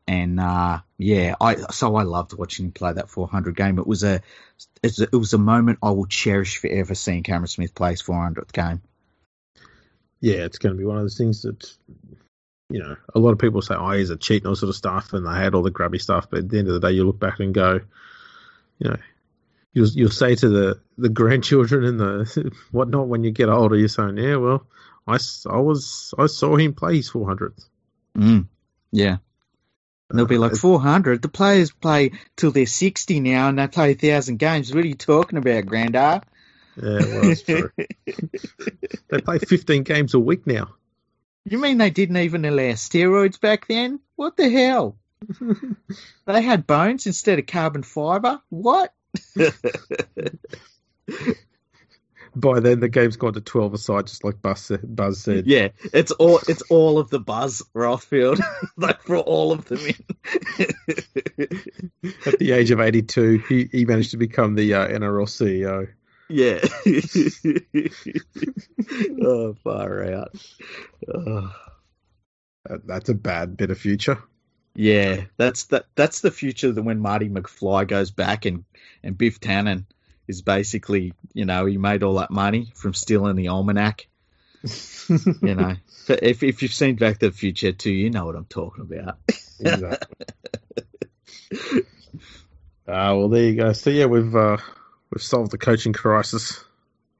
And 0.08 0.40
uh, 0.40 0.80
yeah, 0.98 1.36
I 1.42 1.56
so 1.56 1.96
I 1.96 2.04
loved 2.04 2.34
watching 2.34 2.68
him 2.68 2.72
play 2.72 2.94
that 2.94 3.10
400 3.10 3.56
game. 3.56 3.78
It 3.78 3.86
was 3.86 4.04
a 4.04 4.22
it 4.82 5.12
was 5.12 5.34
a 5.34 5.38
moment 5.38 5.80
I 5.84 5.92
will 5.92 6.06
cherish 6.06 6.58
forever. 6.58 6.96
Seeing 6.96 7.24
Cameron 7.24 7.48
Smith 7.48 7.76
play 7.76 7.92
his 7.92 8.02
400th 8.02 8.54
game. 8.54 8.82
Yeah, 10.20 10.46
it's 10.46 10.58
going 10.58 10.74
to 10.74 10.80
be 10.80 10.86
one 10.86 10.98
of 10.98 11.04
those 11.04 11.18
things 11.18 11.44
that, 11.44 11.72
you 12.70 12.80
know, 12.80 12.96
a 13.14 13.20
lot 13.20 13.32
of 13.32 13.40
people 13.40 13.62
say, 13.62 13.76
oh, 13.76 13.92
he's 13.92 14.10
a 14.10 14.18
cheat 14.18 14.44
and 14.44 14.50
all 14.50 14.56
sort 14.56 14.70
of 14.70 14.76
stuff, 14.76 15.14
and 15.14 15.28
they 15.28 15.32
had 15.32 15.54
all 15.54 15.62
the 15.62 15.70
grubby 15.70 16.00
stuff. 16.00 16.30
But 16.30 16.40
at 16.40 16.50
the 16.50 16.60
end 16.60 16.68
of 16.68 16.74
the 16.74 16.88
day, 16.88 16.94
you 16.94 17.06
look 17.06 17.20
back 17.20 17.40
and 17.40 17.54
go, 17.54 17.82
you 18.80 18.90
know, 18.90 18.98
you'll, 19.74 19.90
you'll 19.90 20.10
say 20.10 20.36
to 20.36 20.50
the, 20.50 20.80
the 20.98 21.10
grandchildren 21.10 21.84
and 21.84 22.00
the 22.00 22.52
whatnot 22.72 23.08
when 23.08 23.24
you 23.24 23.32
get 23.32 23.50
older, 23.50 23.76
you're 23.76 23.88
saying, 23.88 24.18
yeah, 24.18 24.38
well, 24.38 24.66
I, 25.06 25.20
I 25.48 25.58
was 25.60 26.14
I 26.18 26.26
saw 26.26 26.56
him 26.58 26.74
play 26.74 26.98
his 26.98 27.12
400th. 27.12 27.66
Mm, 28.18 28.48
yeah. 28.92 29.18
And 30.10 30.18
they'll 30.18 30.26
be 30.26 30.38
like 30.38 30.54
Uh, 30.54 30.58
400. 30.58 31.22
The 31.22 31.28
players 31.28 31.72
play 31.72 32.12
till 32.36 32.52
they're 32.52 32.66
60 32.66 33.20
now, 33.20 33.50
and 33.50 33.60
they 33.60 33.68
play 33.68 33.92
a 33.92 33.96
thousand 33.96 34.38
games. 34.38 34.74
What 34.74 34.84
are 34.86 34.88
you 34.88 34.96
talking 34.96 35.38
about, 35.38 35.66
Grandad? 35.66 36.24
Yeah, 36.82 37.00
well, 37.00 37.22
that's 37.24 37.42
true. 37.42 37.70
they 39.10 39.22
play 39.22 39.40
15 39.40 39.84
games 39.84 40.14
a 40.14 40.20
week 40.20 40.48
now. 40.48 40.76
You 41.46 41.58
mean 41.60 41.78
they 41.78 41.90
didn't 41.90 42.18
even 42.18 42.46
allow 42.46 42.72
steroids 42.74 43.40
back 43.40 43.68
then? 43.68 44.00
What 44.16 44.38
the 44.38 44.50
hell? 44.50 44.98
they 46.26 46.42
had 46.42 46.68
bones 46.68 47.08
instead 47.08 47.40
of 47.40 47.48
carbon 47.48 47.84
fiber? 47.84 48.42
What? 48.50 48.94
By 52.40 52.60
then, 52.60 52.80
the 52.80 52.90
game's 52.90 53.18
gone 53.18 53.34
to 53.34 53.42
12 53.42 53.74
aside, 53.74 54.08
just 54.08 54.24
like 54.24 54.42
Buzz 54.42 54.62
said. 54.62 54.96
Buzz 54.96 55.22
said. 55.22 55.48
yeah, 55.48 55.70
it's 55.94 56.12
all 56.12 56.40
it's 56.48 56.62
all 56.64 57.00
of 57.00 57.10
the 57.10 57.20
buzz, 57.20 57.64
Rothfield. 57.76 58.40
like 58.78 59.02
for 59.02 59.18
all 59.18 59.52
of 59.52 59.66
them 59.66 59.80
in. 59.80 59.96
At 62.26 62.40
the 62.40 62.52
age 62.52 62.72
of 62.72 62.80
82, 62.80 63.44
he, 63.50 63.70
he 63.72 63.86
managed 63.86 64.12
to 64.12 64.18
become 64.18 64.56
the 64.56 64.74
uh, 64.74 64.88
NRL 64.88 65.28
CEO. 65.28 65.88
yeah. 66.30 66.60
oh, 69.26 69.54
far 69.64 70.14
out. 70.14 70.36
Oh. 71.14 71.54
That's 72.86 73.10
a 73.10 73.14
bad 73.14 73.58
bit 73.58 73.72
of 73.72 73.78
future. 73.78 74.22
Yeah, 74.76 75.24
that's 75.38 75.66
that. 75.66 75.86
That's 75.96 76.22
the 76.22 76.30
future. 76.30 76.72
That 76.72 76.84
when 76.84 77.00
Marty 77.00 77.30
McFly 77.30 77.88
goes 77.88 78.12
back 78.12 78.46
and 78.46 78.64
and 79.04 79.18
Biff 79.18 79.40
Tannen 79.40 79.86
is 80.28 80.42
basically, 80.42 81.14
you 81.34 81.46
know, 81.46 81.66
he 81.66 81.78
made 81.78 82.04
all 82.04 82.16
that 82.16 82.32
money 82.32 82.72
from 82.76 82.94
stealing 82.94 83.36
the 83.36 83.48
almanac. 83.50 84.08
You 84.64 85.56
know, 85.56 85.76
if 86.10 86.44
if 86.44 86.62
you've 86.62 86.74
seen 86.74 86.96
Back 86.96 87.20
to 87.20 87.30
the 87.30 87.36
Future 87.36 87.72
too, 87.72 87.92
you 87.92 88.10
know 88.10 88.26
what 88.26 88.36
I'm 88.36 88.46
talking 88.46 88.82
about. 88.84 89.18
exactly. 89.60 90.26
Ah, 92.88 93.14
well, 93.16 93.28
there 93.30 93.44
you 93.44 93.56
go. 93.56 93.74
So 93.74 93.90
yeah, 93.90 94.06
we've 94.06 94.34
uh, 94.36 94.58
we've 95.12 95.22
solved 95.22 95.52
the 95.52 95.58
coaching 95.58 95.94
crisis. 95.94 96.64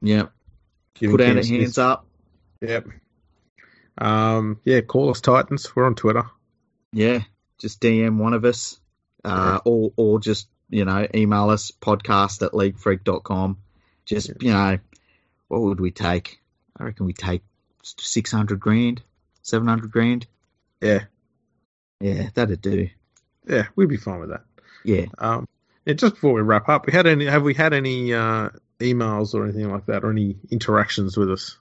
Yeah, 0.00 0.26
Giving 0.94 1.16
put 1.16 1.26
out 1.26 1.44
Smith- 1.44 1.60
hands 1.60 1.78
up. 1.78 2.06
Yep. 2.60 2.86
Um, 3.98 4.60
yeah, 4.64 4.80
call 4.80 5.10
us 5.10 5.20
Titans. 5.20 5.74
We're 5.76 5.84
on 5.86 5.94
Twitter. 5.94 6.24
Yeah, 6.92 7.20
just 7.58 7.80
DM 7.80 8.16
one 8.16 8.32
of 8.32 8.44
us, 8.44 8.80
uh, 9.24 9.58
or 9.64 9.92
or 9.96 10.20
just 10.20 10.48
you 10.70 10.84
know 10.84 11.06
email 11.14 11.50
us 11.50 11.70
podcast 11.70 12.44
at 12.44 12.52
leaguefreak.com. 12.52 13.58
Just 14.04 14.30
you 14.42 14.52
know, 14.52 14.78
what 15.48 15.62
would 15.62 15.80
we 15.80 15.90
take? 15.90 16.40
I 16.78 16.84
reckon 16.84 17.06
we 17.06 17.12
take 17.12 17.42
six 17.82 18.30
hundred 18.32 18.60
grand, 18.60 19.02
seven 19.42 19.68
hundred 19.68 19.90
grand. 19.90 20.26
Yeah, 20.80 21.04
Yeah, 22.00 22.28
that'd 22.34 22.60
do. 22.60 22.88
yeah, 23.48 23.66
we'd 23.76 23.88
be 23.88 23.96
fine 23.96 24.20
with 24.20 24.30
that. 24.30 24.44
Yeah. 24.84 25.06
Um, 25.18 25.48
and 25.86 25.98
just 25.98 26.14
before 26.14 26.34
we 26.34 26.42
wrap 26.42 26.68
up, 26.68 26.86
we 26.86 26.92
had 26.92 27.06
any? 27.06 27.24
Have 27.26 27.42
we 27.42 27.54
had 27.54 27.72
any 27.72 28.12
uh, 28.14 28.50
emails 28.78 29.34
or 29.34 29.44
anything 29.44 29.70
like 29.70 29.86
that, 29.86 30.04
or 30.04 30.10
any 30.10 30.36
interactions 30.50 31.16
with 31.16 31.30
us? 31.32 31.58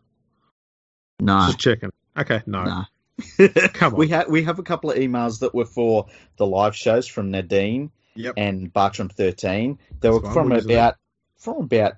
No. 1.19 1.47
Just 1.47 1.59
checking. 1.59 1.91
Okay, 2.15 2.41
no. 2.45 2.63
No. 3.39 3.47
Come 3.73 3.93
on. 3.93 3.99
We 3.99 4.09
have 4.09 4.27
we 4.29 4.43
have 4.43 4.59
a 4.59 4.63
couple 4.63 4.91
of 4.91 4.97
emails 4.97 5.39
that 5.39 5.55
were 5.55 5.65
for 5.65 6.07
the 6.38 6.45
live 6.45 6.75
shows 6.75 7.07
from 7.07 7.31
Nadine 7.31 7.89
Yep. 8.18 8.34
and 8.38 8.72
Bartram 8.73 9.10
thirteen. 9.10 9.80
They 9.99 10.10
were 10.10 10.19
That's 10.19 10.34
from 10.34 10.52
about 10.52 10.95
from 11.38 11.57
about 11.64 11.94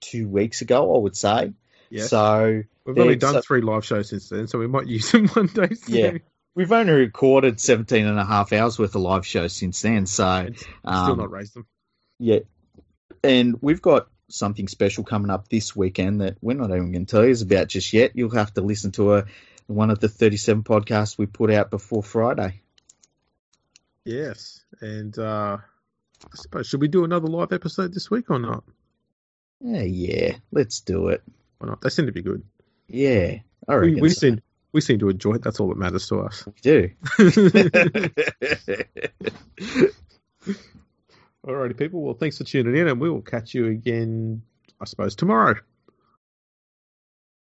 two 0.00 0.28
weeks 0.28 0.60
ago, 0.62 0.94
I 0.94 0.98
would 0.98 1.16
say. 1.16 1.52
Yes. 1.90 2.10
So 2.10 2.62
We've 2.86 2.98
only 2.98 3.16
done 3.16 3.34
so- 3.34 3.40
three 3.40 3.60
live 3.60 3.84
shows 3.84 4.08
since 4.10 4.28
then, 4.28 4.46
so 4.46 4.58
we 4.58 4.66
might 4.66 4.86
use 4.86 5.10
them 5.12 5.28
one 5.34 5.46
day. 5.46 5.74
soon. 5.74 5.94
Yeah. 5.96 6.18
We've 6.56 6.70
only 6.70 6.92
recorded 6.92 7.58
17 7.58 8.06
and 8.06 8.18
a 8.18 8.24
half 8.24 8.52
hours 8.52 8.78
worth 8.78 8.94
of 8.94 9.02
live 9.02 9.26
shows 9.26 9.52
since 9.54 9.82
then. 9.82 10.06
So, 10.06 10.48
still 10.54 10.68
um, 10.84 11.18
not 11.18 11.30
raised 11.32 11.54
them. 11.54 11.66
yeah. 12.20 12.40
And 13.24 13.56
we've 13.60 13.82
got 13.82 14.08
something 14.28 14.68
special 14.68 15.02
coming 15.02 15.30
up 15.30 15.48
this 15.48 15.74
weekend 15.74 16.20
that 16.20 16.36
we're 16.40 16.54
not 16.56 16.70
even 16.70 16.92
going 16.92 17.06
to 17.06 17.10
tell 17.10 17.24
you 17.26 17.34
about 17.42 17.68
just 17.68 17.92
yet. 17.92 18.12
You'll 18.14 18.30
have 18.36 18.54
to 18.54 18.60
listen 18.60 18.92
to 18.92 19.14
a, 19.14 19.24
one 19.66 19.90
of 19.90 19.98
the 19.98 20.08
37 20.08 20.62
podcasts 20.62 21.18
we 21.18 21.26
put 21.26 21.50
out 21.50 21.70
before 21.70 22.02
Friday. 22.02 22.60
Yes, 24.04 24.64
and 24.80 25.18
uh, 25.18 25.56
I 26.24 26.36
suppose 26.36 26.66
should 26.68 26.80
we 26.80 26.88
do 26.88 27.04
another 27.04 27.26
live 27.28 27.52
episode 27.52 27.92
this 27.94 28.10
week 28.10 28.30
or 28.30 28.38
not? 28.38 28.64
Yeah, 29.60 29.82
yeah. 29.82 30.36
Let's 30.52 30.80
do 30.80 31.08
it. 31.08 31.22
Why 31.58 31.68
not? 31.68 31.80
They 31.80 31.88
seem 31.88 32.06
to 32.06 32.12
be 32.12 32.22
good. 32.22 32.42
Yeah. 32.88 33.38
I 33.66 33.76
We, 33.78 33.94
we 33.94 34.10
so. 34.10 34.20
seem 34.20 34.42
we 34.72 34.80
seem 34.82 34.98
to 34.98 35.08
enjoy 35.08 35.34
it. 35.34 35.42
That's 35.42 35.60
all 35.60 35.68
that 35.68 35.78
matters 35.78 36.08
to 36.08 36.20
us. 36.20 36.44
We 36.46 36.52
do. 36.60 36.90
Alrighty, 41.46 41.76
people. 41.76 42.02
Well, 42.02 42.14
thanks 42.14 42.38
for 42.38 42.44
tuning 42.44 42.76
in, 42.76 42.88
and 42.88 43.00
we 43.00 43.08
will 43.10 43.22
catch 43.22 43.54
you 43.54 43.66
again, 43.68 44.42
I 44.80 44.84
suppose, 44.86 45.14
tomorrow. 45.14 45.54